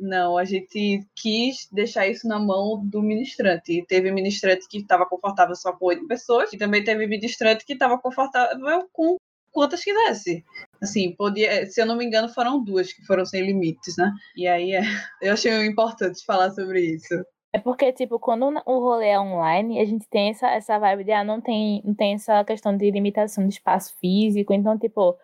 não, 0.00 0.36
a 0.36 0.44
gente 0.44 1.06
quis 1.14 1.68
deixar 1.70 2.06
isso 2.06 2.26
na 2.26 2.38
mão 2.38 2.84
do 2.84 3.02
ministrante. 3.02 3.84
Teve 3.88 4.10
ministrante 4.10 4.68
que 4.68 4.78
estava 4.78 5.06
confortável 5.06 5.54
só 5.54 5.72
com 5.72 5.86
oito 5.86 6.06
pessoas, 6.06 6.52
e 6.52 6.58
também 6.58 6.84
teve 6.84 7.06
ministrante 7.06 7.64
que 7.64 7.72
estava 7.72 7.98
confortável 7.98 8.88
com 8.92 9.16
quantas 9.52 9.84
quisesse. 9.84 10.44
Assim, 10.82 11.14
podia, 11.14 11.66
se 11.66 11.80
eu 11.80 11.86
não 11.86 11.96
me 11.96 12.04
engano, 12.04 12.28
foram 12.28 12.62
duas 12.62 12.92
que 12.92 13.04
foram 13.04 13.24
sem 13.24 13.42
limites, 13.42 13.96
né? 13.96 14.12
E 14.36 14.48
aí 14.48 14.72
é, 14.72 14.80
eu 15.22 15.32
achei 15.32 15.66
importante 15.66 16.24
falar 16.24 16.50
sobre 16.50 16.80
isso. 16.80 17.14
É 17.54 17.58
porque, 17.58 17.92
tipo, 17.92 18.18
quando 18.18 18.46
o 18.64 18.78
rolê 18.78 19.08
é 19.08 19.20
online, 19.20 19.78
a 19.78 19.84
gente 19.84 20.08
tem 20.08 20.30
essa, 20.30 20.48
essa 20.48 20.78
vibe 20.78 21.04
de, 21.04 21.12
ah, 21.12 21.22
não 21.22 21.38
tem, 21.38 21.82
não 21.84 21.94
tem 21.94 22.14
essa 22.14 22.42
questão 22.44 22.74
de 22.74 22.90
limitação 22.90 23.46
de 23.46 23.52
espaço 23.52 23.94
físico, 24.00 24.54
então, 24.54 24.78
tipo, 24.78 25.18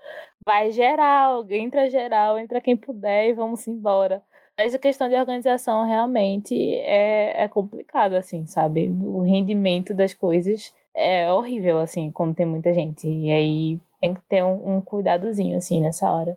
vai 0.48 0.72
geral, 0.72 1.46
entra 1.50 1.90
geral, 1.90 2.38
entra 2.38 2.58
quem 2.58 2.74
puder 2.74 3.28
e 3.28 3.34
vamos 3.34 3.68
embora. 3.68 4.22
Mas 4.56 4.74
a 4.74 4.78
questão 4.78 5.06
de 5.06 5.14
organização 5.14 5.86
realmente 5.86 6.54
é, 6.76 7.44
é 7.44 7.48
complicado, 7.48 8.14
assim, 8.14 8.46
sabe? 8.46 8.88
O 8.88 9.20
rendimento 9.20 9.92
das 9.92 10.14
coisas 10.14 10.72
é 10.94 11.30
horrível, 11.30 11.78
assim, 11.78 12.10
quando 12.10 12.34
tem 12.34 12.46
muita 12.46 12.72
gente. 12.72 13.06
E 13.06 13.30
aí 13.30 13.78
tem 14.00 14.14
que 14.14 14.22
ter 14.22 14.42
um, 14.42 14.76
um 14.76 14.80
cuidadozinho, 14.80 15.58
assim, 15.58 15.82
nessa 15.82 16.10
hora. 16.10 16.34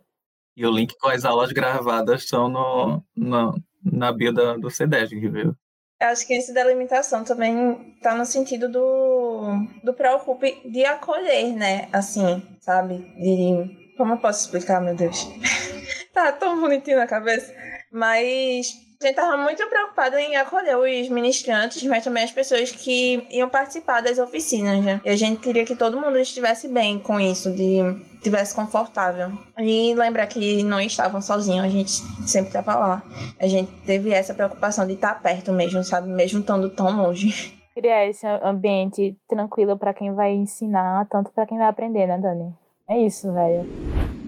E 0.54 0.66
o 0.66 0.70
link 0.70 0.94
com 0.98 1.08
as 1.08 1.24
aulas 1.24 1.50
gravadas 1.50 2.24
estão 2.24 2.50
no, 2.50 3.02
no, 3.16 3.54
na 3.82 4.12
bio 4.12 4.30
da, 4.30 4.58
do 4.58 4.70
CEDESG, 4.70 5.26
viu? 5.30 5.56
Acho 5.98 6.26
que 6.26 6.34
esse 6.34 6.52
da 6.52 6.64
limitação 6.64 7.24
também 7.24 7.96
tá 8.02 8.14
no 8.14 8.26
sentido 8.26 8.70
do, 8.70 9.40
do 9.82 9.94
preocupe 9.94 10.60
de 10.68 10.84
acolher, 10.84 11.54
né? 11.54 11.88
Assim, 11.90 12.42
sabe? 12.60 12.98
De. 13.16 13.81
Como 13.96 14.14
eu 14.14 14.18
posso 14.18 14.46
explicar, 14.46 14.80
meu 14.80 14.94
Deus? 14.94 15.28
tá 16.12 16.32
tão 16.32 16.60
bonitinho 16.60 16.98
na 16.98 17.06
cabeça. 17.06 17.52
Mas 17.90 18.72
A 19.02 19.04
gente 19.04 19.18
estava 19.18 19.36
muito 19.36 19.66
preocupado 19.68 20.16
em 20.16 20.36
acolher 20.36 20.76
os 20.76 21.08
ministrantes, 21.08 21.82
mas 21.82 22.04
também 22.04 22.22
as 22.22 22.30
pessoas 22.30 22.70
que 22.70 23.26
iam 23.32 23.48
participar 23.48 24.00
das 24.00 24.16
oficinas, 24.16 24.82
né? 24.84 25.00
E 25.04 25.10
a 25.10 25.16
gente 25.16 25.40
queria 25.40 25.64
que 25.64 25.74
todo 25.74 26.00
mundo 26.00 26.16
estivesse 26.18 26.68
bem 26.68 27.00
com 27.00 27.18
isso, 27.18 27.50
de 27.50 27.80
estivesse 28.14 28.54
confortável. 28.54 29.32
E 29.58 29.92
lembrar 29.94 30.28
que 30.28 30.62
não 30.62 30.80
estavam 30.80 31.20
sozinhos, 31.20 31.64
a 31.64 31.68
gente 31.68 31.90
sempre 32.28 32.48
estava 32.48 32.76
lá. 32.76 33.02
A 33.40 33.48
gente 33.48 33.72
teve 33.84 34.12
essa 34.12 34.32
preocupação 34.34 34.86
de 34.86 34.92
estar 34.92 35.20
perto 35.20 35.52
mesmo, 35.52 35.82
sabe? 35.82 36.08
Mesmo 36.08 36.38
estando 36.38 36.70
tão 36.70 36.96
longe. 36.96 37.60
Criar 37.74 38.06
esse 38.06 38.24
ambiente 38.24 39.16
tranquilo 39.28 39.76
para 39.76 39.92
quem 39.92 40.14
vai 40.14 40.32
ensinar, 40.32 41.08
tanto 41.10 41.32
para 41.32 41.44
quem 41.44 41.58
vai 41.58 41.66
aprender, 41.66 42.06
né, 42.06 42.18
Dani? 42.18 42.54
É 42.88 43.06
isso, 43.06 43.32
velho. 43.32 43.66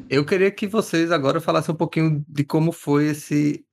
Eu 0.08 0.24
queria 0.24 0.50
que 0.50 0.66
vocês 0.66 1.10
agora 1.10 1.40
falassem 1.40 1.74
um 1.74 1.78
pouquinho 1.78 2.24
de 2.28 2.44
como 2.44 2.72
foi 2.72 3.06
esse 3.08 3.64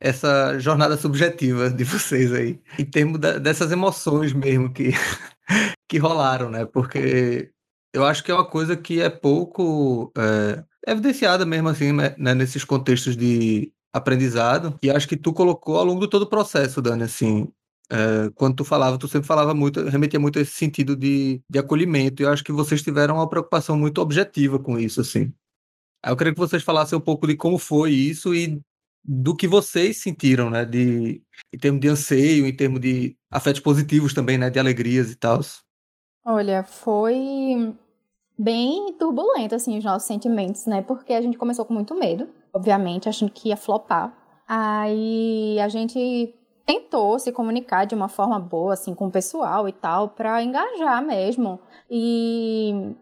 essa 0.00 0.58
jornada 0.58 0.96
subjetiva 0.96 1.70
de 1.70 1.82
vocês 1.84 2.32
aí, 2.32 2.60
em 2.78 2.84
termos 2.84 3.18
dessas 3.18 3.72
emoções 3.72 4.34
mesmo 4.34 4.70
que, 4.70 4.90
que 5.88 5.98
rolaram, 5.98 6.50
né? 6.50 6.66
Porque 6.66 7.50
eu 7.92 8.04
acho 8.04 8.22
que 8.22 8.30
é 8.30 8.34
uma 8.34 8.44
coisa 8.44 8.76
que 8.76 9.00
é 9.00 9.08
pouco 9.08 10.12
é, 10.18 10.62
evidenciada 10.86 11.46
mesmo 11.46 11.68
assim, 11.68 11.92
né? 11.92 12.14
né 12.18 12.34
nesses 12.34 12.64
contextos 12.64 13.16
de 13.16 13.72
aprendizado, 13.94 14.76
e 14.82 14.90
acho 14.90 15.08
que 15.08 15.16
tu 15.16 15.32
colocou 15.32 15.78
ao 15.78 15.84
longo 15.84 16.00
de 16.00 16.10
todo 16.10 16.22
o 16.22 16.28
processo, 16.28 16.82
Dani, 16.82 17.04
assim, 17.04 17.48
é, 17.90 18.30
quando 18.34 18.56
tu 18.56 18.64
falava, 18.64 18.98
tu 18.98 19.08
sempre 19.08 19.26
falava 19.26 19.54
muito, 19.54 19.82
remetia 19.84 20.18
muito 20.18 20.38
a 20.38 20.42
esse 20.42 20.52
sentido 20.52 20.96
de, 20.96 21.40
de 21.48 21.58
acolhimento, 21.58 22.22
e 22.22 22.24
eu 22.24 22.30
acho 22.30 22.44
que 22.44 22.52
vocês 22.52 22.82
tiveram 22.82 23.16
uma 23.16 23.28
preocupação 23.28 23.76
muito 23.76 24.00
objetiva 24.00 24.58
com 24.58 24.78
isso, 24.78 25.00
assim. 25.00 25.32
Eu 26.04 26.16
queria 26.16 26.34
que 26.34 26.38
vocês 26.38 26.62
falassem 26.62 26.98
um 26.98 27.00
pouco 27.00 27.26
de 27.26 27.36
como 27.36 27.58
foi 27.58 27.92
isso 27.92 28.34
e 28.34 28.60
do 29.02 29.34
que 29.36 29.46
vocês 29.46 29.98
sentiram, 29.98 30.50
né? 30.50 30.64
De, 30.64 31.22
em 31.52 31.58
termos 31.58 31.80
de 31.80 31.88
anseio, 31.88 32.46
em 32.46 32.54
termos 32.54 32.80
de 32.80 33.16
afetos 33.30 33.60
positivos 33.60 34.12
também, 34.12 34.36
né? 34.36 34.50
De 34.50 34.58
alegrias 34.58 35.10
e 35.10 35.16
tal. 35.16 35.40
Olha, 36.24 36.62
foi 36.62 37.74
bem 38.38 38.94
turbulento, 38.98 39.54
assim, 39.54 39.78
os 39.78 39.84
nossos 39.84 40.06
sentimentos, 40.06 40.66
né? 40.66 40.82
Porque 40.82 41.12
a 41.12 41.20
gente 41.20 41.38
começou 41.38 41.64
com 41.64 41.74
muito 41.74 41.94
medo, 41.94 42.28
obviamente, 42.52 43.08
achando 43.08 43.30
que 43.32 43.48
ia 43.48 43.56
flopar. 43.56 44.12
Aí 44.46 45.58
a 45.60 45.68
gente 45.68 46.34
tentou 46.66 47.18
se 47.18 47.30
comunicar 47.32 47.84
de 47.84 47.94
uma 47.94 48.08
forma 48.08 48.38
boa, 48.38 48.74
assim, 48.74 48.94
com 48.94 49.06
o 49.06 49.10
pessoal 49.10 49.68
e 49.68 49.72
tal, 49.72 50.08
para 50.08 50.42
engajar 50.42 51.02
mesmo. 51.04 51.60
E 51.90 52.94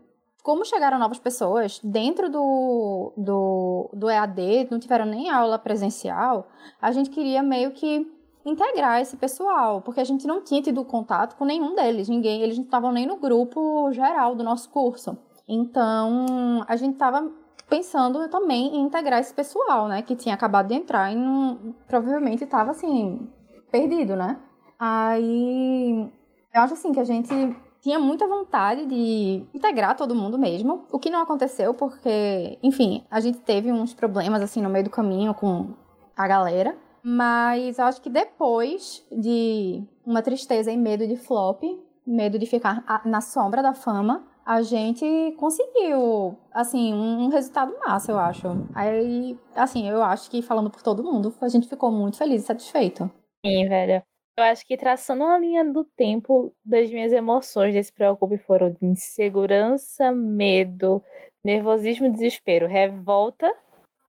como 0.43 0.65
chegaram 0.65 0.99
novas 0.99 1.19
pessoas 1.19 1.81
dentro 1.83 2.29
do, 2.29 3.13
do, 3.17 3.91
do 3.93 4.11
EAD, 4.11 4.69
não 4.71 4.81
tiveram 4.81 5.07
nem 5.07 5.31
aula 5.31 5.59
presencial, 5.59 6.49
a 6.81 6.91
gente 6.91 7.11
queria 7.11 7.43
meio 7.43 7.71
que 7.71 8.11
integrar 8.45 9.01
esse 9.01 9.17
pessoal, 9.17 9.81
porque 9.81 10.01
a 10.01 10.05
gente 10.05 10.27
não 10.27 10.43
tinha 10.43 10.61
tido 10.61 10.85
contato 10.85 11.37
com 11.37 11.45
nenhum 11.45 11.77
deles, 11.77 12.09
ninguém, 12.09 12.43
eles 12.43 12.59
não 12.59 12.65
estavam 12.65 12.91
nem 12.91 13.07
no 13.07 13.17
grupo 13.17 13.93
geral 13.93 14.35
do 14.35 14.43
nosso 14.43 14.69
curso. 14.69 15.17
Então, 15.49 16.65
a 16.67 16.75
gente 16.75 16.95
estava 16.95 17.31
pensando 17.69 18.29
também 18.29 18.75
em 18.75 18.81
integrar 18.81 19.21
esse 19.21 19.33
pessoal, 19.33 19.87
né, 19.87 20.03
que 20.03 20.17
tinha 20.17 20.35
acabado 20.35 20.67
de 20.67 20.75
entrar 20.75 21.13
e 21.13 21.15
não, 21.15 21.73
provavelmente 21.87 22.43
estava 22.43 22.73
assim 22.73 23.31
perdido, 23.73 24.15
né? 24.15 24.39
Aí, 24.79 26.09
eu 26.55 26.61
acho 26.61 26.75
assim 26.75 26.93
que 26.93 27.01
a 27.01 27.05
gente 27.05 27.33
tinha 27.81 27.99
muita 27.99 28.29
vontade 28.29 28.87
de 28.87 29.45
integrar 29.53 29.97
todo 29.97 30.15
mundo 30.15 30.39
mesmo, 30.39 30.85
o 30.93 30.99
que 30.99 31.11
não 31.11 31.21
aconteceu 31.21 31.75
porque, 31.75 32.59
enfim, 32.63 33.05
a 33.11 33.19
gente 33.19 33.39
teve 33.41 33.73
uns 33.73 33.93
problemas 33.93 34.41
assim 34.41 34.63
no 34.63 34.71
meio 34.71 34.85
do 34.85 34.91
caminho 34.91 35.35
com 35.35 35.71
a 36.17 36.29
galera, 36.29 36.77
mas 37.03 37.79
eu 37.79 37.85
acho 37.87 38.01
que 38.01 38.09
depois 38.09 39.05
de 39.11 39.83
uma 40.07 40.23
tristeza 40.23 40.71
e 40.71 40.77
medo 40.77 41.07
de 41.07 41.17
flop, 41.17 41.63
medo 42.07 42.39
de 42.39 42.47
ficar 42.47 42.85
na 43.05 43.21
sombra 43.21 43.63
da 43.63 43.75
fama, 43.75 44.25
a 44.45 44.63
gente 44.63 45.35
conseguiu, 45.39 46.37
assim, 46.53 46.93
um 46.93 47.29
resultado 47.29 47.73
massa, 47.85 48.11
eu 48.13 48.19
acho. 48.19 48.49
Aí, 48.75 49.39
assim, 49.55 49.89
eu 49.89 50.03
acho 50.03 50.31
que 50.31 50.43
falando 50.43 50.71
por 50.71 50.83
todo 50.83 51.03
mundo, 51.03 51.33
a 51.41 51.49
gente 51.49 51.69
ficou 51.69 51.91
muito 51.91 52.17
feliz 52.17 52.43
e 52.43 52.47
satisfeito. 52.47 53.11
Sim, 53.45 53.69
velho. 53.69 54.03
Eu 54.37 54.45
acho 54.45 54.65
que 54.67 54.77
traçando 54.77 55.25
uma 55.25 55.37
linha 55.39 55.65
do 55.65 55.85
tempo 55.85 56.55
das 56.65 56.89
minhas 56.91 57.13
emoções 57.13 57.75
desse 57.75 57.93
preocupe 57.93 58.39
foram 58.39 58.71
de 58.71 58.87
insegurança, 58.87 60.11
medo, 60.13 61.03
nervosismo, 61.45 62.11
desespero, 62.11 62.67
revolta, 62.69 63.53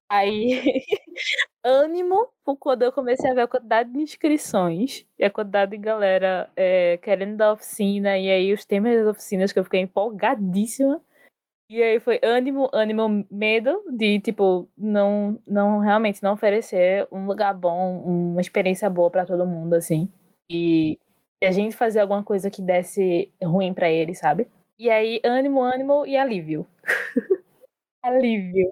aí 0.09 0.61
ânimo 1.63 2.29
quando 2.59 2.83
eu 2.83 2.91
comecei 2.93 3.31
a 3.31 3.33
ver 3.35 3.41
a 3.43 3.47
quantidade 3.47 3.91
de 3.93 3.99
inscrições 4.01 5.05
e 5.19 5.25
a 5.25 5.31
quantidade 5.31 5.71
de 5.71 5.77
galera 5.77 6.51
é, 6.55 6.97
querendo 6.99 7.37
dar 7.37 7.53
oficina, 7.53 8.17
e 8.19 8.29
aí 8.31 8.53
os 8.53 8.65
temas 8.65 8.95
das 8.97 9.07
oficinas 9.07 9.53
que 9.53 9.59
eu 9.59 9.63
fiquei 9.65 9.81
empolgadíssima. 9.81 11.01
E 11.69 11.81
aí 11.81 11.99
foi 11.99 12.19
ânimo, 12.23 12.69
ânimo, 12.73 13.25
medo 13.31 13.83
de, 13.91 14.19
tipo, 14.19 14.69
não, 14.77 15.39
não 15.47 15.79
realmente 15.79 16.21
não 16.21 16.33
oferecer 16.33 17.07
um 17.11 17.25
lugar 17.25 17.53
bom, 17.53 17.99
uma 18.01 18.41
experiência 18.41 18.89
boa 18.89 19.09
para 19.09 19.25
todo 19.25 19.45
mundo, 19.47 19.73
assim. 19.73 20.09
E, 20.49 20.99
a 21.43 21.51
gente 21.51 21.75
fazer 21.75 21.99
alguma 21.99 22.23
coisa 22.23 22.49
que 22.49 22.61
desse 22.61 23.31
ruim 23.43 23.73
para 23.73 23.89
ele, 23.89 24.13
sabe? 24.15 24.47
E 24.79 24.89
aí, 24.89 25.19
ânimo, 25.25 25.61
ânimo 25.61 26.05
e 26.05 26.15
alívio. 26.17 26.65
alívio. 28.03 28.71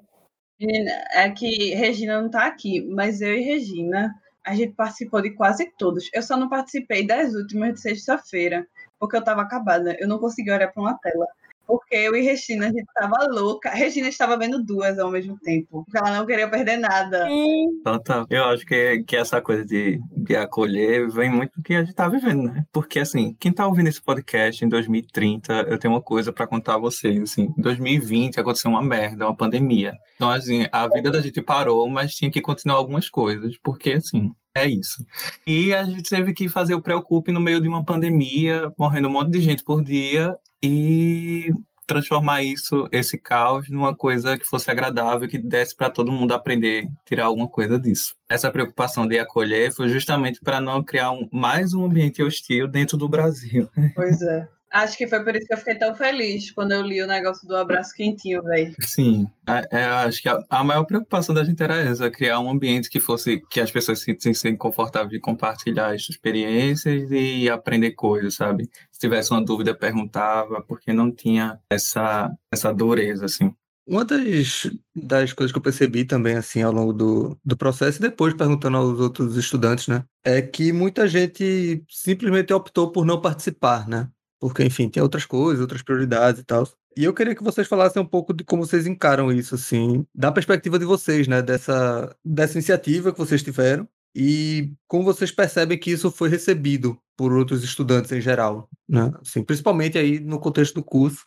É 1.13 1.29
que 1.31 1.73
Regina 1.75 2.21
não 2.21 2.29
tá 2.29 2.45
aqui, 2.47 2.81
mas 2.81 3.21
eu 3.21 3.33
e 3.35 3.41
Regina, 3.41 4.13
a 4.45 4.55
gente 4.55 4.73
participou 4.73 5.21
de 5.21 5.31
quase 5.31 5.71
todos. 5.77 6.09
Eu 6.13 6.23
só 6.23 6.37
não 6.37 6.49
participei 6.49 7.05
das 7.05 7.33
últimas 7.35 7.73
de 7.75 7.81
sexta-feira, 7.81 8.67
porque 8.99 9.17
eu 9.17 9.23
tava 9.23 9.41
acabada. 9.41 9.95
Eu 9.99 10.07
não 10.07 10.19
consegui 10.19 10.51
olhar 10.51 10.71
para 10.71 10.81
uma 10.81 10.97
tela. 10.99 11.27
Porque 11.71 11.95
eu 11.95 12.13
e 12.17 12.21
Regina, 12.21 12.65
a 12.65 12.69
gente 12.69 12.85
tava 12.93 13.27
louca. 13.29 13.69
A 13.69 13.73
Regina 13.73 14.09
estava 14.09 14.35
vendo 14.35 14.61
duas 14.61 14.99
ao 14.99 15.09
mesmo 15.09 15.39
tempo. 15.39 15.85
Porque 15.85 15.97
ela 15.97 16.17
não 16.17 16.25
queria 16.25 16.49
perder 16.49 16.75
nada. 16.75 17.25
Então, 17.31 17.97
tá. 17.97 18.25
Eu 18.29 18.43
acho 18.43 18.65
que, 18.65 19.01
que 19.03 19.15
essa 19.15 19.41
coisa 19.41 19.63
de, 19.63 19.97
de 20.11 20.35
acolher 20.35 21.09
vem 21.09 21.29
muito 21.29 21.53
do 21.55 21.63
que 21.63 21.73
a 21.73 21.81
gente 21.81 21.95
tá 21.95 22.09
vivendo, 22.09 22.43
né? 22.43 22.65
Porque, 22.73 22.99
assim, 22.99 23.37
quem 23.39 23.53
tá 23.53 23.65
ouvindo 23.65 23.87
esse 23.87 24.01
podcast 24.01 24.65
em 24.65 24.67
2030, 24.67 25.67
eu 25.69 25.79
tenho 25.79 25.93
uma 25.93 26.01
coisa 26.01 26.33
para 26.33 26.45
contar 26.45 26.75
a 26.75 26.79
vocês. 26.79 27.21
Assim, 27.21 27.53
em 27.57 27.61
2020 27.61 28.37
aconteceu 28.37 28.69
uma 28.69 28.83
merda, 28.83 29.25
uma 29.27 29.37
pandemia. 29.37 29.93
Então, 30.15 30.29
assim, 30.29 30.67
a 30.73 30.89
vida 30.89 31.09
da 31.09 31.21
gente 31.21 31.41
parou, 31.41 31.89
mas 31.89 32.13
tinha 32.13 32.29
que 32.29 32.41
continuar 32.41 32.75
algumas 32.75 33.09
coisas. 33.09 33.57
Porque, 33.63 33.93
assim, 33.93 34.33
é 34.55 34.67
isso. 34.67 35.05
E 35.45 35.73
a 35.73 35.83
gente 35.83 36.09
teve 36.09 36.33
que 36.33 36.49
fazer 36.49 36.73
o 36.73 36.81
Preocupe 36.81 37.31
no 37.31 37.39
meio 37.39 37.61
de 37.61 37.67
uma 37.67 37.83
pandemia, 37.83 38.71
morrendo 38.77 39.07
um 39.07 39.11
monte 39.11 39.31
de 39.31 39.41
gente 39.41 39.63
por 39.63 39.83
dia, 39.83 40.35
e 40.61 41.51
transformar 41.87 42.41
isso, 42.41 42.87
esse 42.91 43.17
caos, 43.17 43.69
numa 43.69 43.95
coisa 43.95 44.37
que 44.37 44.45
fosse 44.45 44.71
agradável, 44.71 45.27
que 45.27 45.37
desse 45.37 45.75
para 45.75 45.89
todo 45.89 46.11
mundo 46.11 46.33
aprender, 46.33 46.87
tirar 47.05 47.25
alguma 47.25 47.49
coisa 47.49 47.77
disso. 47.77 48.15
Essa 48.29 48.49
preocupação 48.49 49.05
de 49.05 49.19
acolher 49.19 49.73
foi 49.73 49.89
justamente 49.89 50.39
para 50.41 50.61
não 50.61 50.81
criar 50.81 51.11
um, 51.11 51.27
mais 51.31 51.73
um 51.73 51.83
ambiente 51.83 52.23
hostil 52.23 52.67
dentro 52.67 52.97
do 52.97 53.09
Brasil. 53.09 53.69
Pois 53.93 54.21
é. 54.21 54.47
Acho 54.71 54.97
que 54.97 55.05
foi 55.05 55.21
por 55.21 55.35
isso 55.35 55.45
que 55.45 55.53
eu 55.53 55.57
fiquei 55.57 55.75
tão 55.75 55.93
feliz 55.93 56.49
quando 56.51 56.71
eu 56.71 56.81
li 56.81 57.01
o 57.01 57.07
negócio 57.07 57.45
do 57.45 57.57
abraço 57.57 57.93
quentinho, 57.93 58.41
velho. 58.41 58.73
Sim, 58.79 59.27
é, 59.45 59.79
é, 59.79 59.83
acho 59.83 60.21
que 60.21 60.29
a, 60.29 60.41
a, 60.49 60.63
maior 60.63 60.85
preocupação 60.85 61.35
da 61.35 61.43
gente 61.43 61.61
era 61.61 61.75
essa, 61.75 62.09
criar 62.09 62.39
um 62.39 62.49
ambiente 62.49 62.89
que 62.89 62.99
fosse 62.99 63.41
que 63.49 63.59
as 63.59 63.69
pessoas 63.69 63.99
se 63.99 64.05
sentissem 64.05 64.55
confortáveis 64.55 65.11
de 65.11 65.19
compartilhar 65.19 65.93
as 65.93 66.07
experiências 66.07 67.11
e 67.11 67.49
aprender 67.49 67.91
coisas, 67.91 68.35
sabe? 68.35 68.69
Se 68.89 68.99
tivesse 68.99 69.31
uma 69.31 69.43
dúvida, 69.43 69.75
perguntava, 69.75 70.61
porque 70.61 70.93
não 70.93 71.11
tinha 71.11 71.59
essa, 71.69 72.31
essa 72.49 72.73
dureza, 72.73 73.25
assim. 73.25 73.53
Uma 73.85 74.05
das, 74.05 74.69
das 74.95 75.33
coisas 75.33 75.51
que 75.51 75.57
eu 75.57 75.61
percebi 75.61 76.05
também, 76.05 76.35
assim, 76.37 76.61
ao 76.61 76.71
longo 76.71 76.93
do, 76.93 77.37
do 77.43 77.57
processo, 77.57 77.97
e 77.97 78.01
depois 78.01 78.33
perguntando 78.33 78.77
aos 78.77 78.99
outros 79.01 79.35
estudantes, 79.35 79.89
né, 79.89 80.05
é 80.23 80.41
que 80.41 80.71
muita 80.71 81.07
gente 81.09 81.83
simplesmente 81.89 82.53
optou 82.53 82.89
por 82.89 83.05
não 83.05 83.19
participar, 83.19 83.89
né? 83.89 84.07
Porque, 84.41 84.63
enfim, 84.63 84.89
tem 84.89 85.03
outras 85.03 85.23
coisas, 85.23 85.61
outras 85.61 85.83
prioridades 85.83 86.41
e 86.41 86.43
tal. 86.43 86.67
E 86.97 87.03
eu 87.03 87.13
queria 87.13 87.35
que 87.35 87.43
vocês 87.43 87.67
falassem 87.67 88.01
um 88.01 88.05
pouco 88.05 88.33
de 88.33 88.43
como 88.43 88.65
vocês 88.65 88.87
encaram 88.87 89.31
isso, 89.31 89.53
assim, 89.53 90.03
da 90.13 90.31
perspectiva 90.31 90.79
de 90.79 90.83
vocês, 90.83 91.27
né, 91.27 91.43
dessa, 91.43 92.13
dessa 92.25 92.53
iniciativa 92.53 93.13
que 93.13 93.19
vocês 93.19 93.43
tiveram 93.43 93.87
e 94.15 94.73
como 94.87 95.03
vocês 95.03 95.31
percebem 95.31 95.77
que 95.77 95.91
isso 95.91 96.11
foi 96.11 96.27
recebido 96.27 96.97
por 97.15 97.31
outros 97.31 97.63
estudantes 97.63 98.11
em 98.11 98.19
geral, 98.19 98.67
né, 98.89 99.13
assim, 99.21 99.43
principalmente 99.43 99.97
aí 99.97 100.19
no 100.19 100.39
contexto 100.39 100.73
do 100.73 100.83
curso, 100.83 101.23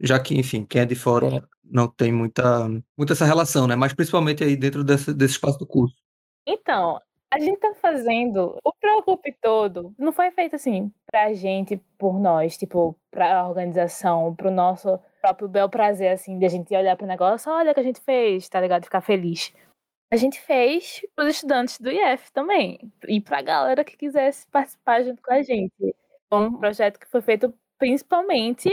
já 0.00 0.18
que, 0.18 0.34
enfim, 0.38 0.64
quem 0.64 0.82
é 0.82 0.86
de 0.86 0.94
fora 0.94 1.46
não 1.62 1.88
tem 1.88 2.12
muita, 2.12 2.68
muita 2.96 3.12
essa 3.12 3.26
relação, 3.26 3.66
né, 3.66 3.74
mas 3.74 3.92
principalmente 3.92 4.44
aí 4.44 4.56
dentro 4.56 4.84
desse, 4.84 5.12
desse 5.12 5.34
espaço 5.34 5.58
do 5.58 5.66
curso. 5.66 5.96
Então, 6.46 7.00
a 7.34 7.38
gente 7.40 7.58
tá 7.58 7.74
fazendo 7.74 8.56
o 8.64 8.72
Preocupe 8.72 9.32
todo. 9.42 9.92
Não 9.98 10.12
foi 10.12 10.30
feito 10.30 10.54
assim 10.54 10.92
pra 11.06 11.32
gente, 11.34 11.76
por 11.98 12.18
nós, 12.18 12.56
tipo, 12.56 12.96
pra 13.10 13.46
organização, 13.48 14.34
pro 14.34 14.50
nosso 14.50 15.00
próprio 15.20 15.48
bel 15.48 15.68
prazer, 15.68 16.12
assim, 16.12 16.38
de 16.38 16.46
a 16.46 16.48
gente 16.48 16.74
olhar 16.76 16.96
pro 16.96 17.06
negócio, 17.06 17.50
olha 17.50 17.72
o 17.72 17.74
que 17.74 17.80
a 17.80 17.84
gente 17.84 18.00
fez, 18.00 18.48
tá 18.48 18.60
ligado? 18.60 18.84
Ficar 18.84 19.00
feliz. 19.00 19.52
a 20.12 20.16
gente 20.16 20.40
fez 20.40 21.00
para 21.16 21.24
os 21.24 21.34
estudantes 21.34 21.80
do 21.80 21.90
IF 21.90 22.32
também. 22.32 22.78
E 23.08 23.20
para 23.20 23.38
a 23.38 23.42
galera 23.42 23.84
que 23.84 23.96
quisesse 23.96 24.46
participar 24.46 25.02
junto 25.02 25.20
com 25.22 25.32
a 25.32 25.42
gente. 25.42 25.96
Um 26.32 26.56
projeto 26.56 27.00
que 27.00 27.08
foi 27.08 27.20
feito 27.20 27.52
principalmente 27.78 28.70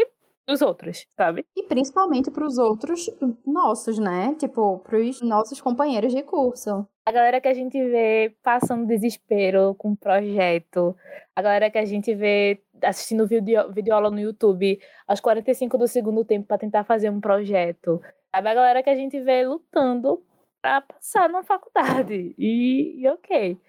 os 0.50 0.62
outros, 0.62 1.06
sabe? 1.16 1.46
E 1.56 1.64
principalmente 1.64 2.30
para 2.32 2.46
os 2.46 2.58
outros 2.58 3.10
nossos, 3.46 3.98
né? 3.98 4.36
Tipo, 4.36 4.80
para 4.80 4.98
os 4.98 5.22
nossos 5.22 5.62
companheiros 5.62 6.14
de 6.14 6.24
curso. 6.24 6.88
A 7.06 7.12
galera 7.12 7.42
que 7.42 7.48
a 7.48 7.54
gente 7.54 7.78
vê 7.84 8.36
passando 8.44 8.86
desespero 8.86 9.74
com 9.76 9.96
projeto, 9.96 10.96
a 11.36 11.42
galera 11.42 11.72
que 11.72 11.78
a 11.78 11.86
gente 11.86 12.14
vê 12.14 12.62
assistindo 12.84 13.28
vídeo, 13.28 13.72
videoaula 13.72 14.12
no 14.12 14.20
YouTube 14.20 14.80
aos 15.08 15.20
45 15.20 15.78
do 15.78 15.88
segundo 15.88 16.24
tempo 16.26 16.48
para 16.48 16.58
tentar 16.58 16.84
fazer 16.84 17.10
um 17.10 17.20
projeto. 17.20 18.02
Sabe? 18.34 18.50
A 18.50 18.54
galera 18.54 18.84
que 18.84 18.89
a 18.89 18.96
gente 18.96 19.20
vê 19.20 19.46
lutando 19.46 20.24
para 20.62 20.82
passar 20.82 21.28
na 21.30 21.44
faculdade. 21.44 22.36
E, 22.38 23.02
e 23.02 23.08
ok. 23.10 23.60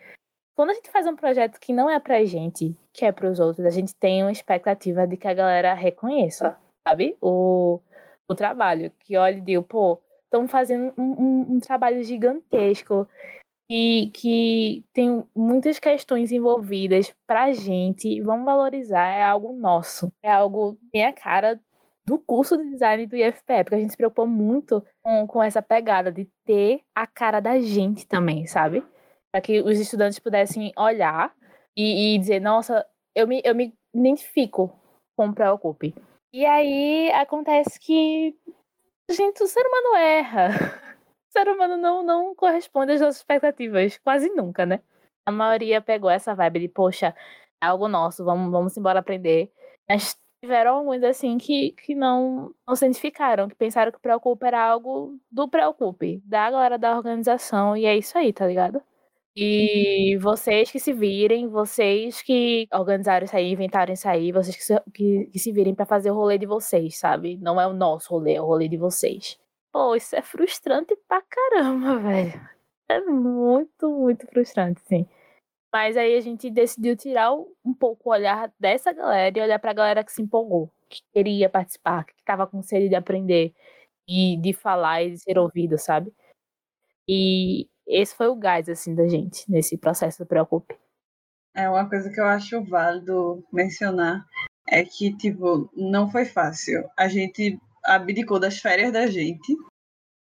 Quando 0.54 0.70
a 0.70 0.74
gente 0.74 0.90
faz 0.90 1.06
um 1.06 1.16
projeto 1.16 1.58
que 1.58 1.72
não 1.72 1.88
é 1.88 1.98
pra 1.98 2.24
gente, 2.24 2.76
que 2.92 3.04
é 3.04 3.12
pros 3.12 3.40
outros, 3.40 3.64
a 3.64 3.70
gente 3.70 3.94
tem 3.94 4.22
uma 4.22 4.32
expectativa 4.32 5.06
de 5.06 5.16
que 5.16 5.26
a 5.26 5.34
galera 5.34 5.74
reconheça 5.74 6.58
sabe? 6.86 7.16
O, 7.20 7.80
o 8.28 8.34
trabalho. 8.34 8.92
Que 9.00 9.16
olha 9.16 9.36
e 9.36 9.40
digo, 9.40 9.62
pô, 9.62 10.00
estão 10.24 10.46
fazendo 10.48 10.92
um, 10.98 11.12
um, 11.12 11.40
um, 11.54 11.60
trabalho 11.60 12.02
gigantesco 12.02 13.08
e 13.70 14.10
que 14.12 14.84
tem 14.92 15.24
muitas 15.34 15.78
questões 15.78 16.32
envolvidas 16.32 17.14
pra 17.26 17.52
gente. 17.52 18.20
Vamos 18.20 18.44
valorizar, 18.44 19.06
é 19.06 19.22
algo 19.22 19.52
nosso. 19.52 20.12
É 20.22 20.30
algo 20.30 20.78
bem 20.92 21.06
a 21.06 21.12
cara 21.12 21.60
do 22.04 22.18
curso 22.18 22.56
de 22.56 22.68
design 22.70 23.06
do 23.06 23.16
IFPE, 23.16 23.62
porque 23.62 23.76
a 23.76 23.78
gente 23.78 23.92
se 23.92 23.96
preocupou 23.96 24.26
muito 24.26 24.84
com, 25.02 25.24
com 25.26 25.42
essa 25.42 25.62
pegada 25.62 26.10
de 26.10 26.28
ter 26.44 26.80
a 26.92 27.06
cara 27.06 27.38
da 27.38 27.60
gente 27.60 28.06
também, 28.08 28.44
sabe? 28.44 28.84
Para 29.32 29.40
que 29.40 29.60
os 29.60 29.78
estudantes 29.78 30.18
pudessem 30.18 30.72
olhar 30.76 31.34
e, 31.76 32.14
e 32.14 32.18
dizer, 32.18 32.40
nossa, 32.40 32.86
eu 33.14 33.26
me, 33.26 33.40
eu 33.44 33.54
me 33.54 33.74
identifico 33.94 34.70
com 35.16 35.28
o 35.28 35.34
Preocupe. 35.34 35.94
E 36.32 36.44
aí 36.44 37.10
acontece 37.12 37.78
que 37.80 38.36
gente, 39.10 39.42
o 39.42 39.46
ser 39.46 39.64
humano 39.66 39.96
erra. 39.96 40.48
O 41.24 41.32
ser 41.32 41.48
humano 41.48 41.78
não, 41.78 42.02
não 42.02 42.34
corresponde 42.34 42.92
às 42.92 43.00
nossas 43.00 43.16
expectativas, 43.16 43.96
quase 44.04 44.28
nunca, 44.28 44.66
né? 44.66 44.82
A 45.24 45.32
maioria 45.32 45.80
pegou 45.80 46.10
essa 46.10 46.34
vibe 46.34 46.60
de, 46.60 46.68
poxa, 46.68 47.16
é 47.62 47.66
algo 47.66 47.88
nosso, 47.88 48.22
vamos, 48.22 48.52
vamos 48.52 48.76
embora 48.76 48.98
aprender. 48.98 49.50
Mas 49.88 50.14
tiveram 50.44 50.76
alguns 50.76 51.02
assim 51.02 51.38
que, 51.38 51.72
que 51.72 51.94
não, 51.94 52.54
não 52.68 52.76
se 52.76 52.84
identificaram, 52.84 53.48
que 53.48 53.54
pensaram 53.54 53.90
que 53.90 53.96
o 53.96 54.00
Preocupe 54.02 54.44
era 54.44 54.62
algo 54.62 55.18
do 55.30 55.48
Preocupe, 55.48 56.20
da 56.22 56.50
galera 56.50 56.76
da 56.76 56.94
organização, 56.94 57.74
e 57.74 57.86
é 57.86 57.96
isso 57.96 58.18
aí, 58.18 58.30
tá 58.30 58.46
ligado? 58.46 58.82
E 59.34 60.18
vocês 60.18 60.70
que 60.70 60.78
se 60.78 60.92
virem, 60.92 61.48
vocês 61.48 62.20
que 62.20 62.68
organizaram 62.72 63.24
isso 63.24 63.34
aí, 63.34 63.50
inventaram 63.52 63.94
isso 63.94 64.06
aí, 64.06 64.30
vocês 64.30 64.54
que 64.54 64.62
se, 64.62 64.78
que, 64.92 65.26
que 65.26 65.38
se 65.38 65.50
virem 65.52 65.74
para 65.74 65.86
fazer 65.86 66.10
o 66.10 66.14
rolê 66.14 66.36
de 66.36 66.44
vocês, 66.44 66.98
sabe? 66.98 67.38
Não 67.38 67.58
é 67.60 67.66
o 67.66 67.72
nosso 67.72 68.10
rolê, 68.10 68.34
é 68.34 68.42
o 68.42 68.44
rolê 68.44 68.68
de 68.68 68.76
vocês. 68.76 69.38
Pô, 69.72 69.96
isso 69.96 70.14
é 70.14 70.20
frustrante 70.22 70.94
pra 71.08 71.22
caramba, 71.22 71.96
velho. 72.00 72.48
É 72.88 73.00
muito, 73.00 73.90
muito 73.90 74.26
frustrante, 74.26 74.82
sim. 74.84 75.08
Mas 75.72 75.96
aí 75.96 76.16
a 76.16 76.20
gente 76.20 76.50
decidiu 76.50 76.96
tirar 76.96 77.32
um 77.34 77.74
pouco 77.74 78.10
o 78.10 78.12
olhar 78.12 78.52
dessa 78.60 78.92
galera 78.92 79.38
e 79.38 79.42
olhar 79.42 79.58
pra 79.58 79.72
galera 79.72 80.04
que 80.04 80.12
se 80.12 80.22
empolgou, 80.22 80.70
que 80.90 81.02
queria 81.14 81.48
participar, 81.48 82.04
que 82.04 82.14
tava 82.24 82.46
com 82.46 82.62
sede 82.62 82.88
de 82.90 82.94
aprender 82.94 83.54
e 84.06 84.36
de 84.38 84.52
falar 84.52 85.02
e 85.04 85.12
de 85.12 85.18
ser 85.18 85.38
ouvido, 85.38 85.78
sabe? 85.78 86.12
E 87.08 87.68
esse 87.86 88.14
foi 88.14 88.28
o 88.28 88.36
gás, 88.36 88.68
assim, 88.68 88.94
da 88.94 89.06
gente 89.08 89.50
nesse 89.50 89.76
processo 89.76 90.18
do 90.18 90.26
Preocupe. 90.26 90.76
É 91.54 91.68
uma 91.68 91.88
coisa 91.88 92.10
que 92.10 92.20
eu 92.20 92.24
acho 92.24 92.64
válido 92.64 93.44
mencionar 93.52 94.24
é 94.66 94.84
que, 94.84 95.14
tipo, 95.16 95.70
não 95.76 96.10
foi 96.10 96.24
fácil. 96.24 96.88
A 96.96 97.08
gente 97.08 97.58
abdicou 97.84 98.38
das 98.38 98.58
férias 98.58 98.92
da 98.92 99.06
gente 99.06 99.56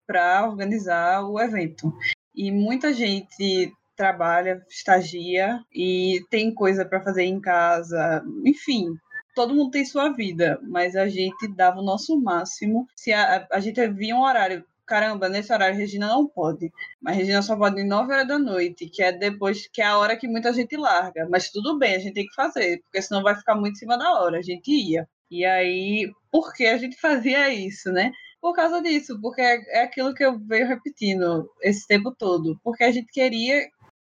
para 0.06 0.46
organizar 0.46 1.22
o 1.24 1.40
evento. 1.40 1.92
E 2.34 2.50
muita 2.50 2.92
gente 2.92 3.72
trabalha, 3.96 4.64
estagia 4.68 5.62
e 5.72 6.20
tem 6.30 6.52
coisa 6.52 6.84
para 6.84 7.02
fazer 7.02 7.24
em 7.24 7.40
casa, 7.40 8.22
enfim, 8.44 8.94
todo 9.34 9.54
mundo 9.54 9.70
tem 9.70 9.84
sua 9.84 10.10
vida, 10.10 10.58
mas 10.62 10.96
a 10.96 11.08
gente 11.08 11.48
dava 11.54 11.80
o 11.80 11.84
nosso 11.84 12.18
máximo. 12.20 12.86
Se 12.96 13.12
a, 13.12 13.46
a 13.50 13.60
gente 13.60 13.86
via 13.88 14.16
um 14.16 14.22
horário 14.22 14.64
caramba, 14.86 15.28
nesse 15.28 15.52
horário 15.52 15.76
Regina 15.76 16.08
não 16.08 16.26
pode. 16.26 16.72
Mas 17.00 17.16
Regina 17.16 17.42
só 17.42 17.56
pode 17.56 17.80
em 17.80 17.86
9 17.86 18.12
horas 18.12 18.28
da 18.28 18.38
noite, 18.38 18.88
que 18.88 19.02
é 19.02 19.12
depois, 19.12 19.68
que 19.68 19.82
é 19.82 19.86
a 19.86 19.98
hora 19.98 20.16
que 20.16 20.28
muita 20.28 20.52
gente 20.52 20.76
larga. 20.76 21.26
Mas 21.30 21.50
tudo 21.50 21.78
bem, 21.78 21.96
a 21.96 21.98
gente 21.98 22.14
tem 22.14 22.26
que 22.26 22.34
fazer, 22.34 22.80
porque 22.82 23.02
senão 23.02 23.22
vai 23.22 23.34
ficar 23.36 23.54
muito 23.54 23.74
em 23.74 23.78
cima 23.78 23.96
da 23.98 24.20
hora. 24.20 24.38
A 24.38 24.42
gente 24.42 24.70
ia. 24.70 25.08
E 25.30 25.44
aí, 25.44 26.10
por 26.30 26.52
que 26.52 26.66
a 26.66 26.76
gente 26.78 27.00
fazia 27.00 27.52
isso, 27.52 27.90
né? 27.92 28.12
Por 28.40 28.54
causa 28.54 28.82
disso, 28.82 29.18
porque 29.20 29.40
é, 29.40 29.80
é 29.80 29.82
aquilo 29.84 30.14
que 30.14 30.24
eu 30.24 30.38
venho 30.38 30.66
repetindo 30.66 31.48
esse 31.62 31.86
tempo 31.86 32.14
todo. 32.16 32.58
Porque 32.62 32.84
a 32.84 32.90
gente 32.92 33.10
queria 33.12 33.66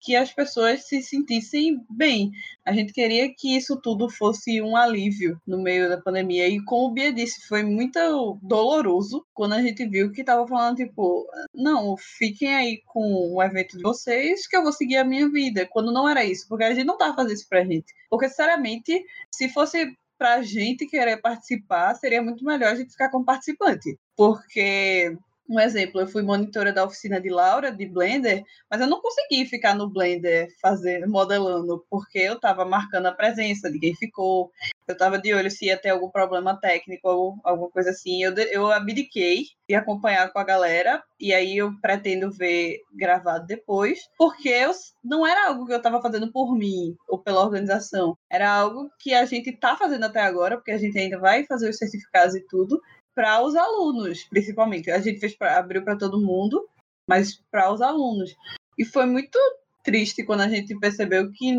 que 0.01 0.15
as 0.15 0.33
pessoas 0.33 0.87
se 0.87 1.03
sentissem 1.03 1.81
bem. 1.91 2.31
A 2.65 2.73
gente 2.73 2.93
queria 2.93 3.33
que 3.35 3.57
isso 3.57 3.81
tudo 3.81 4.09
fosse 4.09 4.61
um 4.63 4.77
alívio 4.77 5.41
no 5.47 5.63
meio 5.63 5.89
da 5.89 6.01
pandemia. 6.01 6.49
E 6.49 6.63
como 6.65 6.89
o 6.89 6.93
Bia 6.93 7.13
disse, 7.13 7.47
foi 7.49 7.63
muito 7.63 8.39
doloroso 8.43 9.27
quando 9.35 9.55
a 9.55 9.63
gente 9.63 9.87
viu 9.87 10.13
que 10.13 10.25
tava 10.25 10.47
falando, 10.47 10.77
tipo, 10.77 11.27
não, 11.55 11.97
fiquem 11.97 12.55
aí 12.55 12.83
com 12.87 13.35
o 13.35 13.43
evento 13.43 13.77
de 13.77 13.83
vocês 13.83 14.47
que 14.47 14.57
eu 14.57 14.63
vou 14.63 14.73
seguir 14.73 14.99
a 14.99 15.05
minha 15.05 15.29
vida. 15.29 15.67
Quando 15.71 15.93
não 15.93 16.09
era 16.09 16.25
isso, 16.25 16.47
porque 16.49 16.65
a 16.65 16.75
gente 16.75 16.87
não 16.87 16.99
tava 16.99 17.17
fazendo 17.17 17.35
isso 17.35 17.49
pra 17.49 17.65
gente. 17.65 17.93
Porque, 18.11 18.29
sinceramente, 18.29 19.05
se 19.33 19.49
fosse 19.49 19.97
pra 20.19 20.43
gente 20.43 20.87
querer 20.87 21.19
participar, 21.21 21.95
seria 21.95 22.23
muito 22.23 22.45
melhor 22.45 22.73
a 22.73 22.75
gente 22.75 22.93
ficar 22.93 23.11
como 23.11 23.25
participante. 23.25 23.99
Porque 24.17 25.17
um 25.49 25.61
exemplo, 25.61 26.01
eu 26.01 26.09
fui 26.09 26.23
monitora 26.23 26.73
da 26.73 26.85
oficina 26.85 27.21
de 27.21 27.31
Laura, 27.31 27.71
de 27.71 27.87
Blender, 27.87 28.43
mas 28.71 28.81
eu 28.81 28.87
não 28.87 29.01
consegui 29.01 29.47
ficar 29.47 29.75
no 29.75 29.89
Blender 29.89 30.49
fazendo, 30.61 31.09
modelando, 31.09 31.85
porque 31.89 32.19
eu 32.19 32.35
estava 32.35 32.65
marcando 32.65 33.07
a 33.07 33.13
presença 33.13 33.71
de 33.71 33.79
quem 33.79 33.95
ficou, 33.95 34.51
eu 34.89 34.93
estava 34.93 35.19
de 35.19 35.35
olho 35.35 35.51
se 35.51 35.67
ia 35.67 35.77
ter 35.77 35.91
algum 35.91 36.11
problema 36.11 36.59
técnico 36.59 37.09
ou 37.09 37.37
alguma 37.45 37.71
coisa 37.71 37.91
assim. 37.91 38.23
Eu, 38.23 38.35
eu 38.35 38.71
abdiquei 38.71 39.45
de 39.69 39.75
acompanhar 39.75 40.33
com 40.33 40.39
a 40.39 40.45
galera, 40.45 41.03
e 41.19 41.35
aí 41.35 41.57
eu 41.57 41.73
pretendo 41.81 42.31
ver 42.31 42.81
gravado 42.93 43.47
depois, 43.47 43.99
porque 44.17 44.49
eu, 44.49 44.71
não 45.05 45.27
era 45.27 45.49
algo 45.49 45.67
que 45.67 45.73
eu 45.73 45.79
estava 45.79 46.01
fazendo 46.01 46.31
por 46.31 46.57
mim 46.57 46.95
ou 47.09 47.19
pela 47.19 47.43
organização, 47.43 48.17
era 48.31 48.49
algo 48.49 48.91
que 49.01 49.13
a 49.15 49.25
gente 49.25 49.51
está 49.51 49.77
fazendo 49.77 50.05
até 50.05 50.21
agora, 50.21 50.57
porque 50.57 50.71
a 50.71 50.79
gente 50.79 50.99
ainda 50.99 51.19
vai 51.19 51.45
fazer 51.45 51.69
os 51.69 51.79
certificados 51.79 52.35
e 52.37 52.47
tudo, 52.47 52.81
para 53.17 53.43
os 53.43 53.57
alunos, 53.57 54.25
principalmente. 54.25 54.91
A 54.91 55.01
gente 55.01 55.19
fez 55.19 55.35
pra, 55.35 55.59
abriu 55.59 55.83
para 55.83 55.97
todo 55.97 56.21
mundo, 56.21 56.69
mas 57.09 57.43
para 57.51 57.73
os 57.73 57.81
alunos. 57.81 58.37
E 58.79 58.85
foi 58.85 59.07
muito 59.07 59.39
triste 59.83 60.23
quando 60.23 60.43
a 60.43 60.49
gente 60.49 60.79
percebeu 60.79 61.33
que 61.33 61.57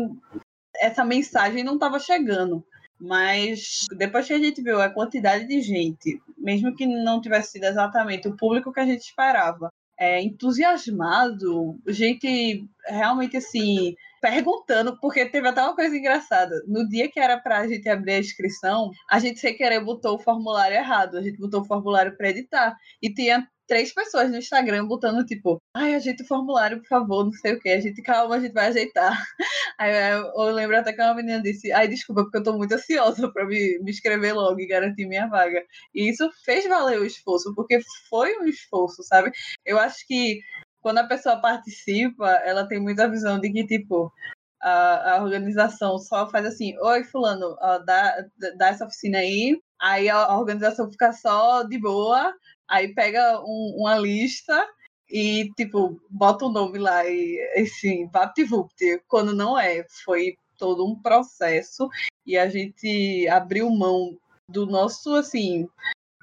essa 0.76 1.04
mensagem 1.04 1.64
não 1.64 1.74
estava 1.74 1.98
chegando. 1.98 2.64
Mas 3.00 3.86
depois 3.96 4.26
que 4.26 4.32
a 4.32 4.38
gente 4.38 4.62
viu 4.62 4.80
a 4.80 4.88
quantidade 4.88 5.46
de 5.46 5.60
gente, 5.60 6.22
mesmo 6.36 6.74
que 6.74 6.86
não 6.86 7.20
tivesse 7.20 7.52
sido 7.52 7.64
exatamente 7.64 8.28
o 8.28 8.36
público 8.36 8.72
que 8.72 8.80
a 8.80 8.86
gente 8.86 9.02
esperava, 9.02 9.68
é, 9.98 10.22
entusiasmado, 10.22 11.76
gente 11.88 12.68
realmente 12.86 13.36
assim, 13.36 13.96
perguntando, 14.20 14.98
porque 15.00 15.26
teve 15.26 15.48
até 15.48 15.62
uma 15.62 15.74
coisa 15.74 15.96
engraçada. 15.96 16.54
No 16.66 16.88
dia 16.88 17.10
que 17.10 17.20
era 17.20 17.38
pra 17.38 17.66
gente 17.66 17.88
abrir 17.88 18.12
a 18.12 18.18
inscrição, 18.18 18.90
a 19.10 19.18
gente 19.18 19.40
sem 19.40 19.56
querer 19.56 19.80
botou 19.80 20.16
o 20.16 20.18
formulário 20.18 20.76
errado. 20.76 21.16
A 21.16 21.22
gente 21.22 21.38
botou 21.38 21.62
o 21.62 21.64
formulário 21.64 22.16
para 22.16 22.30
editar. 22.30 22.76
E 23.02 23.12
tinha 23.12 23.46
três 23.68 23.92
pessoas 23.92 24.30
no 24.30 24.38
Instagram 24.38 24.86
botando, 24.86 25.24
tipo, 25.26 25.62
ai, 25.74 25.94
ajeita 25.94 26.22
o 26.22 26.26
formulário, 26.26 26.80
por 26.80 26.88
favor, 26.88 27.24
não 27.24 27.32
sei 27.32 27.52
o 27.52 27.60
que. 27.60 27.68
A 27.68 27.80
gente, 27.80 28.02
calma, 28.02 28.36
a 28.36 28.40
gente 28.40 28.52
vai 28.52 28.68
ajeitar. 28.68 29.12
Aí 29.78 29.92
eu 30.12 30.50
lembro 30.50 30.78
até 30.78 30.92
que 30.92 31.02
uma 31.02 31.14
menina 31.14 31.40
disse, 31.40 31.70
ai, 31.70 31.86
desculpa, 31.86 32.22
porque 32.24 32.38
eu 32.38 32.42
tô 32.42 32.56
muito 32.56 32.72
ansiosa 32.74 33.30
para 33.30 33.44
me, 33.46 33.78
me 33.82 33.90
inscrever 33.90 34.34
logo 34.34 34.58
e 34.58 34.66
garantir 34.66 35.06
minha 35.06 35.28
vaga. 35.28 35.62
E 35.94 36.08
isso 36.08 36.28
fez 36.44 36.66
valer 36.66 36.98
o 36.98 37.04
esforço, 37.04 37.54
porque 37.54 37.78
foi 38.08 38.36
um 38.38 38.46
esforço, 38.46 39.02
sabe? 39.02 39.30
Eu 39.64 39.78
acho 39.78 40.06
que 40.06 40.40
quando 40.80 40.98
a 40.98 41.06
pessoa 41.06 41.40
participa, 41.40 42.28
ela 42.44 42.66
tem 42.66 42.80
muita 42.80 43.08
visão 43.08 43.38
de 43.38 43.50
que, 43.50 43.66
tipo, 43.66 44.12
a, 44.60 45.14
a 45.14 45.22
organização 45.22 45.98
só 45.98 46.28
faz 46.28 46.46
assim, 46.46 46.76
oi, 46.78 47.04
fulano, 47.04 47.56
ó, 47.60 47.78
dá, 47.78 48.24
dá 48.56 48.68
essa 48.68 48.84
oficina 48.84 49.18
aí, 49.18 49.60
aí 49.78 50.08
a, 50.08 50.16
a, 50.16 50.38
organização 50.38 50.90
fica 50.90 51.12
só 51.12 51.62
de 51.62 51.78
boa, 51.78 52.34
aí 52.68 52.94
pega 52.94 53.40
um, 53.40 53.76
uma 53.78 53.98
lista 53.98 54.66
e, 55.08 55.50
tipo, 55.56 56.00
bota 56.10 56.44
o 56.44 56.48
um 56.48 56.52
nome 56.52 56.78
lá 56.78 57.06
e, 57.06 57.38
assim, 57.56 58.08
vapt-vupt, 58.08 59.02
quando 59.08 59.34
não 59.34 59.58
é, 59.58 59.84
foi 60.04 60.36
todo 60.56 60.84
um 60.84 61.00
processo 61.00 61.88
e 62.26 62.36
a 62.36 62.48
gente 62.48 63.28
abriu 63.28 63.70
mão 63.70 64.18
do 64.48 64.66
nosso, 64.66 65.14
assim, 65.14 65.68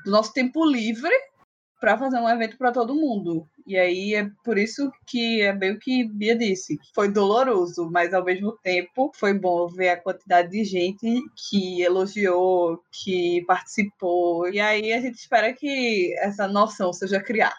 do 0.03 0.11
nosso 0.11 0.33
tempo 0.33 0.65
livre 0.65 1.13
para 1.79 1.97
fazer 1.97 2.17
um 2.17 2.29
evento 2.29 2.57
para 2.57 2.71
todo 2.71 2.95
mundo. 2.95 3.47
E 3.65 3.77
aí 3.77 4.13
é 4.13 4.29
por 4.43 4.57
isso 4.57 4.91
que 5.07 5.41
é 5.41 5.51
bem 5.51 5.73
o 5.73 5.79
que 5.79 6.03
Bia 6.03 6.37
disse. 6.37 6.77
Foi 6.93 7.11
doloroso, 7.11 7.89
mas 7.91 8.13
ao 8.13 8.23
mesmo 8.23 8.51
tempo 8.63 9.11
foi 9.15 9.33
bom 9.33 9.67
ver 9.67 9.89
a 9.89 10.01
quantidade 10.01 10.51
de 10.51 10.63
gente 10.63 11.21
que 11.49 11.81
elogiou, 11.81 12.79
que 12.91 13.43
participou. 13.45 14.47
E 14.49 14.59
aí 14.59 14.93
a 14.93 15.01
gente 15.01 15.15
espera 15.15 15.53
que 15.53 16.15
essa 16.19 16.47
noção 16.47 16.93
seja 16.93 17.19
criada. 17.19 17.55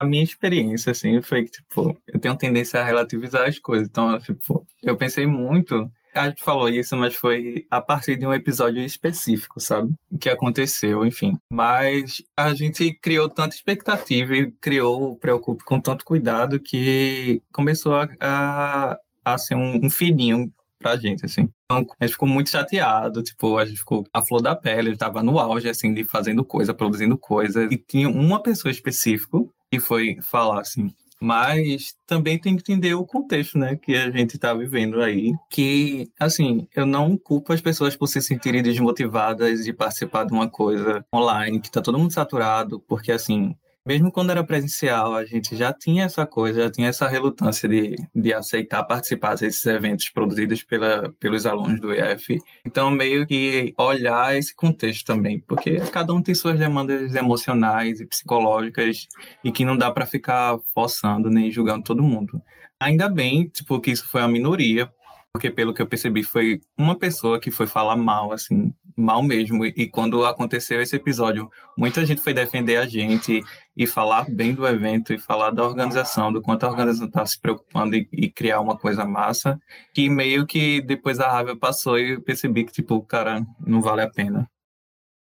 A 0.00 0.06
minha 0.06 0.22
experiência, 0.22 0.92
assim, 0.92 1.20
foi 1.20 1.44
que, 1.44 1.50
tipo, 1.50 2.00
eu 2.06 2.20
tenho 2.20 2.36
tendência 2.36 2.80
a 2.80 2.84
relativizar 2.84 3.48
as 3.48 3.58
coisas. 3.58 3.88
Então, 3.88 4.16
tipo, 4.20 4.64
eu 4.82 4.96
pensei 4.96 5.26
muito 5.26 5.90
a 6.18 6.28
gente 6.28 6.42
falou 6.42 6.68
isso, 6.68 6.96
mas 6.96 7.14
foi 7.14 7.66
a 7.70 7.80
partir 7.80 8.16
de 8.16 8.26
um 8.26 8.34
episódio 8.34 8.82
específico, 8.82 9.60
sabe? 9.60 9.94
Que 10.20 10.28
aconteceu, 10.28 11.06
enfim. 11.06 11.38
Mas 11.50 12.22
a 12.36 12.52
gente 12.54 12.92
criou 12.94 13.28
tanta 13.28 13.54
expectativa 13.54 14.36
e 14.36 14.50
criou 14.52 15.12
o 15.12 15.16
Preocupe 15.16 15.64
com 15.64 15.80
tanto 15.80 16.04
cuidado 16.04 16.60
que 16.60 17.42
começou 17.52 17.94
a, 17.94 18.08
a, 18.20 18.98
a 19.24 19.38
ser 19.38 19.54
um, 19.54 19.86
um 19.86 19.90
filhinho 19.90 20.52
pra 20.78 20.96
gente, 20.96 21.24
assim. 21.24 21.48
Então, 21.64 21.86
a 21.98 22.04
gente 22.04 22.12
ficou 22.12 22.28
muito 22.28 22.50
chateado, 22.50 23.22
tipo, 23.22 23.58
a 23.58 23.64
gente 23.64 23.78
ficou 23.78 24.06
a 24.12 24.22
flor 24.22 24.40
da 24.40 24.54
pele, 24.54 24.90
ele 24.90 24.96
tava 24.96 25.22
no 25.22 25.38
auge, 25.38 25.68
assim, 25.68 25.92
de 25.92 26.04
fazendo 26.04 26.44
coisa, 26.44 26.72
produzindo 26.72 27.18
coisa, 27.18 27.64
e 27.64 27.76
tinha 27.76 28.08
uma 28.08 28.42
pessoa 28.42 28.70
específica 28.70 29.38
que 29.70 29.80
foi 29.80 30.18
falar, 30.22 30.60
assim, 30.60 30.94
mas 31.20 31.94
também 32.06 32.38
tem 32.38 32.56
que 32.56 32.62
entender 32.62 32.94
o 32.94 33.04
contexto, 33.06 33.58
né, 33.58 33.76
que 33.76 33.94
a 33.96 34.10
gente 34.10 34.34
está 34.36 34.54
vivendo 34.54 35.00
aí. 35.02 35.32
Que, 35.50 36.10
assim, 36.18 36.66
eu 36.74 36.86
não 36.86 37.16
culpo 37.16 37.52
as 37.52 37.60
pessoas 37.60 37.96
por 37.96 38.06
se 38.06 38.22
sentirem 38.22 38.62
desmotivadas 38.62 39.64
de 39.64 39.72
participar 39.72 40.24
de 40.24 40.32
uma 40.32 40.48
coisa 40.48 41.04
online, 41.14 41.60
que 41.60 41.68
está 41.68 41.80
todo 41.82 41.98
mundo 41.98 42.12
saturado, 42.12 42.80
porque, 42.88 43.12
assim, 43.12 43.54
mesmo 43.88 44.12
quando 44.12 44.28
era 44.28 44.44
presencial, 44.44 45.14
a 45.14 45.24
gente 45.24 45.56
já 45.56 45.72
tinha 45.72 46.04
essa 46.04 46.26
coisa, 46.26 46.64
já 46.64 46.70
tinha 46.70 46.88
essa 46.88 47.08
relutância 47.08 47.66
de, 47.66 47.96
de 48.14 48.34
aceitar 48.34 48.84
participar 48.84 49.34
desses 49.34 49.64
eventos 49.64 50.10
produzidos 50.10 50.62
pela, 50.62 51.10
pelos 51.18 51.46
alunos 51.46 51.80
do 51.80 51.94
IF. 51.94 52.38
Então, 52.66 52.90
meio 52.90 53.26
que 53.26 53.72
olhar 53.78 54.36
esse 54.36 54.54
contexto 54.54 55.06
também, 55.06 55.40
porque 55.40 55.80
cada 55.90 56.12
um 56.12 56.22
tem 56.22 56.34
suas 56.34 56.58
demandas 56.58 57.14
emocionais 57.14 57.98
e 57.98 58.06
psicológicas 58.06 59.08
e 59.42 59.50
que 59.50 59.64
não 59.64 59.74
dá 59.74 59.90
para 59.90 60.04
ficar 60.04 60.58
forçando 60.74 61.30
nem 61.30 61.50
julgando 61.50 61.82
todo 61.82 62.02
mundo. 62.02 62.42
Ainda 62.78 63.08
bem, 63.08 63.48
tipo, 63.48 63.80
que 63.80 63.90
isso 63.90 64.06
foi 64.06 64.20
a 64.20 64.28
minoria, 64.28 64.92
porque 65.32 65.50
pelo 65.50 65.72
que 65.72 65.80
eu 65.80 65.86
percebi 65.86 66.22
foi 66.22 66.60
uma 66.76 66.98
pessoa 66.98 67.40
que 67.40 67.50
foi 67.50 67.66
falar 67.66 67.96
mal, 67.96 68.32
assim, 68.32 68.72
mal 68.96 69.22
mesmo. 69.22 69.64
E 69.64 69.88
quando 69.88 70.24
aconteceu 70.24 70.82
esse 70.82 70.96
episódio, 70.96 71.48
muita 71.76 72.04
gente 72.04 72.20
foi 72.20 72.34
defender 72.34 72.76
a 72.76 72.86
gente 72.86 73.42
e 73.76 73.86
falar 73.86 74.26
bem 74.28 74.52
do 74.52 74.66
evento 74.66 75.12
e 75.12 75.18
falar 75.18 75.50
da 75.50 75.64
organização, 75.64 76.32
do 76.32 76.42
quanto 76.42 76.64
a 76.64 76.68
organização 76.68 77.06
está 77.06 77.24
se 77.24 77.40
preocupando 77.40 77.94
e, 77.94 78.08
e, 78.12 78.28
criar 78.28 78.60
uma 78.60 78.76
coisa 78.76 79.04
massa, 79.04 79.58
que 79.94 80.10
meio 80.10 80.46
que 80.46 80.80
depois 80.80 81.20
a 81.20 81.30
raiva 81.30 81.56
passou 81.56 81.98
e 81.98 82.14
eu 82.14 82.22
percebi 82.22 82.64
que, 82.64 82.72
tipo, 82.72 83.00
cara, 83.02 83.46
não 83.64 83.80
vale 83.80 84.02
a 84.02 84.10
pena. 84.10 84.50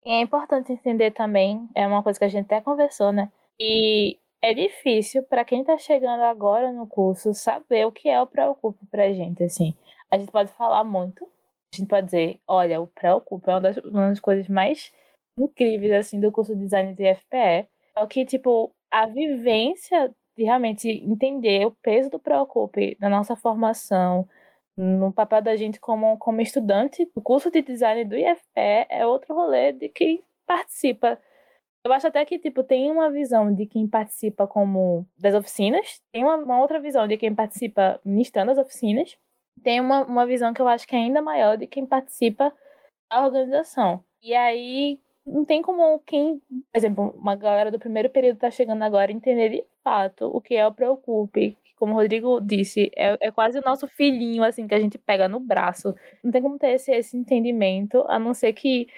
É 0.04 0.20
importante 0.20 0.72
entender 0.72 1.10
também, 1.10 1.68
é 1.74 1.84
uma 1.84 2.02
coisa 2.02 2.16
que 2.16 2.24
a 2.24 2.28
gente 2.28 2.44
até 2.44 2.60
conversou, 2.60 3.10
né? 3.10 3.28
E 3.58 4.16
é 4.40 4.54
difícil 4.54 5.24
para 5.24 5.44
quem 5.44 5.62
está 5.62 5.76
chegando 5.76 6.22
agora 6.22 6.70
no 6.70 6.86
curso 6.86 7.34
saber 7.34 7.84
o 7.84 7.90
que 7.90 8.08
é 8.08 8.20
o 8.22 8.26
Preocupe 8.26 8.86
pra 8.86 9.12
gente, 9.12 9.42
assim. 9.42 9.74
A 10.10 10.18
gente 10.18 10.30
pode 10.30 10.50
falar 10.52 10.84
muito, 10.84 11.24
a 11.72 11.76
gente 11.76 11.88
pode 11.88 12.06
dizer, 12.06 12.40
olha, 12.46 12.80
o 12.80 12.86
Preocupe 12.86 13.48
é 13.48 13.54
uma 13.54 13.60
das, 13.60 13.76
uma 13.78 14.08
das 14.08 14.20
coisas 14.20 14.48
mais 14.48 14.92
incríveis, 15.38 15.92
assim, 15.92 16.20
do 16.20 16.32
curso 16.32 16.54
de 16.54 16.62
design 16.62 16.94
de 16.94 17.14
FPE. 17.14 17.68
É 17.96 18.06
que, 18.08 18.24
tipo, 18.24 18.72
a 18.90 19.06
vivência 19.06 20.14
de 20.36 20.44
realmente 20.44 20.88
entender 20.88 21.66
o 21.66 21.70
peso 21.82 22.10
do 22.10 22.18
Preocupe 22.18 22.96
na 23.00 23.08
nossa 23.08 23.34
formação, 23.34 24.28
no 24.76 25.12
papel 25.12 25.40
da 25.40 25.56
gente 25.56 25.80
como, 25.80 26.18
como 26.18 26.40
estudante 26.40 27.10
do 27.14 27.22
curso 27.22 27.50
de 27.50 27.62
design 27.62 28.04
do 28.04 28.14
IFPE 28.14 28.86
é 28.90 29.06
outro 29.06 29.34
rolê 29.34 29.72
de 29.72 29.88
quem 29.88 30.22
participa. 30.46 31.18
Eu 31.84 31.92
acho 31.92 32.08
até 32.08 32.24
que, 32.24 32.38
tipo, 32.38 32.62
tem 32.62 32.90
uma 32.90 33.10
visão 33.10 33.54
de 33.54 33.64
quem 33.64 33.88
participa 33.88 34.46
como 34.46 35.06
das 35.18 35.34
oficinas, 35.34 36.00
tem 36.12 36.24
uma, 36.24 36.36
uma 36.36 36.60
outra 36.60 36.80
visão 36.80 37.06
de 37.06 37.16
quem 37.16 37.34
participa 37.34 38.00
ministrando 38.04 38.50
as 38.50 38.58
oficinas, 38.58 39.16
tem 39.62 39.80
uma, 39.80 40.04
uma 40.04 40.26
visão 40.26 40.52
que 40.52 40.60
eu 40.60 40.68
acho 40.68 40.86
que 40.86 40.94
é 40.94 40.98
ainda 40.98 41.22
maior 41.22 41.56
de 41.56 41.66
quem 41.66 41.86
participa 41.86 42.52
da 43.10 43.24
organização. 43.24 44.04
E 44.22 44.34
aí, 44.34 45.00
não 45.26 45.44
tem 45.44 45.62
como 45.62 45.98
quem, 46.00 46.40
por 46.48 46.76
exemplo, 46.78 47.14
uma 47.18 47.34
galera 47.34 47.70
do 47.70 47.78
primeiro 47.78 48.10
período 48.10 48.38
tá 48.38 48.50
chegando 48.50 48.82
agora 48.82 49.12
entender 49.12 49.48
de 49.50 49.64
fato 49.82 50.26
o 50.26 50.40
que 50.40 50.54
é 50.54 50.66
o 50.66 50.72
Preocupe, 50.72 51.56
como 51.76 51.92
o 51.92 51.96
Rodrigo 51.96 52.40
disse, 52.40 52.90
é, 52.96 53.16
é 53.20 53.30
quase 53.30 53.58
o 53.58 53.62
nosso 53.62 53.86
filhinho, 53.86 54.42
assim, 54.42 54.66
que 54.66 54.74
a 54.74 54.80
gente 54.80 54.98
pega 54.98 55.28
no 55.28 55.38
braço. 55.38 55.94
Não 56.24 56.32
tem 56.32 56.42
como 56.42 56.58
ter 56.58 56.70
esse, 56.70 56.90
esse 56.92 57.16
entendimento, 57.16 58.04
a 58.08 58.18
não 58.18 58.32
ser 58.32 58.52
que, 58.54 58.88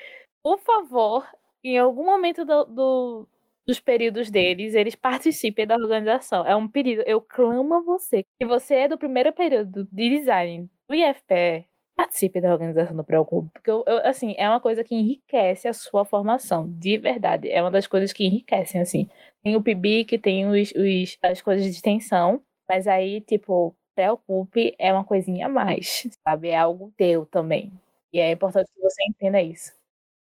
por 0.43 0.59
favor, 0.61 1.27
em 1.63 1.77
algum 1.77 2.05
momento 2.05 2.45
do, 2.45 2.65
do, 2.65 3.29
dos 3.69 3.79
períodos 3.79 4.31
deles, 4.31 4.75
eles 4.75 4.95
participem 4.95 5.67
da 5.67 5.77
organização. 5.77 6.47
É 6.47 6.57
um 6.57 6.67
pedido. 6.67 7.03
Eu 7.07 7.21
clamo 7.21 7.75
a 7.75 7.81
você. 7.83 8.25
Se 8.41 8.49
você 8.49 8.75
é 8.75 8.89
do 8.89 8.97
primeiro 8.97 9.31
período 9.31 9.87
de 9.93 10.09
design 10.09 10.71
do 10.89 10.95
IFPE, 10.95 11.69
participe 11.95 12.41
da 12.41 12.51
organização 12.51 12.97
do 12.97 13.05
Preocupe. 13.05 13.51
Porque, 13.53 13.71
eu, 13.71 13.85
eu, 13.87 13.99
assim, 14.07 14.35
é 14.39 14.49
uma 14.49 14.59
coisa 14.59 14.83
que 14.83 14.95
enriquece 14.95 15.69
a 15.69 15.75
sua 15.75 16.07
formação. 16.07 16.67
De 16.67 16.97
verdade. 16.97 17.51
É 17.51 17.61
uma 17.61 17.71
das 17.71 17.87
coisas 17.87 18.11
que 18.11 18.25
enriquecem, 18.25 18.81
assim. 18.81 19.07
Tem 19.43 19.55
o 19.55 19.63
PIBIC, 19.63 20.17
tem 20.17 20.47
os, 20.47 20.73
os, 20.73 21.19
as 21.23 21.43
coisas 21.43 21.63
de 21.67 21.71
extensão. 21.71 22.41
Mas 22.67 22.87
aí, 22.87 23.21
tipo, 23.21 23.77
Preocupe 23.95 24.75
é 24.79 24.91
uma 24.91 25.05
coisinha 25.05 25.45
a 25.47 25.49
mais, 25.49 26.09
sabe? 26.27 26.49
É 26.49 26.57
algo 26.57 26.91
teu 26.97 27.27
também. 27.27 27.71
E 28.13 28.19
é 28.19 28.31
importante 28.33 28.71
que 28.75 28.81
você 28.81 29.05
entenda 29.05 29.43
isso. 29.43 29.73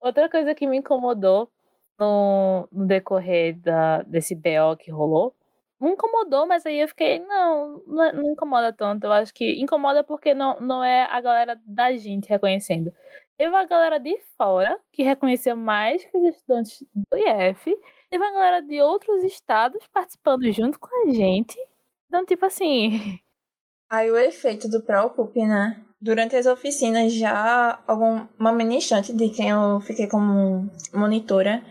Outra 0.02 0.28
coisa 0.30 0.56
que 0.56 0.66
me 0.66 0.78
incomodou 0.78 1.52
no, 2.00 2.68
no 2.72 2.86
decorrer 2.86 3.58
da, 3.60 4.02
desse 4.04 4.36
BO 4.36 4.78
que 4.78 4.92
rolou, 4.92 5.36
não 5.80 5.90
incomodou, 5.90 6.48
mas 6.48 6.66
aí 6.66 6.80
eu 6.80 6.88
fiquei, 6.88 7.20
não, 7.20 7.84
não, 7.86 8.04
é, 8.04 8.12
não, 8.12 8.32
incomoda 8.32 8.74
tanto. 8.74 9.06
Eu 9.06 9.12
acho 9.14 9.34
que 9.34 9.62
incomoda 9.62 10.04
porque 10.04 10.34
não, 10.34 10.60
não 10.60 10.84
é 10.84 11.04
a 11.04 11.22
galera 11.22 11.60
da 11.66 11.96
gente 11.96 12.28
reconhecendo. 12.28 12.92
Teve 13.38 13.56
a 13.56 13.66
galera 13.66 14.00
de 14.00 14.18
fora 14.36 14.80
que 14.92 15.04
reconheceu 15.04 15.56
mais 15.56 16.04
que 16.04 16.18
os 16.18 16.36
estudantes 16.36 16.84
do 16.94 17.18
IF. 17.18 17.78
Teve 18.10 18.26
a 18.26 18.32
galera 18.32 18.62
de 18.62 18.82
outros 18.82 19.24
estados 19.24 19.86
participando 19.94 20.52
junto 20.52 20.80
com 20.80 20.90
a 21.08 21.14
gente. 21.14 21.56
Então, 22.08 22.26
tipo 22.26 22.46
assim. 22.46 23.20
Aí 23.90 24.10
o 24.10 24.18
efeito 24.18 24.68
do 24.68 24.82
Preocupe, 24.82 25.46
né? 25.46 25.82
Durante 26.00 26.36
as 26.36 26.46
oficinas, 26.46 27.12
já 27.14 27.80
alguma 27.88 28.52
ministrante 28.52 29.12
de 29.12 29.30
quem 29.30 29.50
eu 29.50 29.80
fiquei 29.82 30.08
como 30.08 30.70
monitora, 30.94 31.64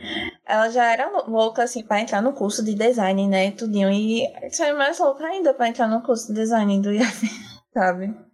ela 0.44 0.68
já 0.68 0.92
era 0.92 1.08
louca, 1.28 1.62
assim, 1.62 1.84
para 1.84 2.00
entrar 2.00 2.20
no 2.20 2.32
curso 2.32 2.64
de 2.64 2.74
design, 2.74 3.28
né, 3.28 3.52
tudinho. 3.52 3.88
E 3.90 4.26
saiu 4.50 4.76
mais 4.76 4.98
louca 4.98 5.24
ainda 5.24 5.54
para 5.54 5.68
entrar 5.68 5.86
no 5.86 6.02
curso 6.02 6.26
de 6.28 6.40
design 6.40 6.80
do 6.82 6.92
IAF, 6.92 7.26
sabe? 7.72 8.25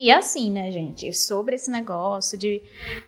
E 0.00 0.10
assim, 0.10 0.50
né, 0.50 0.70
gente, 0.70 1.12
sobre 1.12 1.56
esse 1.56 1.70
negócio 1.70 2.38
de, 2.38 2.62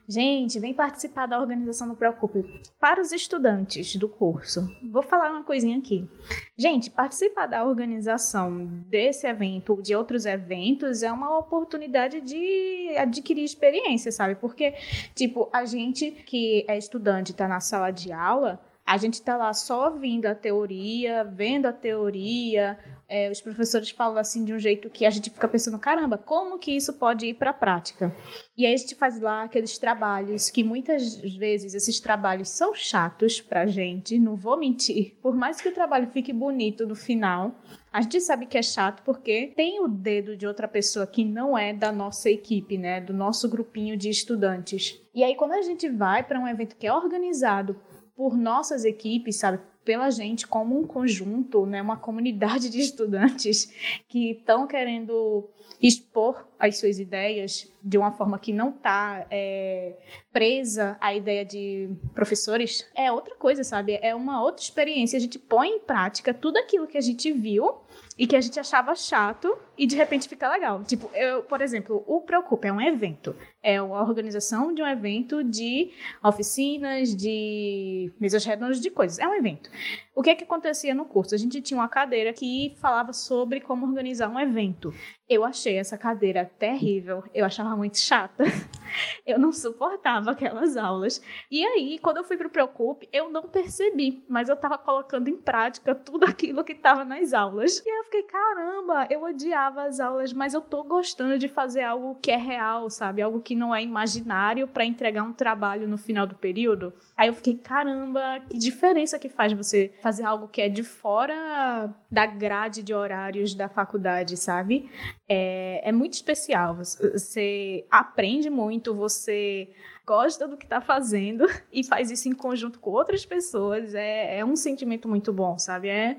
gente, 0.07 0.61
vem 0.61 0.75
participar 0.75 1.25
da 1.25 1.41
organização 1.41 1.89
do 1.89 1.97
Preocupe. 1.97 2.45
Para 2.79 3.01
os 3.01 3.13
estudantes 3.13 3.97
do 3.97 4.07
curso, 4.07 4.69
vou 4.91 5.03
falar 5.03 5.31
uma 5.31 5.43
coisinha 5.43 5.79
aqui. 5.79 6.07
Gente, 6.55 6.91
participar 6.91 7.47
da 7.47 7.65
organização 7.65 8.67
desse 8.91 9.27
evento, 9.27 9.81
de 9.81 9.97
outros 9.97 10.27
eventos, 10.27 11.03
é 11.03 11.11
uma 11.11 11.39
oportunidade 11.39 12.21
de 12.21 12.95
adquirir 12.99 13.43
experiência, 13.43 14.13
sabe? 14.13 14.35
Porque, 14.35 14.75
tipo, 15.15 15.49
a 15.51 15.65
gente 15.65 16.11
que 16.11 16.67
é 16.69 16.77
estudante, 16.77 17.33
está 17.33 17.49
na 17.49 17.61
sala 17.61 17.91
de 17.91 18.13
aula, 18.13 18.61
a 18.85 18.99
gente 18.99 19.15
está 19.15 19.37
lá 19.37 19.55
só 19.55 19.89
ouvindo 19.89 20.27
a 20.27 20.35
teoria, 20.35 21.25
vendo 21.25 21.67
a 21.67 21.73
teoria, 21.73 22.79
é, 23.13 23.31
os 23.31 23.43
professores 23.43 23.91
falam 23.91 24.17
assim 24.17 24.43
de 24.43 24.55
um 24.55 24.59
jeito 24.59 24.89
que 24.89 25.05
a 25.05 25.11
gente 25.11 25.29
fica 25.29 25.47
pensando, 25.47 25.79
caramba, 25.79 26.17
como 26.17 26.59
que 26.59 26.75
isso 26.75 26.95
pode 26.95 27.27
ir 27.27 27.35
para 27.35 27.51
a 27.51 27.53
prática? 27.53 28.17
E 28.57 28.65
aí 28.65 28.73
a 28.73 28.77
gente 28.77 28.95
faz 28.95 29.21
lá 29.21 29.43
aqueles 29.43 29.77
trabalhos 29.77 30.49
que 30.49 30.65
muitas 30.65 31.17
vezes 31.37 31.75
esses 31.75 32.01
trabalhos 32.01 32.49
são 32.49 32.75
chatos 32.75 33.39
para 33.39 33.67
gente, 33.67 34.19
não 34.19 34.35
vou 34.35 34.57
mentir. 34.57 35.19
Por 35.21 35.37
mais 35.37 35.61
que 35.61 35.69
o 35.69 35.75
trabalho 35.75 36.07
fique 36.07 36.33
bonito 36.33 36.87
no 36.87 36.95
final, 36.95 37.55
a 37.93 38.01
gente 38.01 38.19
sabe 38.19 38.47
que 38.47 38.57
é 38.57 38.63
chato 38.63 39.03
porque 39.03 39.53
tem 39.55 39.85
o 39.85 39.89
dedo 39.89 40.35
de 40.35 40.47
outra 40.47 40.67
pessoa 40.67 41.07
que 41.07 41.23
não 41.23 41.57
é 41.57 41.75
da 41.75 41.93
nossa 41.93 42.31
equipe, 42.31 42.79
né, 42.79 42.99
do 42.99 43.13
nosso 43.13 43.47
grupinho 43.47 43.95
de 43.95 44.09
estudantes. 44.09 44.99
E 45.15 45.23
aí 45.23 45.37
quando 45.37 45.53
a 45.53 45.61
gente 45.61 45.87
vai 45.87 46.23
para 46.23 46.41
um 46.41 46.49
evento 46.49 46.77
que 46.77 46.87
é 46.87 46.93
organizado 46.93 47.79
por 48.17 48.39
nossas 48.39 48.87
equipes, 48.87 49.39
sabe? 49.39 49.61
Pela 49.85 50.11
gente 50.11 50.47
como 50.47 50.79
um 50.79 50.87
conjunto, 50.87 51.67
né, 51.67 51.83
uma 51.83 51.97
comunidade 51.97 52.71
de 52.71 52.81
estudantes 52.81 53.73
que 54.09 54.31
estão 54.31 54.67
querendo 54.67 55.49
expor 55.81 56.47
as 56.59 56.79
suas 56.79 57.01
ideias 57.01 57.69
de 57.83 57.99
uma 57.99 58.13
forma 58.13 58.39
que 58.39 58.53
não 58.53 58.71
está 58.71 59.27
é, 59.29 59.95
presa 60.33 60.97
à 61.01 61.13
ideia 61.13 61.45
de 61.45 61.91
professores, 62.15 62.89
é 62.95 63.11
outra 63.11 63.35
coisa, 63.35 63.65
sabe? 63.65 63.99
É 64.01 64.15
uma 64.15 64.41
outra 64.41 64.63
experiência. 64.63 65.17
A 65.17 65.21
gente 65.21 65.39
põe 65.39 65.69
em 65.69 65.81
prática 65.81 66.33
tudo 66.33 66.59
aquilo 66.59 66.87
que 66.87 66.97
a 66.97 67.01
gente 67.01 67.33
viu 67.33 67.82
e 68.19 68.27
que 68.27 68.37
a 68.37 68.41
gente 68.41 68.59
achava 68.61 68.95
chato 68.95 69.57
e 69.77 69.87
de 69.87 69.97
repente 69.97 70.29
fica 70.29 70.49
legal. 70.49 70.85
Tipo, 70.85 71.11
eu, 71.15 71.43
por 71.43 71.61
exemplo, 71.61 72.05
o 72.07 72.21
Preocupa 72.21 72.69
é 72.69 72.73
um 72.73 72.81
evento. 72.81 73.35
É 73.63 73.77
a 73.77 73.85
organização 73.85 74.75
de 74.75 74.83
um 74.83 74.87
evento 74.87 75.43
de 75.43 75.91
oficinas, 76.23 77.15
de 77.15 78.13
mesas 78.21 78.45
redondas, 78.45 78.81
de 78.81 78.91
coisas. 78.91 79.19
É 79.19 79.27
um 79.27 79.35
evento. 79.35 79.71
O 80.15 80.23
que 80.23 80.29
é 80.29 80.35
que 80.35 80.45
acontecia 80.45 80.95
no 80.95 81.07
curso? 81.07 81.35
A 81.35 81.39
gente 81.39 81.63
tinha 81.63 81.81
uma 81.81 81.89
cadeira 81.89 82.35
que 82.35 82.75
falava 82.79 83.15
sobre 83.15 83.61
como 83.61 83.87
organizar 83.87 84.29
um 84.29 84.39
evento. 84.39 84.93
Eu 85.27 85.43
achei 85.43 85.79
essa 85.79 85.97
cadeira 85.97 86.45
terrível, 86.59 87.25
eu 87.33 87.47
achava 87.47 87.75
muito 87.75 87.99
chata. 87.99 88.45
Eu 89.27 89.39
não 89.39 89.53
suportava 89.53 90.33
aquelas 90.33 90.77
aulas. 90.77 91.23
E 91.51 91.65
aí, 91.65 91.99
quando 91.99 92.19
eu 92.19 92.25
fui 92.25 92.37
para 92.37 92.47
o 92.47 92.51
Preocupe, 92.51 93.09
eu 93.11 93.31
não 93.31 93.45
percebi, 93.45 94.23
mas 94.29 94.51
eu 94.51 94.55
estava 94.55 94.77
colocando 94.77 95.29
em 95.29 95.37
prática 95.37 95.95
tudo 95.95 96.25
aquilo 96.25 96.63
que 96.63 96.73
estava 96.73 97.03
nas 97.03 97.33
aulas. 97.33 97.83
E 97.87 97.89
aí 97.89 97.99
eu 97.99 98.05
fiquei, 98.05 98.25
caramba, 98.25 99.07
eu 99.09 99.23
odiava 99.23 99.85
as 99.85 99.99
aulas, 99.99 100.35
mas 100.35 100.53
eu 100.53 100.61
tô 100.61 100.85
gostando 100.85 101.39
de 101.39 101.49
fazer 101.49 101.85
algo 101.85 102.17
que 102.17 102.31
é 102.31 102.37
real, 102.37 102.91
sabe? 102.91 103.23
Algo 103.23 103.41
que 103.41 103.55
não 103.55 103.75
é 103.75 103.83
imaginário 103.83 104.69
para 104.69 104.85
entregar 104.85 105.23
um 105.23 105.33
trabalho 105.33 105.89
no 105.89 105.97
final 105.97 106.27
do 106.27 106.35
período. 106.35 106.93
Aí 107.17 107.29
eu 107.29 107.35
fiquei, 107.35 107.57
caramba, 107.57 108.41
que 108.51 108.59
diferença 108.59 109.19
que 109.19 109.31
faz 109.31 109.55
você 109.55 109.91
fazer 110.03 110.25
algo 110.25 110.49
que 110.49 110.61
é 110.61 110.69
de 110.69 110.83
fora 110.83 111.95
da 112.11 112.27
grade 112.27 112.83
de 112.83 112.93
horários 112.93 113.55
da 113.55 113.69
faculdade, 113.69 114.37
sabe? 114.37 114.91
É, 115.29 115.89
é 115.89 115.93
muito 115.93 116.15
especial. 116.15 116.75
Você 116.77 117.87
aprende 117.91 118.51
muito, 118.51 118.95
você 118.95 119.71
gosta 120.05 120.49
do 120.49 120.57
que 120.57 120.65
está 120.65 120.81
fazendo 120.81 121.47
e 121.73 121.85
faz 121.85 122.11
isso 122.11 122.29
em 122.29 122.33
conjunto 122.33 122.81
com 122.81 122.91
outras 122.91 123.25
pessoas. 123.25 123.95
É, 123.95 124.39
é 124.39 124.45
um 124.45 124.57
sentimento 124.57 125.09
muito 125.09 125.33
bom, 125.33 125.59
sabe? 125.59 125.89
É, 125.89 126.19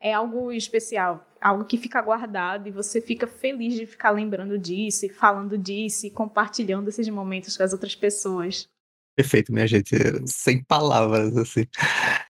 é 0.00 0.12
algo 0.12 0.52
especial, 0.52 1.26
algo 1.40 1.64
que 1.64 1.76
fica 1.76 2.00
guardado 2.00 2.68
e 2.68 2.70
você 2.70 3.00
fica 3.00 3.26
feliz 3.26 3.74
de 3.74 3.86
ficar 3.86 4.10
lembrando 4.10 4.56
disso, 4.58 5.06
e 5.06 5.08
falando 5.08 5.58
disso, 5.58 6.06
e 6.06 6.10
compartilhando 6.10 6.88
esses 6.88 7.08
momentos 7.08 7.56
com 7.56 7.62
as 7.62 7.72
outras 7.72 7.94
pessoas. 7.94 8.68
Perfeito, 9.16 9.52
minha 9.52 9.66
gente. 9.66 9.94
Sem 10.26 10.62
palavras, 10.64 11.36
assim. 11.36 11.66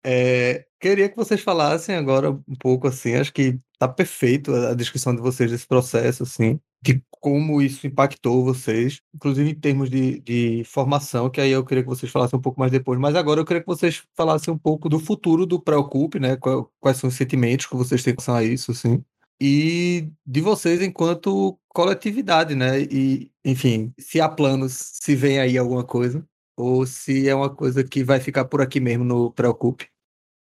É, 0.05 0.67
queria 0.85 1.09
que 1.09 1.17
vocês 1.17 1.41
falassem 1.41 1.97
agora 1.97 2.31
um 2.31 2.55
pouco, 2.59 2.87
assim, 2.87 3.15
acho 3.15 3.33
que 3.33 3.59
tá 3.79 3.89
perfeito 3.89 4.55
a 4.55 4.75
descrição 4.75 5.17
de 5.17 5.23
vocês 5.23 5.51
desse 5.51 5.67
processo, 5.67 6.25
assim, 6.25 6.61
de 6.83 7.03
como 7.11 7.63
isso 7.63 7.87
impactou 7.87 8.45
vocês, 8.45 9.01
inclusive 9.15 9.51
em 9.51 9.55
termos 9.55 9.89
de, 9.89 10.21
de 10.21 10.63
formação, 10.67 11.31
que 11.31 11.41
aí 11.41 11.53
eu 11.53 11.65
queria 11.65 11.83
que 11.83 11.89
vocês 11.89 12.13
falassem 12.13 12.39
um 12.39 12.43
pouco 12.43 12.61
mais 12.61 12.71
depois, 12.71 13.01
mas 13.01 13.17
agora 13.17 13.41
eu 13.41 13.47
queria 13.47 13.63
que 13.63 13.67
vocês 13.67 14.03
falassem 14.15 14.53
um 14.53 14.59
pouco 14.59 14.87
do 14.91 15.01
futuro 15.01 15.47
do 15.47 15.59
Preocupe, 15.59 16.21
né? 16.21 16.37
Quais 16.79 16.99
são 16.99 17.09
os 17.09 17.17
sentimentos 17.17 17.65
que 17.65 17.77
vocês 17.77 18.03
têm 18.03 18.15
com 18.15 18.21
relação 18.21 18.35
a 18.35 18.45
isso, 18.45 18.73
assim, 18.73 19.03
e 19.41 20.11
de 20.27 20.43
vocês 20.43 20.83
enquanto 20.83 21.59
coletividade, 21.71 22.55
né? 22.55 22.83
E, 22.83 23.31
enfim, 23.43 23.91
se 23.99 24.21
há 24.21 24.29
planos, 24.29 24.75
se 25.01 25.17
vem 25.17 25.39
aí 25.41 25.57
alguma 25.57 25.83
coisa 25.83 26.23
ou 26.57 26.87
se 26.87 27.27
é 27.29 27.35
uma 27.35 27.51
coisa 27.51 27.83
que 27.83 28.05
vai 28.05 28.21
ficar 28.21 28.45
por 28.45 28.61
aqui 28.61 28.81
mesmo 28.81 29.05
no 29.05 29.33
Preocupe. 29.33 29.94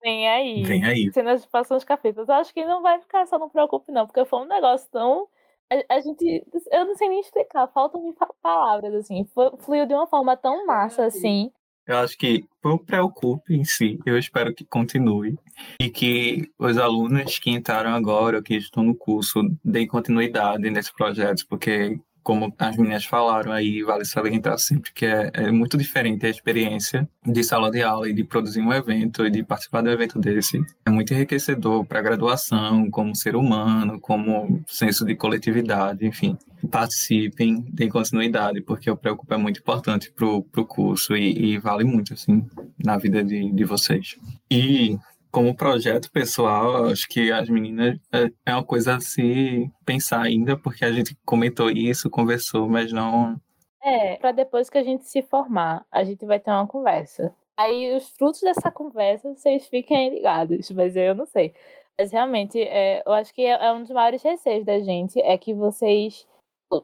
Vem 0.02 0.28
aí. 0.28 0.64
Vem 0.64 0.84
aí. 0.86 1.12
Cenas 1.12 1.42
de 1.42 1.48
passões 1.48 1.84
capítulos. 1.84 2.30
Eu 2.30 2.36
acho 2.36 2.54
que 2.54 2.66
não 2.66 2.82
vai 2.82 3.00
ficar 3.00 3.26
só 3.28 3.38
no 3.38 3.50
Preocupe, 3.50 3.92
não, 3.92 4.06
porque 4.06 4.26
foi 4.26 4.40
um 4.40 4.48
negócio 4.48 4.88
tão. 4.92 5.28
A, 5.72 5.96
a 5.96 6.00
gente. 6.00 6.44
Eu 6.72 6.86
não 6.86 6.96
sei 6.96 7.10
nem 7.10 7.20
explicar, 7.20 7.68
faltam-me 7.68 8.14
palavras, 8.42 8.94
assim. 8.94 9.28
Fluiu 9.60 9.86
de 9.86 9.94
uma 9.94 10.08
forma 10.08 10.36
tão 10.38 10.66
massa, 10.66 11.06
assim. 11.06 11.52
Eu 11.90 11.98
acho 11.98 12.16
que 12.18 12.46
o 12.64 12.78
Preocupe 12.78 13.56
em 13.56 13.64
si, 13.64 14.00
eu 14.06 14.16
espero 14.16 14.54
que 14.54 14.64
continue 14.64 15.40
e 15.82 15.90
que 15.90 16.48
os 16.60 16.78
alunos 16.78 17.40
que 17.40 17.50
entraram 17.50 17.96
agora, 17.96 18.44
que 18.44 18.56
estão 18.56 18.84
no 18.84 18.94
curso, 18.94 19.42
deem 19.66 19.88
continuidade 19.88 20.70
nesse 20.70 20.94
projeto, 20.94 21.48
porque 21.50 22.00
como 22.24 22.54
as 22.58 22.78
meninas 22.78 23.06
falaram 23.06 23.52
aí, 23.52 23.82
vale 23.84 24.06
salientar 24.06 24.58
sempre 24.60 24.92
que 24.94 25.06
é, 25.06 25.32
é, 25.34 25.52
muito 25.52 25.78
diferente 25.78 26.26
a 26.26 26.30
experiência 26.30 27.08
de 27.26 27.44
sala 27.44 27.72
de 27.72 27.82
aula 27.82 28.10
e 28.10 28.14
de 28.14 28.24
produzir 28.24 28.62
um 28.62 28.74
evento 28.74 29.26
e 29.26 29.32
de 29.32 29.44
participar 29.44 29.84
um 29.84 29.90
evento 29.90 30.20
desse. 30.20 30.62
É 30.86 30.90
muito 30.90 31.14
enriquecedor 31.14 31.86
para 31.86 32.00
a 32.00 32.02
graduação, 32.02 32.90
como 32.90 33.16
ser 33.16 33.36
humano, 33.36 34.00
como 34.00 34.62
senso 34.68 35.06
de 35.06 35.16
coletividade, 35.16 36.06
enfim. 36.06 36.38
Participem, 36.70 37.66
deem 37.72 37.90
continuidade, 37.90 38.62
porque 38.62 38.92
o 38.92 38.98
Preocupa 38.98 39.36
é 39.36 39.38
muito 39.38 39.60
importante 39.60 40.12
para 40.12 40.28
o 40.28 40.44
curso 40.44 41.16
e, 41.16 41.54
e, 41.54 41.58
vale 41.58 41.84
muito, 41.84 42.14
assim, 42.14 42.46
na 42.78 42.98
vida 42.98 43.24
de, 43.24 43.52
de 43.52 43.64
vocês. 43.64 44.18
E 44.52 44.98
como 45.32 45.56
projeto 45.56 46.12
pessoal, 46.12 46.86
acho 46.86 47.08
que 47.08 47.32
as 47.32 47.50
meninas 47.50 47.98
é, 48.12 48.32
é 48.46 48.54
uma 48.54 48.64
coisa 48.64 48.96
a 48.96 49.00
se 49.00 49.72
pensar 49.86 50.24
ainda, 50.24 50.58
porque 50.58 50.84
a 50.84 50.92
gente 50.92 51.16
comentou 51.26 51.70
isso, 51.70 52.10
conversou, 52.10 52.68
mas 52.68 52.92
não. 52.92 53.40
É, 53.82 54.18
para 54.18 54.32
depois 54.32 54.70
que 54.70 54.78
a 54.78 54.84
gente 54.84 55.06
se 55.06 55.22
formar, 55.22 55.86
a 55.92 56.04
gente 56.04 56.26
vai 56.26 56.40
ter 56.40 56.52
uma 56.52 56.68
conversa. 56.68 57.34
Aí 57.56 57.96
os 57.96 58.10
frutos 58.12 58.42
dessa 58.42 58.72
conversa, 58.72 59.34
vocês 59.34 59.68
fiquem 59.68 60.16
ligados, 60.16 60.72
mas 60.72 60.96
eu 60.96 61.14
não 61.14 61.26
sei. 61.26 61.54
Mas 61.98 62.12
realmente, 62.12 62.62
é, 62.62 63.04
eu 63.06 63.12
acho 63.12 63.34
que 63.34 63.42
é, 63.42 63.66
é 63.66 63.72
um 63.74 63.82
dos 63.82 63.92
maiores 63.92 64.24
receios 64.24 64.66
da 64.66 64.80
gente, 64.80 65.20
é 65.22 65.38
que 65.38 65.54
vocês, 65.54 66.26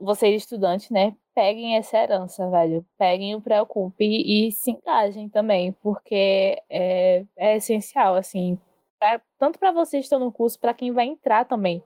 vocês 0.01 0.41
estudantes, 0.41 0.89
né, 0.89 1.15
peguem 1.35 1.75
essa 1.75 1.97
herança, 1.97 2.49
velho. 2.49 2.85
Peguem 2.97 3.35
o 3.35 3.41
Preocupe 3.41 4.03
e, 4.03 4.51
se 4.51 4.71
engajem 4.71 5.29
também, 5.29 5.71
porque 5.83 6.61
é, 6.69 7.23
é 7.37 7.57
essencial, 7.57 8.15
assim, 8.15 8.57
pra, 8.99 9.21
tanto 9.37 9.59
para 9.59 9.71
vocês 9.71 10.01
que 10.01 10.05
estão 10.05 10.19
no 10.19 10.31
curso, 10.31 10.59
para 10.59 10.73
quem 10.73 10.91
vai 10.91 11.05
entrar 11.05 11.45
também. 11.45 11.83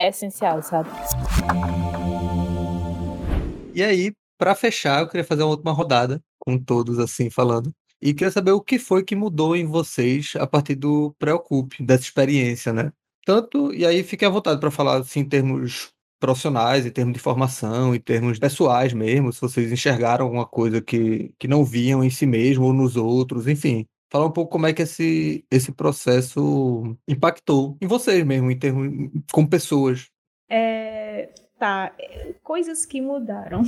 É 0.00 0.08
essencial, 0.08 0.62
sabe? 0.62 0.88
E 3.74 3.82
aí, 3.82 4.12
para 4.36 4.54
fechar, 4.54 5.00
eu 5.00 5.08
queria 5.08 5.24
fazer 5.24 5.42
uma 5.42 5.50
última 5.50 5.72
rodada 5.72 6.20
com 6.38 6.58
todos, 6.58 6.98
assim, 6.98 7.30
falando. 7.30 7.72
E 8.00 8.14
queria 8.14 8.30
saber 8.30 8.52
o 8.52 8.60
que 8.60 8.78
foi 8.78 9.04
que 9.04 9.16
mudou 9.16 9.56
em 9.56 9.66
vocês 9.66 10.32
a 10.36 10.46
partir 10.46 10.76
do 10.76 11.14
Preocupe, 11.18 11.82
dessa 11.82 12.04
experiência, 12.04 12.72
né? 12.72 12.92
Tanto, 13.26 13.74
e 13.74 13.84
aí 13.84 14.02
fiquem 14.02 14.26
à 14.26 14.30
vontade 14.30 14.60
para 14.60 14.70
falar 14.70 14.98
assim, 14.98 15.20
em 15.20 15.28
termos 15.28 15.92
profissionais, 16.18 16.84
em 16.84 16.90
termos 16.90 17.14
de 17.14 17.20
formação, 17.20 17.94
em 17.94 18.00
termos 18.00 18.38
pessoais 18.38 18.92
mesmo, 18.92 19.32
se 19.32 19.40
vocês 19.40 19.72
enxergaram 19.72 20.24
alguma 20.24 20.46
coisa 20.46 20.80
que, 20.80 21.32
que 21.38 21.48
não 21.48 21.64
viam 21.64 22.02
em 22.02 22.10
si 22.10 22.26
mesmo 22.26 22.66
ou 22.66 22.72
nos 22.72 22.96
outros, 22.96 23.46
enfim. 23.46 23.86
Falar 24.10 24.26
um 24.26 24.32
pouco 24.32 24.50
como 24.50 24.66
é 24.66 24.72
que 24.72 24.82
esse, 24.82 25.44
esse 25.50 25.70
processo 25.70 26.96
impactou 27.06 27.76
em 27.80 27.86
vocês 27.86 28.24
mesmo, 28.24 28.50
em 28.50 28.58
termos 28.58 29.10
como 29.30 29.48
pessoas. 29.48 30.08
É, 30.48 31.30
tá, 31.58 31.94
coisas 32.42 32.86
que 32.86 33.00
mudaram. 33.00 33.62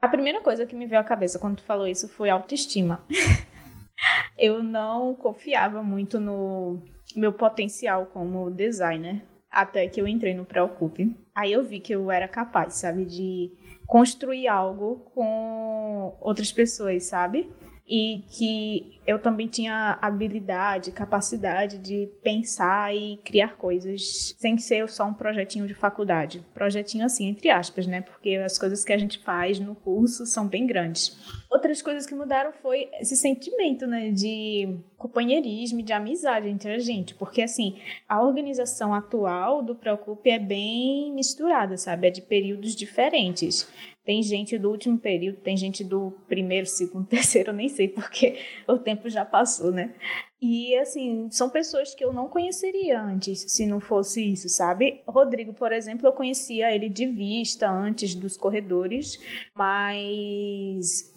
A 0.00 0.08
primeira 0.08 0.40
coisa 0.40 0.66
que 0.66 0.74
me 0.74 0.86
veio 0.86 1.00
à 1.00 1.04
cabeça 1.04 1.38
quando 1.38 1.56
tu 1.56 1.62
falou 1.62 1.86
isso 1.86 2.08
foi 2.08 2.28
autoestima. 2.28 3.04
Eu 4.36 4.62
não 4.62 5.14
confiava 5.14 5.82
muito 5.82 6.20
no 6.20 6.80
meu 7.16 7.32
potencial 7.32 8.06
como 8.06 8.50
designer 8.50 9.22
até 9.50 9.86
que 9.88 10.00
eu 10.00 10.06
entrei 10.06 10.34
no 10.34 10.44
Preocupe. 10.44 11.16
Aí 11.34 11.52
eu 11.52 11.64
vi 11.64 11.80
que 11.80 11.94
eu 11.94 12.10
era 12.10 12.28
capaz, 12.28 12.74
sabe, 12.74 13.04
de 13.04 13.52
construir 13.86 14.48
algo 14.48 15.10
com 15.14 16.16
outras 16.20 16.52
pessoas, 16.52 17.04
sabe? 17.04 17.50
E 17.88 18.22
que 18.28 19.00
eu 19.06 19.18
também 19.18 19.46
tinha 19.46 19.98
habilidade, 20.02 20.92
capacidade 20.92 21.78
de 21.78 22.06
pensar 22.22 22.94
e 22.94 23.16
criar 23.24 23.56
coisas 23.56 24.34
sem 24.38 24.58
ser 24.58 24.86
só 24.90 25.06
um 25.06 25.14
projetinho 25.14 25.66
de 25.66 25.72
faculdade. 25.72 26.44
Projetinho 26.52 27.06
assim, 27.06 27.26
entre 27.26 27.48
aspas, 27.48 27.86
né? 27.86 28.02
Porque 28.02 28.36
as 28.36 28.58
coisas 28.58 28.84
que 28.84 28.92
a 28.92 28.98
gente 28.98 29.18
faz 29.18 29.58
no 29.58 29.74
curso 29.74 30.26
são 30.26 30.46
bem 30.46 30.66
grandes. 30.66 31.16
Outras 31.50 31.80
coisas 31.80 32.04
que 32.04 32.14
mudaram 32.14 32.52
foi 32.52 32.90
esse 33.00 33.16
sentimento, 33.16 33.86
né, 33.86 34.10
de 34.10 34.78
companheirismo, 34.98 35.82
de 35.82 35.94
amizade 35.94 36.48
entre 36.48 36.72
a 36.72 36.78
gente, 36.78 37.14
porque 37.14 37.40
assim, 37.40 37.78
a 38.06 38.20
organização 38.20 38.92
atual 38.92 39.62
do 39.62 39.74
Preocupe 39.74 40.28
é 40.28 40.38
bem 40.38 41.14
misturada, 41.14 41.78
sabe? 41.78 42.08
É 42.08 42.10
de 42.10 42.20
períodos 42.20 42.76
diferentes. 42.76 43.66
Tem 44.08 44.22
gente 44.22 44.56
do 44.56 44.70
último 44.70 44.98
período, 44.98 45.36
tem 45.40 45.54
gente 45.54 45.84
do 45.84 46.12
primeiro, 46.26 46.64
segundo, 46.64 47.04
terceiro, 47.06 47.50
eu 47.50 47.54
nem 47.54 47.68
sei 47.68 47.88
porque 47.88 48.38
o 48.66 48.78
tempo 48.78 49.10
já 49.10 49.22
passou, 49.22 49.70
né? 49.70 49.94
E 50.40 50.74
assim, 50.78 51.28
são 51.30 51.50
pessoas 51.50 51.94
que 51.94 52.02
eu 52.02 52.10
não 52.10 52.26
conheceria 52.26 53.02
antes 53.02 53.44
se 53.52 53.66
não 53.66 53.80
fosse 53.80 54.32
isso, 54.32 54.48
sabe? 54.48 55.02
Rodrigo, 55.06 55.52
por 55.52 55.72
exemplo, 55.72 56.06
eu 56.06 56.12
conhecia 56.14 56.74
ele 56.74 56.88
de 56.88 57.04
vista 57.04 57.70
antes 57.70 58.14
dos 58.14 58.34
corredores, 58.34 59.18
mas 59.54 61.12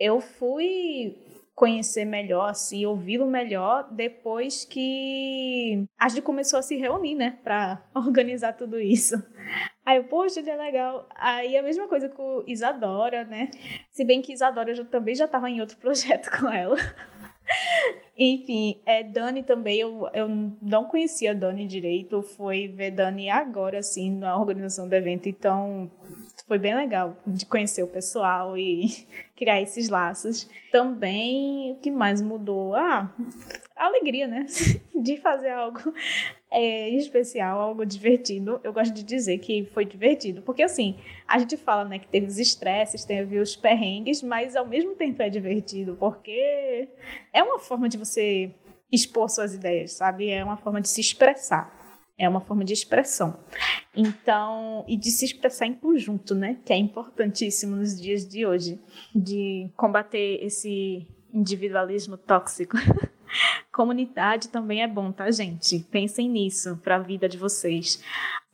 eu 0.00 0.20
fui 0.20 1.16
conhecer 1.54 2.04
melhor, 2.04 2.50
assim, 2.50 2.84
ouvi-lo 2.84 3.28
melhor 3.28 3.88
depois 3.92 4.64
que 4.64 5.84
a 5.96 6.08
gente 6.08 6.22
começou 6.22 6.58
a 6.58 6.62
se 6.62 6.74
reunir, 6.74 7.14
né, 7.14 7.38
para 7.44 7.80
organizar 7.94 8.54
tudo 8.54 8.80
isso. 8.80 9.14
Aí 9.84 9.98
eu, 9.98 10.04
poxa, 10.04 10.40
ele 10.40 10.50
é 10.50 10.56
legal. 10.56 11.06
Aí 11.14 11.56
a 11.56 11.62
mesma 11.62 11.86
coisa 11.86 12.08
com 12.08 12.42
Isadora, 12.46 13.24
né? 13.24 13.50
Se 13.90 14.04
bem 14.04 14.22
que 14.22 14.32
Isadora 14.32 14.74
já, 14.74 14.84
também 14.84 15.14
já 15.14 15.26
estava 15.26 15.50
em 15.50 15.60
outro 15.60 15.76
projeto 15.78 16.30
com 16.30 16.48
ela. 16.48 16.76
Enfim, 18.16 18.80
é, 18.86 19.02
Dani 19.02 19.42
também, 19.42 19.80
eu, 19.80 20.08
eu 20.14 20.28
não 20.62 20.84
conhecia 20.84 21.34
Dani 21.34 21.66
direito, 21.66 22.22
foi 22.22 22.68
ver 22.68 22.92
Dani 22.92 23.28
agora, 23.28 23.80
assim, 23.80 24.10
na 24.10 24.38
organização 24.38 24.88
do 24.88 24.94
evento, 24.94 25.28
então 25.28 25.90
foi 26.46 26.58
bem 26.58 26.74
legal 26.74 27.16
de 27.26 27.44
conhecer 27.44 27.82
o 27.82 27.88
pessoal 27.88 28.56
e 28.56 29.06
criar 29.36 29.60
esses 29.60 29.88
laços. 29.88 30.48
Também, 30.70 31.72
o 31.72 31.76
que 31.76 31.90
mais 31.90 32.22
mudou? 32.22 32.74
Ah, 32.74 33.12
a 33.76 33.86
alegria, 33.86 34.26
né? 34.26 34.46
De 34.94 35.16
fazer 35.16 35.50
algo 35.50 35.80
é, 36.50 36.88
especial, 36.90 37.60
algo 37.60 37.84
divertido. 37.84 38.60
Eu 38.62 38.72
gosto 38.72 38.92
de 38.92 39.02
dizer 39.02 39.38
que 39.38 39.64
foi 39.66 39.84
divertido, 39.84 40.42
porque 40.42 40.62
assim, 40.62 40.96
a 41.26 41.38
gente 41.38 41.56
fala, 41.56 41.84
né, 41.84 41.98
que 41.98 42.08
teve 42.08 42.26
os 42.26 42.38
estresses, 42.38 43.04
teve 43.04 43.38
os 43.38 43.56
perrengues, 43.56 44.22
mas 44.22 44.54
ao 44.54 44.66
mesmo 44.66 44.94
tempo 44.94 45.22
é 45.22 45.28
divertido, 45.28 45.96
porque 45.98 46.88
é 47.32 47.42
uma 47.42 47.58
forma 47.58 47.88
de 47.88 47.98
você 47.98 48.50
expor 48.92 49.28
suas 49.28 49.54
ideias, 49.54 49.92
sabe? 49.92 50.30
É 50.30 50.44
uma 50.44 50.56
forma 50.56 50.80
de 50.80 50.88
se 50.88 51.00
expressar. 51.00 51.82
É 52.16 52.28
uma 52.28 52.40
forma 52.40 52.64
de 52.64 52.72
expressão. 52.72 53.36
Então, 53.96 54.84
e 54.86 54.96
de 54.96 55.10
se 55.10 55.24
expressar 55.24 55.66
em 55.66 55.74
conjunto, 55.74 56.32
né? 56.32 56.58
Que 56.64 56.72
é 56.72 56.76
importantíssimo 56.76 57.74
nos 57.74 58.00
dias 58.00 58.26
de 58.26 58.46
hoje, 58.46 58.80
de 59.12 59.68
combater 59.76 60.38
esse 60.40 61.08
individualismo 61.32 62.16
tóxico. 62.16 62.76
Comunidade 63.72 64.48
também 64.48 64.82
é 64.82 64.88
bom, 64.88 65.12
tá, 65.12 65.30
gente? 65.30 65.80
Pensem 65.90 66.28
nisso 66.28 66.76
para 66.82 66.96
a 66.96 67.00
vida 67.00 67.28
de 67.28 67.38
vocês. 67.38 68.02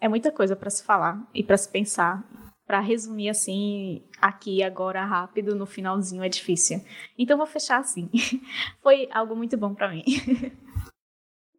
É 0.00 0.08
muita 0.08 0.32
coisa 0.32 0.56
para 0.56 0.70
se 0.70 0.82
falar 0.82 1.22
e 1.34 1.42
para 1.42 1.56
se 1.56 1.68
pensar. 1.68 2.24
Para 2.66 2.80
resumir 2.80 3.28
assim, 3.28 4.04
aqui 4.20 4.62
agora 4.62 5.04
rápido, 5.04 5.56
no 5.56 5.66
finalzinho 5.66 6.22
é 6.22 6.28
difícil. 6.28 6.80
Então 7.18 7.36
vou 7.36 7.46
fechar 7.46 7.80
assim. 7.80 8.08
Foi 8.80 9.08
algo 9.12 9.34
muito 9.34 9.56
bom 9.56 9.74
para 9.74 9.88
mim. 9.88 10.04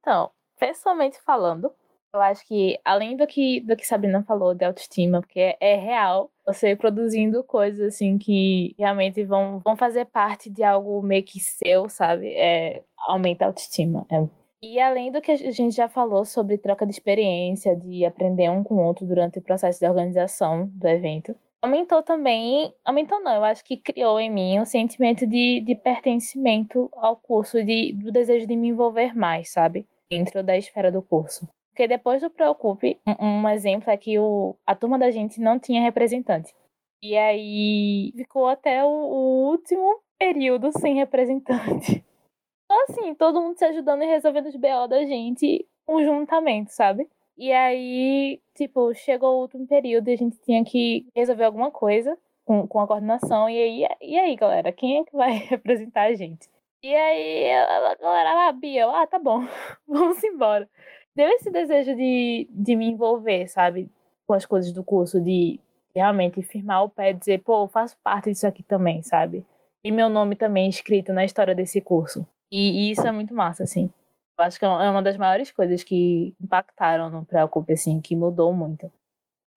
Então, 0.04 0.32
pessoalmente 0.60 1.22
falando, 1.22 1.72
eu 2.14 2.22
acho 2.22 2.46
que, 2.46 2.78
além 2.84 3.16
do 3.16 3.26
que, 3.26 3.62
do 3.62 3.76
que 3.76 3.86
Sabrina 3.86 4.24
falou 4.24 4.54
de 4.54 4.66
autoestima, 4.66 5.22
porque 5.22 5.40
é, 5.40 5.58
é, 5.62 5.76
real 5.76 6.30
você 6.54 6.76
produzindo 6.76 7.44
coisas 7.44 7.94
assim 7.94 8.18
que 8.18 8.76
realmente 8.78 9.24
vão, 9.24 9.60
vão 9.60 9.76
fazer 9.76 10.06
parte 10.06 10.50
de 10.50 10.64
algo 10.64 11.02
meio 11.02 11.24
que 11.24 11.40
seu, 11.40 11.90
sabe? 11.90 12.34
É, 12.34 12.84
aumenta 12.98 13.46
a 13.46 13.48
autoestima. 13.48 14.06
É. 14.12 14.28
E 14.64 14.80
além 14.80 15.12
do 15.12 15.22
que 15.22 15.32
a 15.32 15.36
gente 15.36 15.76
já 15.76 15.90
falou 15.90 16.24
sobre 16.24 16.58
troca 16.58 16.86
de 16.86 16.92
experiência, 16.92 17.76
de 17.76 18.06
aprender 18.06 18.50
um 18.50 18.64
com 18.64 18.76
o 18.76 18.86
outro 18.86 19.08
durante 19.08 19.40
o 19.40 19.42
processo 19.42 19.80
de 19.80 19.88
organização 19.88 20.70
do 20.74 20.88
evento, 20.88 21.36
aumentou 21.62 22.04
também, 22.04 22.74
aumentou 22.86 23.20
não, 23.22 23.36
eu 23.36 23.44
acho 23.44 23.64
que 23.64 23.78
criou 23.78 24.20
em 24.20 24.30
mim 24.30 24.60
um 24.60 24.66
sentimento 24.66 25.26
de, 25.26 25.62
de 25.62 25.76
pertencimento 25.76 26.90
ao 26.94 27.16
curso, 27.16 27.64
de, 27.64 27.94
do 27.94 28.12
desejo 28.12 28.46
de 28.46 28.56
me 28.56 28.68
envolver 28.68 29.16
mais, 29.16 29.52
sabe? 29.52 29.88
Dentro 30.10 30.44
da 30.44 30.58
esfera 30.58 30.92
do 30.92 31.02
curso. 31.02 31.48
Porque 31.72 31.88
depois 31.88 32.22
do 32.22 32.30
Preocupe, 32.30 33.00
um, 33.08 33.26
um 33.26 33.50
exemplo 33.50 33.90
é 33.90 33.98
que 33.98 34.20
o, 34.20 34.56
a 34.66 34.76
turma 34.76 35.00
da 35.00 35.10
gente 35.10 35.40
não 35.40 35.58
tinha 35.58 35.82
representante. 35.82 36.54
E 37.02 37.18
aí 37.18 38.12
ficou 38.16 38.48
até 38.48 38.84
o, 38.84 38.90
o 38.90 39.50
último 39.50 40.00
período 40.20 40.72
sem 40.78 40.96
representante. 40.96 42.04
Então, 42.72 42.84
assim, 42.84 43.14
todo 43.16 43.42
mundo 43.42 43.58
se 43.58 43.66
ajudando 43.66 44.02
e 44.02 44.06
resolvendo 44.06 44.46
os 44.46 44.56
BO 44.56 44.88
da 44.88 45.04
gente 45.04 45.68
conjuntamente, 45.86 46.74
sabe? 46.74 47.06
E 47.38 47.52
aí, 47.52 48.42
tipo, 48.56 48.94
chegou 48.94 49.36
o 49.36 49.42
último 49.42 49.68
período 49.68 50.08
e 50.08 50.14
a 50.14 50.16
gente 50.16 50.38
tinha 50.40 50.64
que 50.64 51.06
resolver 51.14 51.44
alguma 51.44 51.70
coisa 51.70 52.18
com, 52.46 52.66
com 52.66 52.80
a 52.80 52.88
coordenação. 52.88 53.50
E 53.50 53.62
aí, 53.62 53.98
e 54.00 54.18
aí, 54.18 54.36
galera, 54.38 54.72
quem 54.72 55.00
é 55.00 55.04
que 55.04 55.12
vai 55.12 55.34
representar 55.52 56.04
a 56.04 56.14
gente? 56.14 56.48
E 56.82 56.96
aí, 56.96 57.52
a 57.52 57.96
galera, 57.96 58.48
ah, 58.48 58.52
Bia, 58.54 58.88
ah, 58.88 59.06
tá 59.06 59.20
bom, 59.20 59.42
vamos 59.86 60.24
embora 60.24 60.70
deu 61.16 61.28
esse 61.30 61.50
desejo 61.52 61.96
de, 61.96 62.48
de 62.50 62.76
me 62.76 62.88
envolver, 62.88 63.48
sabe? 63.48 63.90
Com 64.26 64.34
as 64.34 64.46
coisas 64.46 64.72
do 64.72 64.84
curso, 64.84 65.20
de 65.20 65.60
realmente 65.94 66.42
firmar 66.42 66.84
o 66.84 66.90
pé 66.90 67.12
e 67.12 67.14
dizer, 67.14 67.42
pô, 67.44 67.64
eu 67.64 67.68
faço 67.68 67.98
parte 68.04 68.32
disso 68.32 68.48
aqui 68.48 68.64
também, 68.64 69.02
sabe? 69.02 69.46
E 69.84 69.92
meu 69.92 70.10
nome 70.10 70.36
também 70.36 70.70
escrito 70.70 71.12
na 71.12 71.26
história 71.26 71.56
desse 71.56 71.82
curso. 71.82 72.26
E, 72.52 72.88
e 72.88 72.92
isso 72.92 73.06
é 73.06 73.12
muito 73.12 73.34
massa, 73.34 73.64
assim. 73.64 73.92
Eu 74.38 74.46
acho 74.46 74.58
que 74.58 74.66
é 74.66 74.68
uma 74.68 75.02
das 75.02 75.18
maiores 75.18 75.52
coisas 75.52 75.84
que 75.84 76.34
impactaram 76.42 77.10
no 77.10 77.26
Preocupe, 77.26 77.74
assim, 77.74 78.00
que 78.02 78.16
mudou 78.16 78.54
muito. 78.54 78.92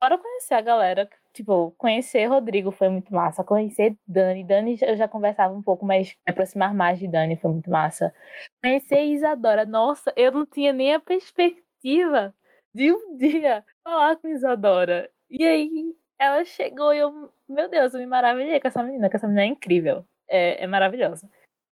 Fora 0.02 0.18
conhecer 0.18 0.54
a 0.54 0.60
galera 0.60 1.08
tipo, 1.34 1.72
conhecer 1.72 2.26
Rodrigo 2.26 2.70
foi 2.70 2.88
muito 2.88 3.12
massa. 3.12 3.44
Conhecer 3.44 3.98
Dani. 4.06 4.44
Dani 4.44 4.78
eu 4.80 4.96
já 4.96 5.08
conversava 5.08 5.52
um 5.52 5.62
pouco, 5.62 5.84
mas 5.84 6.16
me 6.26 6.32
aproximar 6.32 6.72
mais 6.72 6.98
de 6.98 7.08
Dani 7.08 7.36
foi 7.36 7.50
muito 7.50 7.68
massa. 7.68 8.14
Conhecer 8.62 9.02
Isadora. 9.02 9.66
Nossa, 9.66 10.12
eu 10.16 10.32
não 10.32 10.46
tinha 10.46 10.72
nem 10.72 10.94
a 10.94 11.00
perspectiva 11.00 12.34
de 12.72 12.92
um 12.92 13.16
dia 13.16 13.64
falar 13.82 14.16
com 14.16 14.28
Isadora. 14.28 15.10
E 15.28 15.44
aí 15.44 15.94
ela 16.18 16.44
chegou 16.44 16.94
e 16.94 16.98
eu, 16.98 17.32
meu 17.48 17.68
Deus, 17.68 17.92
eu 17.92 18.00
me 18.00 18.06
maravilhei 18.06 18.60
com 18.60 18.68
essa 18.68 18.82
menina, 18.82 19.10
que 19.10 19.16
essa 19.16 19.26
menina 19.26 19.42
é 19.42 19.46
incrível. 19.46 20.06
É, 20.28 20.62
é 20.62 20.66
maravilhosa. 20.66 21.28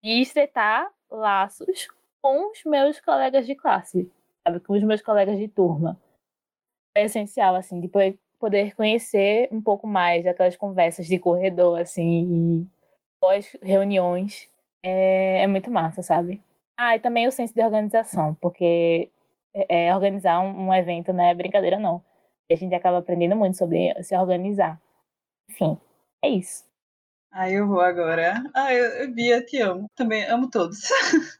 E 0.02 0.22
estreitar 0.22 0.90
laços 1.10 1.88
com 2.22 2.50
os 2.50 2.62
meus 2.64 3.00
colegas 3.00 3.46
de 3.46 3.56
classe, 3.56 4.10
sabe? 4.46 4.60
Com 4.60 4.74
os 4.74 4.82
meus 4.84 5.02
colegas 5.02 5.36
de 5.36 5.48
turma. 5.48 6.00
É 6.96 7.04
essencial, 7.04 7.54
assim, 7.54 7.80
depois 7.80 8.14
poder 8.38 8.74
conhecer 8.74 9.48
um 9.52 9.60
pouco 9.60 9.86
mais 9.86 10.26
aquelas 10.26 10.56
conversas 10.56 11.06
de 11.06 11.18
corredor, 11.18 11.80
assim, 11.80 12.68
pós-reuniões. 13.20 14.48
É, 14.82 15.42
é, 15.42 15.46
muito 15.46 15.70
massa, 15.70 16.02
sabe? 16.02 16.42
Ah, 16.76 16.96
e 16.96 17.00
também 17.00 17.26
o 17.26 17.32
senso 17.32 17.52
de 17.54 17.62
organização, 17.62 18.34
porque 18.40 19.10
é, 19.54 19.86
é, 19.88 19.94
organizar 19.94 20.40
um, 20.40 20.68
um, 20.68 20.74
evento 20.74 21.12
não 21.12 21.24
é 21.24 21.34
brincadeira, 21.34 21.78
não. 21.78 22.02
E 22.48 22.54
a 22.54 22.56
gente 22.56 22.74
acaba 22.74 22.98
aprendendo 22.98 23.36
muito 23.36 23.56
sobre 23.56 23.92
se 24.02 24.16
organizar. 24.16 24.80
Enfim, 25.50 25.78
é 26.24 26.28
isso. 26.30 26.64
Ah, 27.32 27.50
eu 27.50 27.66
vou 27.66 27.80
agora. 27.80 28.42
Ah, 28.54 28.72
eu, 28.72 28.84
eu 29.02 29.14
Bia, 29.14 29.44
te 29.44 29.60
amo. 29.60 29.88
Também 29.94 30.24
amo 30.24 30.48
todos. 30.50 30.80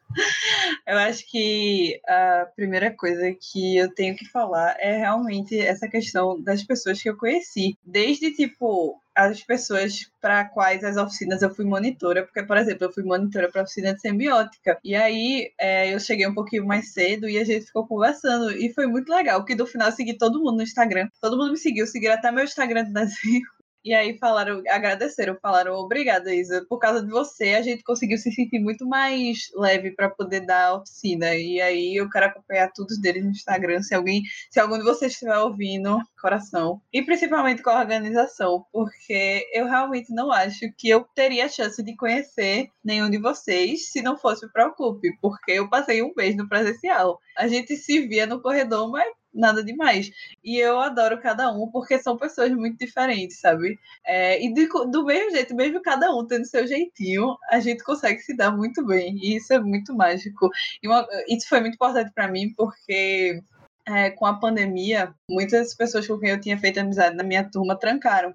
eu 0.87 0.99
acho 0.99 1.29
que 1.31 2.01
a 2.07 2.47
primeira 2.55 2.91
coisa 2.95 3.33
que 3.33 3.77
eu 3.77 3.93
tenho 3.95 4.17
que 4.17 4.27
falar 4.27 4.77
é 4.79 4.97
realmente 4.97 5.59
essa 5.59 5.89
questão 5.89 6.41
das 6.41 6.63
pessoas 6.63 7.01
que 7.03 7.09
eu 7.09 7.17
conheci. 7.17 7.77
Desde, 7.85 8.33
tipo, 8.33 9.01
as 9.19 9.43
pessoas 9.43 10.09
para 10.21 10.45
quais 10.45 10.85
as 10.85 10.97
oficinas 10.97 11.43
eu 11.43 11.53
fui 11.53 11.65
monitora, 11.65 12.25
porque, 12.25 12.43
por 12.45 12.57
exemplo, 12.57 12.85
eu 12.85 12.93
fui 12.93 13.03
monitora 13.03 13.51
para 13.51 13.63
oficina 13.63 13.93
de 13.93 14.01
semiótica, 14.01 14.79
e 14.85 14.95
aí 14.95 15.53
é, 15.59 15.93
eu 15.93 15.99
cheguei 15.99 16.27
um 16.27 16.35
pouquinho 16.35 16.65
mais 16.65 16.93
cedo 16.93 17.29
e 17.29 17.37
a 17.37 17.45
gente 17.45 17.67
ficou 17.67 17.85
conversando, 17.87 18.53
e 18.53 18.73
foi 18.73 18.87
muito 18.87 19.13
legal, 19.13 19.45
que 19.45 19.57
no 19.57 19.67
final 19.67 19.89
eu 19.89 19.93
segui 19.93 20.17
todo 20.17 20.39
mundo 20.39 20.59
no 20.59 20.63
Instagram, 20.63 21.09
todo 21.21 21.37
mundo 21.37 21.51
me 21.51 21.59
seguiu, 21.59 21.85
seguiram 21.87 22.15
até 22.15 22.31
meu 22.31 22.45
Instagram 22.45 22.85
do 22.85 22.93
desenho, 22.95 23.43
e 23.85 23.95
aí 23.95 24.19
falaram, 24.19 24.63
agradeceram, 24.69 25.39
falaram, 25.41 25.75
obrigada, 25.75 26.35
Isa. 26.35 26.65
Por 26.69 26.79
causa 26.79 27.03
de 27.03 27.11
você, 27.11 27.55
a 27.55 27.63
gente 27.63 27.83
conseguiu 27.83 28.19
se 28.19 28.31
sentir 28.33 28.59
muito 28.59 28.87
mais 28.87 29.51
leve 29.55 29.93
para 29.93 30.11
poder 30.11 30.41
dar 30.41 30.67
a 30.67 30.75
oficina. 30.75 31.35
E 31.35 31.61
aí 31.61 31.97
eu 31.97 32.11
quero 32.11 32.27
acompanhar 32.27 32.73
todos 32.73 33.01
deles 33.01 33.25
no 33.25 33.31
Instagram. 33.31 33.83
Se 33.83 33.95
alguém, 33.95 34.23
se 34.51 34.61
algum 34.61 34.79
de 34.79 34.85
vocês 34.85 35.13
estiver 35.13 35.39
ouvindo, 35.39 35.99
coração. 36.21 36.81
E 36.93 37.03
principalmente 37.03 37.63
com 37.63 37.71
a 37.71 37.81
organização, 37.81 38.65
porque 38.73 39.49
eu 39.53 39.67
realmente 39.67 40.13
não 40.13 40.33
acho 40.33 40.71
que 40.77 40.89
eu 40.89 41.07
teria 41.15 41.49
chance 41.49 41.83
de 41.83 41.97
conhecer 41.97 42.69
nenhum 42.85 43.09
de 43.09 43.19
vocês 43.19 43.91
se 43.91 44.03
não 44.03 44.19
fosse 44.19 44.45
o 44.45 44.53
Preocupe, 44.53 45.17
porque 45.21 45.53
eu 45.53 45.69
passei 45.69 46.03
um 46.03 46.13
mês 46.17 46.37
no 46.37 46.49
presencial. 46.49 47.19
A 47.37 47.47
gente 47.47 47.77
se 47.77 48.07
via 48.07 48.27
no 48.27 48.43
corredor, 48.43 48.91
mas 48.91 49.09
nada 49.33 49.63
demais. 49.63 50.11
E 50.43 50.59
eu 50.59 50.79
adoro 50.81 51.21
cada 51.21 51.51
um, 51.53 51.71
porque 51.71 51.99
são 51.99 52.17
pessoas 52.17 52.51
muito 52.53 52.79
diferentes, 52.79 53.41
sabe? 53.41 53.79
É, 54.05 54.43
e 54.43 54.53
do, 54.53 54.85
do 54.87 55.05
mesmo 55.05 55.31
jeito, 55.31 55.55
mesmo 55.55 55.83
cada 55.83 56.15
um 56.15 56.27
tendo 56.27 56.45
seu 56.45 56.67
jeitinho, 56.67 57.37
a 57.51 57.61
gente 57.61 57.85
consegue 57.85 58.21
se 58.21 58.37
dar 58.37 58.51
muito 58.51 58.85
bem. 58.85 59.17
E 59.17 59.37
isso 59.37 59.53
é 59.53 59.61
muito 59.61 59.95
mágico. 59.95 60.51
E 60.83 60.89
uma, 60.89 61.07
isso 61.29 61.49
foi 61.49 61.61
muito 61.61 61.75
importante 61.75 62.13
para 62.15 62.29
mim, 62.29 62.53
porque 62.57 63.43
é, 63.87 64.11
com 64.11 64.27
a 64.27 64.39
pandemia, 64.39 65.15
muitas 65.31 65.75
pessoas 65.75 66.07
com 66.07 66.19
quem 66.19 66.31
eu 66.31 66.41
tinha 66.41 66.59
feito 66.59 66.79
amizade 66.79 67.17
na 67.17 67.25
minha 67.25 67.49
turma 67.49 67.79
trancaram. 67.79 68.35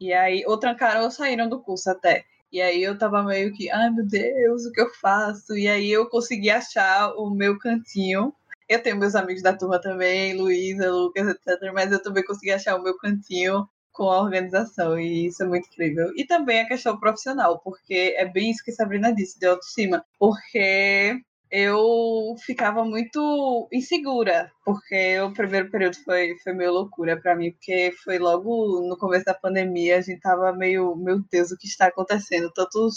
E 0.00 0.12
aí, 0.12 0.44
ou 0.46 0.58
trancaram 0.58 1.04
ou 1.04 1.10
saíram 1.10 1.48
do 1.48 1.60
curso 1.60 1.90
até. 1.90 2.24
E 2.52 2.60
aí 2.62 2.82
eu 2.82 2.96
tava 2.96 3.22
meio 3.22 3.52
que, 3.52 3.70
ai 3.70 3.90
meu 3.90 4.06
Deus, 4.06 4.64
o 4.64 4.72
que 4.72 4.80
eu 4.80 4.88
faço? 4.94 5.56
E 5.56 5.68
aí 5.68 5.90
eu 5.90 6.08
consegui 6.08 6.50
achar 6.50 7.12
o 7.16 7.28
meu 7.30 7.58
cantinho 7.58 8.32
eu 8.68 8.82
tenho 8.82 8.96
meus 8.96 9.14
amigos 9.14 9.42
da 9.42 9.56
turma 9.56 9.80
também, 9.80 10.36
Luísa, 10.36 10.90
Lucas, 10.90 11.28
etc. 11.28 11.72
Mas 11.72 11.92
eu 11.92 12.02
também 12.02 12.24
consegui 12.24 12.52
achar 12.52 12.76
o 12.76 12.82
meu 12.82 12.96
cantinho 12.98 13.68
com 13.92 14.10
a 14.10 14.20
organização, 14.20 14.98
e 15.00 15.26
isso 15.26 15.42
é 15.42 15.46
muito 15.46 15.68
incrível. 15.68 16.12
E 16.16 16.26
também 16.26 16.60
a 16.60 16.68
questão 16.68 16.98
profissional, 17.00 17.60
porque 17.60 18.14
é 18.16 18.26
bem 18.26 18.50
isso 18.50 18.62
que 18.62 18.72
Sabrina 18.72 19.14
disse, 19.14 19.38
de 19.38 19.46
autoestima. 19.46 20.04
Porque 20.18 21.18
eu 21.50 22.34
ficava 22.44 22.84
muito 22.84 23.68
insegura, 23.72 24.50
porque 24.64 25.18
o 25.20 25.32
primeiro 25.32 25.70
período 25.70 25.96
foi, 26.04 26.36
foi 26.42 26.52
meio 26.52 26.72
loucura 26.72 27.18
para 27.20 27.36
mim, 27.36 27.52
porque 27.52 27.92
foi 28.04 28.18
logo 28.18 28.86
no 28.88 28.98
começo 28.98 29.24
da 29.24 29.34
pandemia, 29.34 29.98
a 29.98 30.00
gente 30.00 30.20
tava 30.20 30.52
meio, 30.52 30.94
meu 30.96 31.20
Deus, 31.30 31.50
o 31.50 31.56
que 31.56 31.66
está 31.66 31.86
acontecendo? 31.86 32.52
Tanto 32.52 32.88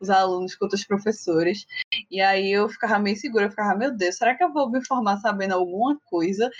os, 0.00 0.08
os 0.08 0.10
alunos 0.10 0.54
quanto 0.54 0.74
os 0.74 0.84
professores. 0.84 1.66
E 2.10 2.20
aí 2.20 2.50
eu 2.52 2.68
ficava 2.68 2.98
meio 2.98 3.14
insegura, 3.14 3.46
eu 3.46 3.50
ficava, 3.50 3.78
meu 3.78 3.94
Deus, 3.96 4.16
será 4.16 4.34
que 4.36 4.44
eu 4.44 4.52
vou 4.52 4.70
me 4.70 4.84
formar 4.86 5.18
sabendo 5.18 5.52
alguma 5.52 5.98
coisa? 6.06 6.50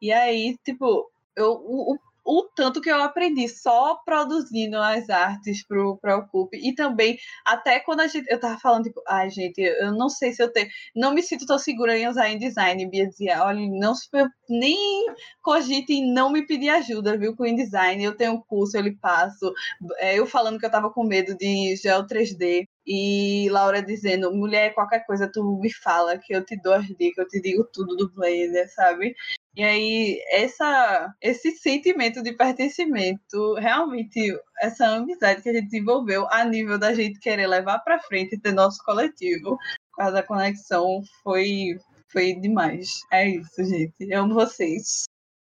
E 0.00 0.12
aí, 0.12 0.56
tipo, 0.64 1.10
eu, 1.36 1.52
o, 1.52 1.98
o 2.24 2.42
tanto 2.54 2.80
que 2.80 2.90
eu 2.90 3.02
aprendi 3.02 3.48
só 3.48 3.96
produzindo 3.96 4.78
as 4.78 5.10
artes 5.10 5.64
pro 5.66 5.98
Preocupe 5.98 6.56
e 6.56 6.74
também 6.74 7.18
até 7.44 7.80
quando 7.80 8.00
a 8.00 8.06
gente 8.06 8.26
eu 8.30 8.40
tava 8.40 8.58
falando 8.58 8.84
tipo, 8.84 9.02
ai 9.06 9.28
gente, 9.28 9.60
eu 9.60 9.92
não 9.92 10.08
sei 10.08 10.32
se 10.32 10.42
eu 10.42 10.50
tenho, 10.50 10.68
não 10.96 11.12
me 11.12 11.22
sinto 11.22 11.46
tão 11.46 11.58
segura 11.58 11.96
em 11.98 12.08
usar 12.08 12.30
InDesign, 12.30 12.86
Bia 12.86 13.06
dizia, 13.06 13.44
olha, 13.44 13.60
não 13.68 13.94
se 13.94 14.08
nem 14.48 15.06
cogite 15.42 15.92
em 15.92 16.12
não 16.12 16.30
me 16.30 16.46
pedir 16.46 16.70
ajuda, 16.70 17.18
viu, 17.18 17.36
com 17.36 17.46
InDesign, 17.46 18.02
eu 18.02 18.16
tenho 18.16 18.32
um 18.32 18.40
curso, 18.40 18.76
eu 18.76 18.82
lhe 18.82 18.96
passo, 18.96 19.52
é, 19.98 20.18
eu 20.18 20.26
falando 20.26 20.58
que 20.58 20.64
eu 20.64 20.70
tava 20.70 20.90
com 20.90 21.04
medo 21.04 21.36
de 21.36 21.76
Geo 21.76 22.06
3D, 22.06 22.66
e 22.86 23.48
Laura 23.50 23.82
dizendo, 23.82 24.32
mulher, 24.32 24.74
qualquer 24.74 25.06
coisa 25.06 25.30
tu 25.30 25.58
me 25.60 25.72
fala, 25.72 26.18
que 26.18 26.34
eu 26.34 26.44
te 26.44 26.56
dou 26.60 26.74
as 26.74 26.86
dicas, 26.86 27.24
eu 27.24 27.28
te 27.28 27.40
digo 27.40 27.64
tudo 27.72 27.96
do 27.96 28.12
Blender, 28.12 28.70
sabe? 28.74 29.14
E 29.56 29.62
aí, 29.62 30.20
essa, 30.30 31.14
esse 31.20 31.52
sentimento 31.52 32.22
de 32.22 32.32
pertencimento, 32.32 33.54
realmente, 33.54 34.36
essa 34.60 34.86
amizade 34.88 35.42
que 35.42 35.48
a 35.48 35.52
gente 35.52 35.66
desenvolveu 35.66 36.26
a 36.30 36.44
nível 36.44 36.78
da 36.78 36.92
gente 36.92 37.20
querer 37.20 37.46
levar 37.46 37.78
para 37.78 38.00
frente 38.00 38.34
e 38.34 38.40
ter 38.40 38.52
nosso 38.52 38.82
coletivo, 38.84 39.56
por 39.92 39.96
causa 39.98 40.12
da 40.14 40.22
conexão, 40.22 41.00
foi, 41.22 41.78
foi 42.10 42.34
demais. 42.34 42.88
É 43.12 43.28
isso, 43.28 43.64
gente. 43.64 43.94
Eu 44.00 44.22
amo 44.22 44.34
vocês. 44.34 45.04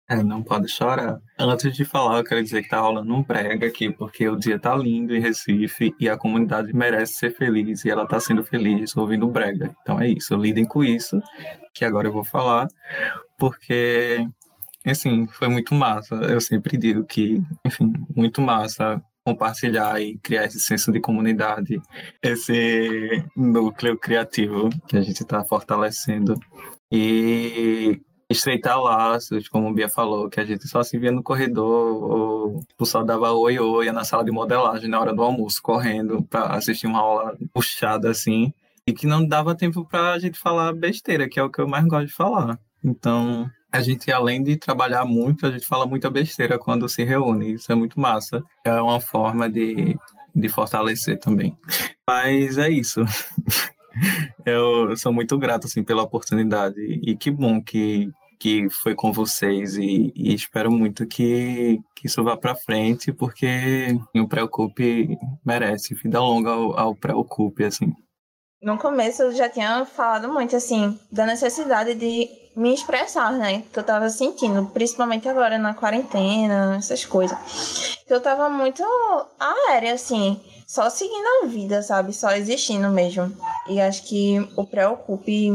É, 0.08 0.22
não 0.24 0.44
pode 0.44 0.70
chorar. 0.70 1.20
Antes 1.40 1.76
de 1.76 1.84
falar, 1.84 2.20
eu 2.20 2.24
quero 2.24 2.44
dizer 2.44 2.62
que 2.62 2.70
tá 2.70 2.80
rolando 2.80 3.12
um 3.12 3.24
brega 3.24 3.66
aqui, 3.66 3.92
porque 3.92 4.30
o 4.30 4.36
dia 4.36 4.60
tá 4.60 4.76
lindo 4.76 5.16
em 5.16 5.20
Recife 5.20 5.96
e 6.00 6.08
a 6.08 6.16
comunidade 6.16 6.72
merece 6.74 7.14
ser 7.14 7.36
feliz 7.36 7.84
e 7.84 7.90
ela 7.90 8.08
tá 8.08 8.20
sendo 8.20 8.44
feliz 8.44 8.96
ouvindo 8.96 9.28
brega. 9.28 9.76
Então 9.82 10.00
é 10.00 10.08
isso, 10.08 10.36
lidem 10.36 10.66
com 10.66 10.84
isso, 10.84 11.20
que 11.74 11.84
agora 11.84 12.08
eu 12.08 12.14
vou 12.14 12.24
falar, 12.24 12.68
porque, 13.36 14.28
assim, 14.86 15.26
foi 15.28 15.48
muito 15.48 15.74
massa. 15.74 16.16
Eu 16.16 16.40
sempre 16.40 16.78
digo 16.78 17.04
que, 17.04 17.42
enfim, 17.66 17.92
muito 18.16 18.42
massa 18.42 19.02
compartilhar 19.26 20.00
e 20.00 20.20
criar 20.20 20.46
esse 20.46 20.60
senso 20.60 20.92
de 20.92 21.00
comunidade, 21.00 21.82
esse 22.22 23.26
núcleo 23.36 23.98
criativo 23.98 24.70
que 24.88 24.96
a 24.96 25.02
gente 25.02 25.24
está 25.24 25.44
fortalecendo. 25.44 26.40
E 26.92 28.00
estreitar 28.36 28.80
laços, 28.80 29.48
como 29.48 29.70
o 29.70 29.74
Bia 29.74 29.90
falou, 29.90 30.30
que 30.30 30.40
a 30.40 30.46
gente 30.46 30.68
só 30.68 30.84
se 30.84 30.98
via 30.98 31.12
no 31.12 31.24
corredor, 31.24 32.64
ou 32.80 32.86
só 32.86 33.04
dava 33.04 33.32
oi, 33.32 33.60
oi, 33.60 33.92
na 33.92 34.04
sala 34.04 34.24
de 34.24 34.32
modelagem 34.32 34.90
na 34.90 35.00
hora 35.00 35.14
do 35.14 35.22
almoço, 35.22 35.62
correndo 35.62 36.24
para 36.24 36.56
assistir 36.56 36.88
uma 36.88 37.00
aula 37.00 37.38
puxada 37.54 38.10
assim, 38.10 38.54
e 38.88 38.94
que 38.94 39.08
não 39.08 39.26
dava 39.26 39.56
tempo 39.56 39.86
para 39.86 40.14
a 40.14 40.20
gente 40.20 40.38
falar 40.38 40.74
besteira, 40.74 41.28
que 41.28 41.40
é 41.40 41.44
o 41.44 41.50
que 41.50 41.60
eu 41.60 41.68
mais 41.68 41.86
gosto 41.86 42.08
de 42.08 42.14
falar. 42.14 42.60
Então, 42.84 43.50
a 43.72 43.82
gente, 43.82 44.12
além 44.12 44.44
de 44.44 44.56
trabalhar 44.56 45.04
muito, 45.06 45.46
a 45.46 45.52
gente 45.52 45.66
fala 45.66 45.86
muita 45.86 46.10
besteira 46.10 46.58
quando 46.58 46.88
se 46.88 47.04
reúne, 47.04 47.54
isso 47.54 47.72
é 47.72 47.76
muito 47.76 48.00
massa. 48.00 48.44
É 48.64 48.80
uma 48.82 49.02
forma 49.02 49.50
de, 49.50 49.98
de 50.34 50.50
fortalecer 50.50 51.20
também. 51.20 51.58
Mas 52.08 52.58
é 52.58 52.70
isso. 52.70 53.02
eu 54.46 54.96
sou 54.96 55.12
muito 55.12 55.38
grato 55.38 55.66
assim 55.66 55.84
pela 55.84 56.04
oportunidade 56.04 56.80
e 56.80 57.16
que 57.16 57.32
bom 57.32 57.62
que 57.62 58.10
que 58.40 58.70
foi 58.70 58.96
com 58.96 59.12
vocês 59.12 59.76
e, 59.76 60.12
e 60.16 60.34
espero 60.34 60.72
muito 60.72 61.06
que, 61.06 61.80
que 61.96 62.08
isso 62.08 62.24
vá 62.24 62.38
para 62.38 62.56
frente 62.56 63.12
porque 63.12 63.98
o 64.16 64.28
Preocupe 64.28 65.18
merece 65.46 65.96
vida 65.96 66.20
longa 66.20 66.52
ao, 66.52 66.80
ao 66.80 66.96
Preocupe 66.96 67.64
assim 67.64 67.94
no 68.62 68.78
começo 68.78 69.24
eu 69.24 69.32
já 69.32 69.50
tinha 69.50 69.86
falado 69.86 70.32
muito 70.32 70.56
assim 70.56 71.00
da 71.12 71.26
necessidade 71.26 71.94
de 71.96 72.30
me 72.56 72.74
expressar, 72.74 73.34
né? 73.34 73.64
Que 73.74 73.80
eu 73.80 73.84
tava 73.84 74.08
sentindo, 74.08 74.68
principalmente 74.68 75.28
agora 75.28 75.58
na 75.58 75.74
quarentena, 75.74 76.78
essas 76.78 77.04
coisas. 77.04 77.38
Eu 78.08 78.22
tava 78.22 78.50
muito 78.50 78.82
aérea, 79.38 79.94
assim 79.94 80.40
só 80.66 80.90
seguindo 80.90 81.44
a 81.44 81.48
vida, 81.48 81.82
sabe? 81.82 82.14
Só 82.14 82.32
existindo 82.32 82.90
mesmo. 82.90 83.32
E 83.68 83.80
acho 83.80 84.04
que 84.04 84.38
o 84.56 84.66
Preocupe 84.66 85.52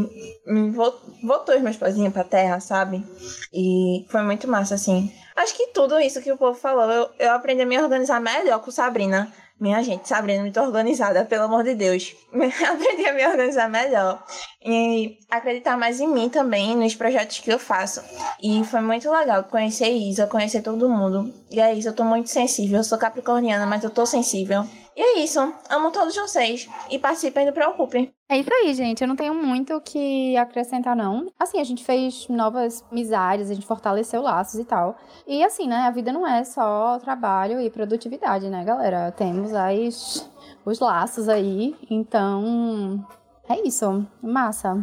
me 0.46 0.70
voltou 0.70 1.56
os 1.56 1.62
meus 1.62 1.76
pezinhos 1.76 2.12
pra 2.12 2.24
terra, 2.24 2.60
sabe? 2.60 3.04
E 3.52 4.06
foi 4.08 4.22
muito 4.22 4.46
massa, 4.48 4.74
assim. 4.74 5.12
Acho 5.34 5.56
que 5.56 5.68
tudo 5.68 5.98
isso 5.98 6.20
que 6.20 6.30
o 6.30 6.36
povo 6.36 6.58
falou, 6.58 6.90
eu, 6.90 7.10
eu 7.18 7.32
aprendi 7.32 7.62
a 7.62 7.66
me 7.66 7.78
organizar 7.80 8.20
melhor 8.20 8.60
com 8.60 8.70
Sabrina. 8.70 9.32
Minha 9.60 9.82
gente, 9.82 10.08
Sabrina, 10.08 10.40
muito 10.40 10.58
organizada, 10.58 11.22
pelo 11.26 11.44
amor 11.44 11.62
de 11.62 11.74
Deus. 11.74 12.16
aprendi 12.32 13.06
a 13.06 13.12
me 13.12 13.26
organizar 13.26 13.68
melhor. 13.68 14.24
E 14.64 15.18
acreditar 15.30 15.76
mais 15.76 16.00
em 16.00 16.08
mim 16.08 16.30
também, 16.30 16.74
nos 16.74 16.94
projetos 16.94 17.40
que 17.40 17.52
eu 17.52 17.58
faço. 17.58 18.02
E 18.42 18.64
foi 18.64 18.80
muito 18.80 19.10
legal 19.10 19.44
conhecer 19.44 19.90
Isa, 19.90 20.26
conhecer 20.26 20.62
todo 20.62 20.88
mundo. 20.88 21.30
E 21.50 21.60
é 21.60 21.74
isso, 21.74 21.88
eu 21.88 21.94
tô 21.94 22.04
muito 22.04 22.30
sensível. 22.30 22.78
Eu 22.78 22.84
sou 22.84 22.96
capricorniana, 22.96 23.66
mas 23.66 23.84
eu 23.84 23.90
tô 23.90 24.06
sensível. 24.06 24.64
E 24.96 25.02
é 25.02 25.18
isso. 25.18 25.40
Amo 25.68 25.90
todos 25.90 26.16
vocês. 26.16 26.66
E 26.88 26.98
participem 26.98 27.44
do 27.44 27.52
Preocupe. 27.52 28.10
É 28.30 28.38
isso 28.38 28.54
aí, 28.54 28.72
gente. 28.74 29.02
Eu 29.02 29.08
não 29.08 29.16
tenho 29.16 29.34
muito 29.34 29.74
o 29.74 29.80
que 29.80 30.36
acrescentar, 30.36 30.94
não. 30.94 31.32
Assim, 31.36 31.60
a 31.60 31.64
gente 31.64 31.84
fez 31.84 32.28
novas 32.28 32.84
amizades, 32.88 33.50
a 33.50 33.54
gente 33.54 33.66
fortaleceu 33.66 34.22
laços 34.22 34.60
e 34.60 34.64
tal. 34.64 34.96
E 35.26 35.42
assim, 35.42 35.66
né? 35.66 35.78
A 35.78 35.90
vida 35.90 36.12
não 36.12 36.24
é 36.24 36.44
só 36.44 36.96
trabalho 37.00 37.60
e 37.60 37.68
produtividade, 37.68 38.48
né, 38.48 38.64
galera? 38.64 39.10
Temos 39.10 39.52
as, 39.52 40.30
os 40.64 40.78
laços 40.78 41.28
aí. 41.28 41.74
Então, 41.90 43.04
é 43.48 43.66
isso. 43.66 44.06
Massa. 44.22 44.76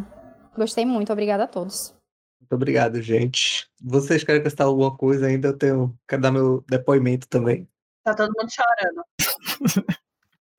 Gostei 0.54 0.84
muito. 0.84 1.10
Obrigada 1.10 1.44
a 1.44 1.48
todos. 1.48 1.94
Muito 2.38 2.54
obrigado, 2.54 3.00
gente. 3.00 3.66
Vocês 3.82 4.22
querem 4.22 4.40
acrescentar 4.40 4.66
alguma 4.66 4.94
coisa 4.94 5.26
ainda? 5.26 5.48
Eu 5.48 5.56
tenho... 5.56 5.98
quero 6.06 6.20
dar 6.20 6.30
meu 6.30 6.62
depoimento 6.68 7.26
também. 7.26 7.66
Tá 8.04 8.14
todo 8.14 8.30
mundo 8.36 8.50
chorando. 8.50 9.04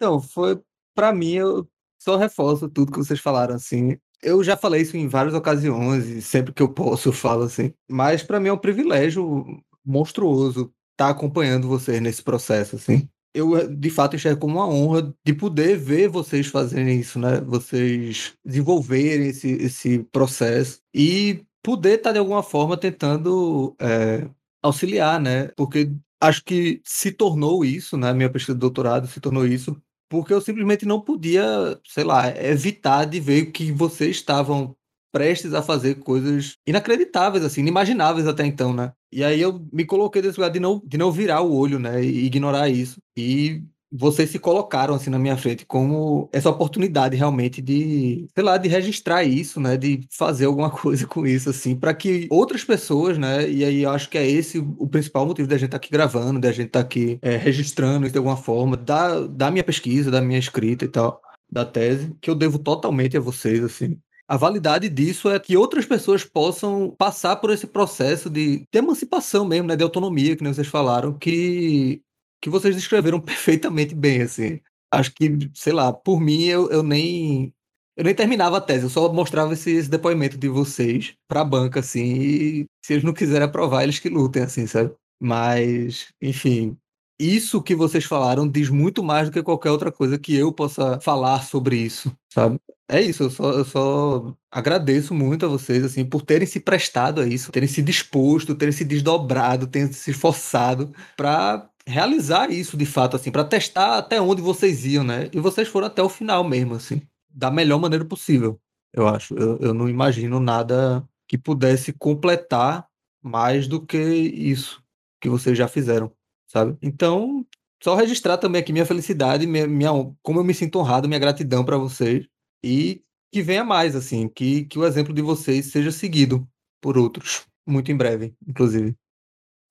Então, 0.02 0.22
foi 0.22 0.58
para 0.96 1.12
mim, 1.12 1.34
eu 1.34 1.68
só 2.00 2.18
reforço 2.18 2.70
tudo 2.70 2.92
que 2.92 2.98
vocês 2.98 3.20
falaram 3.20 3.56
assim. 3.56 3.98
Eu 4.22 4.44
já 4.44 4.58
falei 4.58 4.82
isso 4.82 4.98
em 4.98 5.08
várias 5.08 5.34
ocasiões 5.34 6.08
e 6.08 6.22
sempre 6.22 6.54
que 6.54 6.62
eu 6.62 6.70
posso 6.70 7.10
eu 7.10 7.14
falo 7.14 7.44
assim, 7.44 7.74
mas 7.90 8.24
para 8.24 8.40
mim 8.40 8.50
é 8.50 8.54
um 8.54 8.58
privilégio 8.58 9.46
monstruoso 9.86 10.74
estar 10.92 11.06
tá 11.06 11.10
acompanhando 11.10 11.68
vocês 11.68 12.02
nesse 12.02 12.22
processo 12.24 12.76
assim. 12.76 13.08
Eu 13.34 13.68
de 13.70 13.90
fato 13.90 14.16
enxergo 14.16 14.42
como 14.42 14.56
uma 14.56 14.68
honra 14.68 15.14
de 15.26 15.34
poder 15.34 15.78
ver 15.78 16.10
vocês 16.10 16.48
fazerem 16.48 17.00
isso, 17.00 17.20
né? 17.20 17.40
Vocês 17.42 18.34
desenvolverem 18.44 19.28
esse, 19.28 19.50
esse 19.52 20.00
processo 20.12 20.80
e 20.94 21.46
poder 21.64 21.98
estar 21.98 22.10
tá, 22.10 22.14
de 22.14 22.20
alguma 22.20 22.42
forma 22.42 22.76
tentando 22.76 23.76
é, 23.80 24.28
auxiliar, 24.62 25.20
né? 25.20 25.50
Porque 25.56 25.92
acho 26.22 26.44
que 26.44 26.82
se 26.84 27.12
tornou 27.12 27.64
isso, 27.64 27.98
né? 27.98 28.14
Minha 28.14 28.30
pesquisa 28.30 28.56
de 28.56 28.60
doutorado 28.60 29.08
se 29.08 29.20
tornou 29.20 29.46
isso 29.46 29.80
porque 30.10 30.34
eu 30.34 30.42
simplesmente 30.42 30.86
não 30.86 31.00
podia, 31.02 31.80
sei 31.86 32.04
lá, 32.04 32.30
evitar 32.44 33.06
de 33.06 33.20
ver 33.20 33.48
que 33.52 33.72
vocês 33.72 34.18
estavam 34.18 34.76
prestes 35.12 35.54
a 35.54 35.62
fazer 35.64 35.96
coisas 35.96 36.56
inacreditáveis, 36.68 37.44
assim, 37.44 37.62
inimagináveis 37.62 38.28
até 38.28 38.46
então, 38.46 38.74
né? 38.74 38.94
E 39.12 39.24
aí 39.24 39.42
eu 39.42 39.66
me 39.74 39.86
coloquei 39.86 40.22
nesse 40.22 40.38
lugar 40.40 40.52
de 40.52 40.60
não, 40.60 40.82
de 40.86 40.98
não 40.98 41.12
virar 41.12 41.42
o 41.42 41.56
olho, 41.56 41.80
né? 41.80 42.04
E 42.04 42.26
ignorar 42.26 42.70
isso. 42.70 43.02
E 43.18 43.64
vocês 43.92 44.30
se 44.30 44.40
colocaram 44.40 44.94
assim 44.94 45.10
na 45.10 45.20
minha 45.20 45.38
frente 45.38 45.66
como 45.66 46.30
essa 46.32 46.50
oportunidade 46.50 47.16
realmente 47.16 47.62
de, 47.62 48.28
sei 48.34 48.44
lá, 48.44 48.58
de 48.58 48.70
registrar 48.70 49.24
isso, 49.24 49.60
né, 49.60 49.78
de 49.78 50.02
fazer 50.12 50.46
alguma 50.46 50.70
coisa 50.72 51.08
com 51.08 51.26
isso 51.26 51.50
assim, 51.50 51.76
para 51.76 51.94
que 51.94 52.28
outras 52.30 52.64
pessoas, 52.64 53.18
né, 53.18 53.50
e 53.50 53.64
aí 53.64 53.84
eu 53.84 53.90
acho 53.90 54.10
que 54.10 54.18
é 54.18 54.28
esse 54.28 54.60
o 54.60 54.88
principal 54.88 55.26
motivo 55.26 55.48
da 55.48 55.56
gente 55.56 55.68
estar 55.68 55.80
tá 55.80 55.84
aqui 55.84 55.92
gravando, 55.92 56.40
da 56.40 56.52
gente 56.52 56.68
estar 56.68 56.80
tá 56.80 56.86
aqui 56.86 57.18
é, 57.22 57.36
registrando 57.38 58.06
isso 58.06 58.14
de 58.14 58.18
alguma 58.18 58.38
forma, 58.38 58.78
da, 58.78 59.22
da 59.22 59.52
minha 59.52 59.64
pesquisa, 59.64 60.12
da 60.12 60.22
minha 60.22 60.40
escrita 60.40 60.86
e 60.86 60.88
tal, 60.88 61.22
da 61.52 61.66
tese, 61.66 62.16
que 62.22 62.30
eu 62.30 62.36
devo 62.36 62.60
totalmente 62.60 63.18
a 63.18 63.22
vocês 63.22 63.64
assim. 63.64 63.98
A 64.28 64.38
validade 64.38 64.88
disso 64.90 65.28
é 65.28 65.40
que 65.40 65.58
outras 65.58 65.88
pessoas 65.88 66.24
possam 66.24 66.94
passar 66.96 67.38
por 67.38 67.50
esse 67.50 67.66
processo 67.66 68.30
de, 68.30 68.60
de 68.60 68.78
emancipação 68.78 69.44
mesmo, 69.44 69.68
né, 69.68 69.76
de 69.76 69.84
autonomia, 69.84 70.36
que 70.36 70.44
nem 70.44 70.54
vocês 70.54 70.68
falaram, 70.68 71.18
que 71.18 72.04
que 72.42 72.50
vocês 72.50 72.76
descreveram 72.76 73.20
perfeitamente 73.22 73.96
bem, 73.96 74.22
assim. 74.22 74.60
Acho 74.92 75.14
que, 75.14 75.50
sei 75.54 75.74
lá, 75.74 75.94
por 75.94 76.20
mim 76.20 76.46
eu, 76.46 76.70
eu 76.72 76.84
nem 76.84 77.54
eu 78.00 78.06
nem 78.06 78.16
terminava 78.16 78.58
a 78.58 78.62
tese, 78.62 78.86
eu 78.86 78.90
só 78.90 79.12
mostrava 79.12 79.52
esse, 79.54 79.72
esse 79.72 79.90
depoimento 79.90 80.38
de 80.38 80.48
vocês 80.48 81.16
pra 81.28 81.44
banca, 81.44 81.82
assim, 81.82 82.02
e 82.02 82.66
se 82.82 82.94
eles 82.94 83.04
não 83.04 83.12
quiserem 83.12 83.46
aprovar, 83.46 83.84
eles 83.84 84.00
que 84.00 84.08
lutem, 84.08 84.44
assim, 84.44 84.66
sabe? 84.66 84.94
Mas, 85.20 86.08
enfim, 86.22 86.78
isso 87.20 87.62
que 87.62 87.76
vocês 87.76 88.06
falaram 88.06 88.48
diz 88.48 88.70
muito 88.70 89.04
mais 89.04 89.28
do 89.28 89.34
que 89.34 89.44
qualquer 89.44 89.72
outra 89.72 89.92
coisa 89.92 90.18
que 90.18 90.34
eu 90.34 90.54
possa 90.54 90.98
falar 91.02 91.44
sobre 91.44 91.76
isso, 91.76 92.10
sabe? 92.34 92.58
É 92.88 93.02
isso, 93.02 93.24
eu 93.24 93.30
só, 93.30 93.52
eu 93.52 93.66
só 93.66 94.34
agradeço 94.50 95.14
muito 95.14 95.46
a 95.46 95.50
vocês, 95.50 95.84
assim, 95.84 96.06
por 96.06 96.22
terem 96.22 96.48
se 96.48 96.62
prestado 96.62 97.20
a 97.20 97.28
isso, 97.28 97.52
terem 97.52 97.68
se 97.68 97.82
disposto, 97.82 98.56
terem 98.56 98.72
se 98.72 98.86
desdobrado, 98.86 99.68
terem 99.68 99.92
se 99.92 100.12
esforçado 100.12 100.94
para 101.18 101.70
realizar 101.90 102.52
isso 102.52 102.78
de 102.78 102.86
fato, 102.86 103.16
assim, 103.16 103.32
para 103.32 103.44
testar 103.44 103.98
até 103.98 104.22
onde 104.22 104.42
vocês 104.42 104.86
iam, 104.86 105.04
né? 105.04 105.30
E 105.34 105.40
vocês 105.40 105.68
foram 105.68 105.88
até 105.88 106.02
o 106.02 106.10
final 106.10 106.44
mesmo, 106.44 106.76
assim, 106.76 107.02
da 107.30 107.50
melhor 107.50 107.80
maneira 107.80 108.06
possível, 108.06 108.60
eu 108.94 109.08
acho. 109.08 109.34
Eu, 109.36 109.58
eu 109.60 109.74
não 109.74 109.90
imagino 109.90 110.40
nada 110.40 111.08
que 111.28 111.38
pudesse 111.38 111.92
completar 111.94 112.88
mais 113.22 113.68
do 113.68 113.86
que 113.86 113.98
isso 113.98 114.84
que 115.22 115.30
vocês 115.30 115.58
já 115.58 115.68
fizeram, 115.68 116.12
sabe? 116.48 116.78
Então, 116.82 117.46
só 117.84 117.96
registrar 117.96 118.38
também 118.38 118.62
aqui 118.62 118.72
minha 118.72 118.86
felicidade, 118.86 119.48
minha, 119.48 119.68
minha 119.68 119.92
como 120.22 120.40
eu 120.40 120.44
me 120.44 120.54
sinto 120.54 120.80
honrado, 120.80 121.08
minha 121.08 121.20
gratidão 121.20 121.66
para 121.66 121.78
vocês 121.78 122.28
e 122.64 123.02
que 123.32 123.42
venha 123.42 123.64
mais, 123.64 123.96
assim, 123.96 124.28
que, 124.28 124.66
que 124.66 124.80
o 124.80 124.86
exemplo 124.86 125.14
de 125.14 125.22
vocês 125.22 125.68
seja 125.68 125.92
seguido 125.92 126.48
por 126.82 126.98
outros, 126.98 127.46
muito 127.68 127.92
em 127.92 127.98
breve, 127.98 128.34
inclusive. 128.48 128.96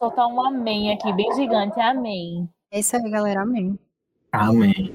Soltar 0.00 0.28
um 0.28 0.40
amém 0.46 0.92
aqui, 0.92 1.12
bem 1.12 1.34
gigante, 1.34 1.80
amém. 1.80 2.48
É 2.70 2.78
isso 2.78 2.94
aí, 2.94 3.10
galera, 3.10 3.42
amém. 3.42 3.76
Amém. 4.30 4.94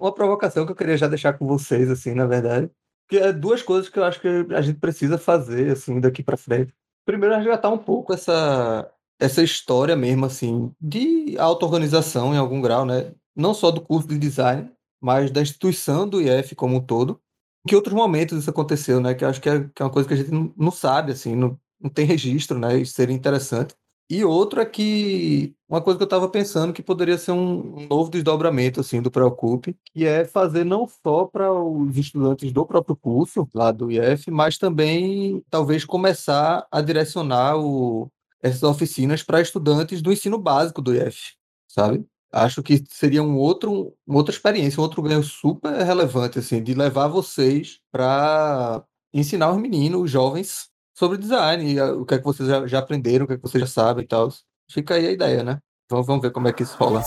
Uma 0.00 0.14
provocação 0.14 0.64
que 0.64 0.72
eu 0.72 0.76
queria 0.76 0.96
já 0.96 1.06
deixar 1.06 1.34
com 1.34 1.46
vocês, 1.46 1.90
assim, 1.90 2.14
na 2.14 2.24
verdade, 2.24 2.70
que 3.06 3.18
é 3.18 3.34
duas 3.34 3.62
coisas 3.62 3.90
que 3.90 3.98
eu 3.98 4.04
acho 4.04 4.18
que 4.22 4.28
a 4.54 4.62
gente 4.62 4.80
precisa 4.80 5.18
fazer, 5.18 5.72
assim, 5.72 6.00
daqui 6.00 6.22
para 6.22 6.38
frente. 6.38 6.72
Primeiro, 7.04 7.36
resgatar 7.36 7.68
um 7.68 7.76
pouco 7.76 8.14
essa, 8.14 8.90
essa 9.20 9.42
história 9.42 9.94
mesmo, 9.94 10.24
assim, 10.24 10.72
de 10.80 11.36
auto-organização 11.38 12.34
em 12.34 12.38
algum 12.38 12.62
grau, 12.62 12.86
né? 12.86 13.12
Não 13.36 13.52
só 13.52 13.70
do 13.70 13.82
curso 13.82 14.08
de 14.08 14.18
design, 14.18 14.70
mas 15.02 15.30
da 15.30 15.42
instituição 15.42 16.08
do 16.08 16.22
IF 16.22 16.54
como 16.54 16.76
um 16.76 16.80
todo. 16.80 17.20
Em 17.66 17.68
que 17.68 17.76
outros 17.76 17.94
momentos 17.94 18.38
isso 18.38 18.48
aconteceu, 18.48 19.00
né? 19.00 19.12
Que 19.12 19.22
eu 19.22 19.28
acho 19.28 19.40
que 19.40 19.50
é, 19.50 19.64
que 19.64 19.82
é 19.82 19.84
uma 19.84 19.92
coisa 19.92 20.08
que 20.08 20.14
a 20.14 20.16
gente 20.16 20.30
não, 20.30 20.50
não 20.56 20.70
sabe, 20.70 21.12
assim, 21.12 21.36
não, 21.36 21.60
não 21.78 21.90
tem 21.90 22.06
registro, 22.06 22.58
né? 22.58 22.78
Isso 22.78 22.94
seria 22.94 23.14
interessante. 23.14 23.74
E 24.08 24.22
outro 24.24 24.60
é 24.60 24.66
que 24.66 25.54
uma 25.68 25.80
coisa 25.80 25.96
que 25.98 26.02
eu 26.02 26.06
estava 26.06 26.28
pensando 26.28 26.72
que 26.72 26.82
poderia 26.82 27.16
ser 27.16 27.32
um, 27.32 27.86
novo 27.88 28.10
desdobramento 28.10 28.80
assim 28.80 29.00
do 29.00 29.10
Preocupe, 29.10 29.76
que 29.92 30.04
é 30.04 30.24
fazer 30.26 30.62
não 30.62 30.86
só 30.86 31.24
para 31.24 31.50
os 31.52 31.96
estudantes 31.96 32.52
do 32.52 32.66
próprio 32.66 32.94
curso 32.94 33.48
lá 33.54 33.72
do 33.72 33.90
IF, 33.90 34.30
mas 34.30 34.58
também 34.58 35.42
talvez 35.50 35.84
começar 35.84 36.66
a 36.70 36.80
direcionar 36.82 37.56
o, 37.56 38.10
essas 38.42 38.62
oficinas 38.62 39.22
para 39.22 39.40
estudantes 39.40 40.02
do 40.02 40.12
ensino 40.12 40.38
básico 40.38 40.82
do 40.82 40.94
IF, 40.94 41.32
sabe? 41.66 42.04
Acho 42.30 42.62
que 42.62 42.84
seria 42.90 43.22
um 43.22 43.36
outro, 43.38 43.94
uma 44.06 44.18
outra 44.18 44.34
experiência, 44.34 44.80
um 44.80 44.82
outro 44.82 45.00
ganho 45.00 45.22
super 45.22 45.72
relevante 45.82 46.38
assim 46.38 46.62
de 46.62 46.74
levar 46.74 47.08
vocês 47.08 47.80
para 47.90 48.84
ensinar 49.14 49.50
os 49.52 49.58
meninos, 49.58 50.02
os 50.02 50.10
jovens 50.10 50.68
sobre 50.94 51.18
design, 51.18 51.80
o 51.80 52.06
que 52.06 52.14
é 52.14 52.18
que 52.18 52.24
vocês 52.24 52.48
já, 52.48 52.66
já 52.66 52.78
aprenderam, 52.78 53.24
o 53.24 53.28
que 53.28 53.34
é 53.34 53.36
que 53.36 53.42
vocês 53.42 53.60
já 53.60 53.66
sabem 53.66 54.04
e 54.04 54.06
tal. 54.08 54.28
Fica 54.70 54.94
aí 54.94 55.06
a 55.08 55.10
ideia, 55.10 55.42
né? 55.42 55.58
Vamos, 55.90 56.06
vamos 56.06 56.22
ver 56.22 56.30
como 56.30 56.48
é 56.48 56.52
que 56.52 56.62
isso 56.62 56.76
rola. 56.78 57.02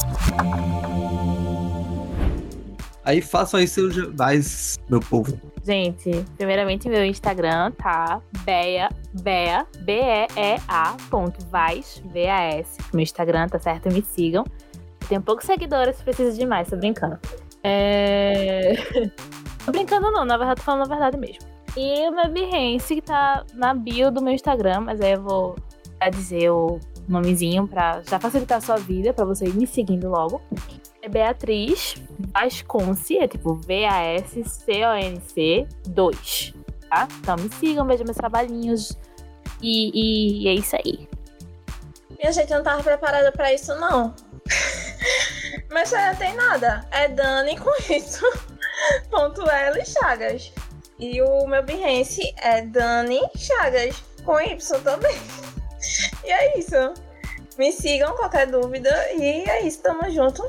Aí 3.03 3.21
façam 3.21 3.59
aí 3.59 3.67
seus 3.67 3.95
jabás, 3.95 4.77
meu 4.89 4.99
povo. 4.99 5.39
Gente, 5.63 6.11
primeiramente 6.35 6.89
meu 6.89 7.05
Instagram 7.05 7.71
tá 7.71 8.21
Bea, 8.43 8.89
Bea, 9.21 9.65
B-E-E-A 9.79 10.97
ponto 11.09 11.43
Vaz, 11.47 12.03
V-A-S. 12.11 12.77
Meu 12.93 13.01
Instagram, 13.01 13.47
tá 13.47 13.57
certo? 13.59 13.89
Me 13.91 14.01
sigam. 14.03 14.43
Tenho 15.07 15.21
poucos 15.21 15.45
seguidores, 15.45 16.01
preciso 16.01 16.37
de 16.37 16.45
mais, 16.45 16.69
tô 16.69 16.75
brincando. 16.75 17.17
É... 17.63 18.73
tô 19.65 19.71
brincando 19.71 20.11
não, 20.11 20.25
na 20.25 20.37
verdade 20.37 20.59
tô 20.59 20.65
falando 20.65 20.83
a 20.83 20.89
verdade 20.89 21.17
mesmo. 21.17 21.56
E 21.77 22.09
o 22.09 22.11
meu 22.11 22.27
Behance 22.27 22.95
que 22.95 23.01
tá 23.03 23.45
na 23.53 23.71
bio 23.71 24.09
do 24.09 24.19
meu 24.19 24.33
Instagram, 24.33 24.81
mas 24.81 24.99
aí 24.99 25.11
eu 25.11 25.21
vou 25.21 25.55
dizer 26.11 26.49
o 26.49 26.79
nomezinho 27.07 27.67
pra 27.67 28.01
já 28.01 28.19
facilitar 28.19 28.57
a 28.57 28.61
sua 28.61 28.77
vida, 28.77 29.13
pra 29.13 29.23
você 29.23 29.45
ir 29.45 29.53
me 29.53 29.67
seguindo 29.67 30.09
logo. 30.09 30.41
É 31.03 31.09
Beatriz 31.09 31.93
Vasconce, 32.33 33.19
é 33.19 33.27
tipo 33.27 33.53
V-A-S-C-O-N-C 33.53 34.07
2, 35.87 36.53
tá? 36.89 37.07
Então 37.19 37.35
me 37.35 37.47
sigam, 37.53 37.85
vejam 37.85 38.05
meus 38.05 38.17
trabalhinhos 38.17 38.97
e, 39.61 39.91
e, 39.93 40.45
e 40.45 40.47
é 40.47 40.55
isso 40.55 40.75
aí. 40.75 41.07
Minha 42.17 42.31
gente, 42.31 42.49
eu 42.51 42.57
não 42.57 42.63
tava 42.63 42.81
preparada 42.81 43.31
pra 43.31 43.53
isso, 43.53 43.75
não. 43.75 44.15
Mas 45.71 45.91
já 45.91 46.11
não 46.11 46.17
tem 46.17 46.35
nada. 46.35 46.87
É 46.89 47.07
Dani 47.07 47.55
com 47.55 47.69
isso. 47.93 48.25
Ponto 49.11 49.47
L 49.47 49.85
Chagas. 49.85 50.51
E 50.99 51.21
o 51.21 51.45
meu 51.47 51.63
Behance 51.63 52.21
é 52.41 52.61
Dani 52.61 53.19
Chagas, 53.35 54.03
com 54.23 54.39
Y 54.39 54.79
também. 54.81 55.15
E 56.23 56.31
é 56.31 56.57
isso. 56.57 56.75
Me 57.57 57.71
sigam, 57.71 58.15
qualquer 58.15 58.47
dúvida. 58.47 58.89
E 59.13 59.47
é 59.47 59.61
isso, 59.65 59.81
tamo 59.81 60.09
junto. 60.11 60.43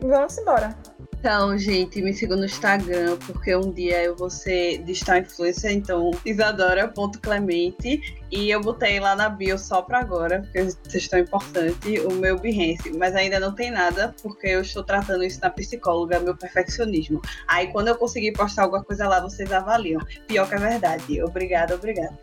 Vamos 0.00 0.36
embora. 0.38 0.76
Então, 1.18 1.56
gente, 1.58 2.00
me 2.02 2.12
sigam 2.12 2.36
no 2.36 2.44
Instagram, 2.44 3.16
porque 3.26 3.56
um 3.56 3.72
dia 3.72 4.04
eu 4.04 4.14
vou 4.14 4.30
ser 4.30 4.78
digital 4.84 5.18
influencer, 5.18 5.72
então 5.72 6.10
isadora.clemente. 6.24 8.15
E 8.30 8.50
eu 8.50 8.60
botei 8.60 8.98
lá 8.98 9.14
na 9.14 9.28
bio 9.28 9.56
só 9.58 9.82
pra 9.82 10.00
agora, 10.00 10.40
porque 10.42 10.64
vocês 10.64 11.04
estão 11.04 11.18
importante, 11.18 12.00
o 12.00 12.12
meu 12.12 12.38
Behance. 12.38 12.92
Mas 12.96 13.14
ainda 13.14 13.38
não 13.38 13.54
tem 13.54 13.70
nada, 13.70 14.14
porque 14.22 14.48
eu 14.48 14.62
estou 14.62 14.82
tratando 14.82 15.22
isso 15.22 15.40
na 15.40 15.50
psicóloga, 15.50 16.18
meu 16.18 16.36
perfeccionismo. 16.36 17.22
Aí 17.46 17.68
quando 17.68 17.88
eu 17.88 17.96
conseguir 17.96 18.32
postar 18.32 18.64
alguma 18.64 18.82
coisa 18.82 19.06
lá, 19.08 19.20
vocês 19.20 19.52
avaliam. 19.52 20.00
Pior 20.26 20.48
que 20.48 20.54
é 20.56 20.58
verdade. 20.58 21.22
Obrigada, 21.22 21.76
obrigada. 21.76 22.18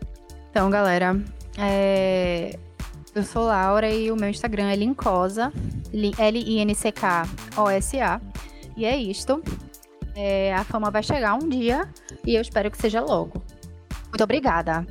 Então, 0.50 0.68
galera, 0.70 1.18
é... 1.58 2.56
eu 3.14 3.22
sou 3.22 3.44
Laura 3.44 3.88
e 3.88 4.12
o 4.12 4.16
meu 4.16 4.28
Instagram 4.28 4.70
é 4.70 4.76
Lincosa, 4.76 5.52
L-I-N-C-K-O-S-A. 6.18 7.40
E 8.76 8.84
é 8.84 8.96
isto. 8.96 9.42
É, 10.16 10.54
a 10.54 10.62
fama 10.64 10.90
vai 10.90 11.02
chegar 11.02 11.34
um 11.34 11.48
dia 11.48 11.88
e 12.24 12.34
eu 12.36 12.42
espero 12.42 12.70
que 12.70 12.78
seja 12.78 13.00
logo. 13.00 13.42
Muito 14.08 14.22
obrigada. 14.22 14.86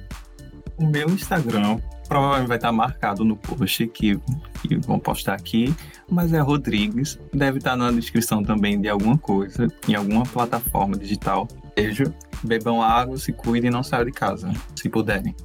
O 0.78 0.86
meu 0.86 1.08
Instagram 1.10 1.80
provavelmente 2.08 2.48
vai 2.48 2.58
estar 2.58 2.72
marcado 2.72 3.24
no 3.24 3.36
post 3.36 3.88
que, 3.88 4.20
que 4.62 4.76
vão 4.78 5.00
postar 5.00 5.34
aqui, 5.34 5.74
mas 6.10 6.34
é 6.34 6.40
Rodrigues. 6.40 7.20
Deve 7.34 7.60
estar 7.60 7.76
na 7.76 7.92
descrição 7.92 8.44
também 8.44 8.80
de 8.80 8.90
alguma 8.90 9.18
coisa, 9.18 9.68
em 9.88 9.96
alguma 9.96 10.24
plataforma 10.24 10.98
digital. 10.98 11.48
Beijo, 11.76 12.14
bebam 12.44 12.82
água, 12.82 13.18
se 13.18 13.32
cuidem 13.32 13.70
e 13.70 13.74
não 13.74 13.84
saiam 13.84 14.06
de 14.06 14.12
casa, 14.12 14.52
se 14.76 14.90
puderem. 14.90 15.36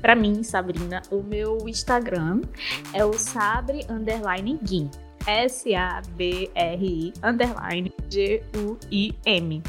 Para 0.00 0.16
mim, 0.16 0.42
Sabrina, 0.42 1.00
o 1.10 1.22
meu 1.22 1.58
Instagram 1.68 2.40
é 2.92 3.04
o 3.04 3.12
sabre 3.12 3.86
underline 3.88 4.58
Gui. 4.62 4.90
S-A-B-R-I 5.26 7.12
underline 7.22 7.92
G-U-I-M. 8.08 9.62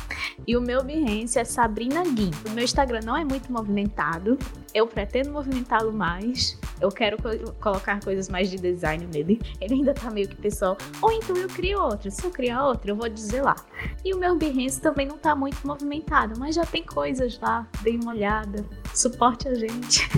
E 0.46 0.58
o 0.58 0.62
meu 0.62 0.84
Behance 0.84 1.40
é 1.40 1.44
Sabrina 1.44 2.04
Gui. 2.04 2.32
O 2.48 2.52
meu 2.52 2.64
Instagram 2.64 3.02
não 3.04 3.16
é 3.16 3.24
muito 3.24 3.52
movimentado. 3.52 4.38
Eu 4.74 4.88
pretendo 4.88 5.32
movimentá-lo 5.32 5.94
mais. 5.94 6.60
Eu 6.82 6.90
quero 6.90 7.18
co 7.22 7.54
colocar 7.62 8.04
coisas 8.04 8.28
mais 8.28 8.50
de 8.50 8.58
design 8.58 9.08
nele. 9.14 9.40
Ele 9.62 9.76
ainda 9.76 9.94
tá 9.94 10.10
meio 10.10 10.28
que 10.28 10.36
pessoal. 10.36 10.78
Ou 11.02 11.12
então 11.12 11.36
eu 11.38 11.48
crio 11.48 11.80
outro. 11.80 12.12
Se 12.12 12.24
eu 12.26 12.32
criar 12.32 12.66
outro, 12.66 12.92
eu 12.92 12.96
vou 12.96 13.08
dizer 13.08 13.42
lá. 13.42 13.56
E 14.04 14.14
o 14.14 14.18
meu 14.18 14.36
Behance 14.36 14.82
também 14.82 15.06
não 15.06 15.18
tá 15.18 15.36
muito 15.36 15.66
movimentado, 15.66 16.40
mas 16.40 16.56
já 16.56 16.66
tem 16.66 16.84
coisas 16.84 17.40
lá. 17.40 17.68
Dê 17.82 17.92
uma 17.92 18.12
olhada. 18.12 18.66
Suporte 18.94 19.48
a 19.48 19.54
gente. 19.54 20.10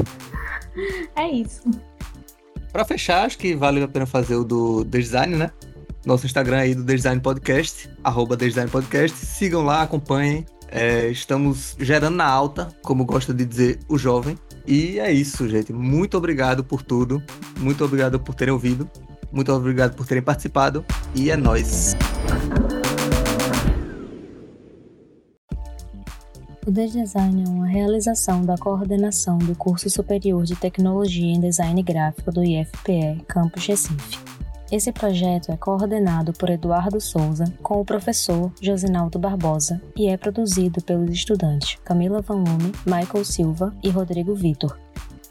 é 1.15 1.29
isso. 1.29 1.61
Para 2.75 2.83
fechar, 2.83 3.25
acho 3.25 3.37
que 3.37 3.55
vale 3.55 3.81
a 3.81 3.87
pena 3.87 4.05
fazer 4.05 4.35
o 4.35 4.43
do 4.43 4.83
design, 4.83 5.37
né? 5.37 5.49
Nosso 6.05 6.25
Instagram 6.25 6.57
aí 6.57 6.75
do 6.75 6.83
Design 6.83 7.21
Podcast, 7.21 7.89
arroba 8.03 8.35
Design 8.35 8.69
Podcast. 8.69 9.17
Sigam 9.17 9.63
lá, 9.63 9.83
acompanhem. 9.83 10.45
É, 10.67 11.07
estamos 11.07 11.77
gerando 11.79 12.17
na 12.17 12.25
alta, 12.25 12.67
como 12.83 13.05
gosta 13.05 13.33
de 13.33 13.45
dizer 13.45 13.79
o 13.87 13.97
jovem. 13.97 14.37
E 14.67 14.99
é 14.99 15.09
isso, 15.09 15.47
gente. 15.47 15.71
Muito 15.71 16.17
obrigado 16.17 16.65
por 16.65 16.81
tudo. 16.81 17.23
Muito 17.57 17.85
obrigado 17.85 18.19
por 18.19 18.35
terem 18.35 18.53
ouvido. 18.53 18.91
Muito 19.31 19.53
obrigado 19.53 19.95
por 19.95 20.05
terem 20.05 20.21
participado. 20.21 20.83
E 21.15 21.31
é 21.31 21.37
nóis. 21.37 21.95
O 26.67 26.71
Desdesign 26.71 27.43
é 27.43 27.47
uma 27.47 27.67
realização 27.67 28.43
da 28.43 28.57
coordenação 28.57 29.37
do 29.37 29.55
Curso 29.55 29.87
Superior 29.87 30.45
de 30.45 30.55
Tecnologia 30.55 31.31
em 31.31 31.39
Design 31.39 31.83
Gráfico 31.83 32.31
do 32.31 32.43
IFPE, 32.43 33.23
Campus 33.27 33.67
Recife. 33.67 34.17
Esse 34.71 34.91
projeto 34.91 35.51
é 35.51 35.57
coordenado 35.57 36.33
por 36.33 36.49
Eduardo 36.49 36.99
Souza 36.99 37.45
com 37.61 37.79
o 37.79 37.85
professor 37.85 38.51
Josinaldo 38.59 39.19
Barbosa 39.19 39.79
e 39.95 40.07
é 40.07 40.17
produzido 40.17 40.81
pelos 40.81 41.11
estudantes 41.11 41.77
Camila 41.85 42.19
Van 42.21 42.37
Lume, 42.37 42.71
Michael 42.83 43.23
Silva 43.23 43.71
e 43.83 43.91
Rodrigo 43.91 44.33
Vitor. 44.33 44.75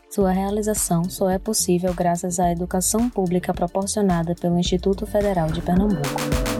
Sua 0.09 0.31
realização 0.31 1.03
só 1.11 1.29
é 1.29 1.39
possível 1.41 1.93
graças 1.93 2.39
à 2.39 2.53
educação 2.53 3.11
pública 3.11 3.53
proporcionada 3.53 4.37
pelo 4.37 4.57
Instituto 4.57 5.05
Federal 5.05 5.49
de 5.51 5.61
Pernambuco. 5.61 6.54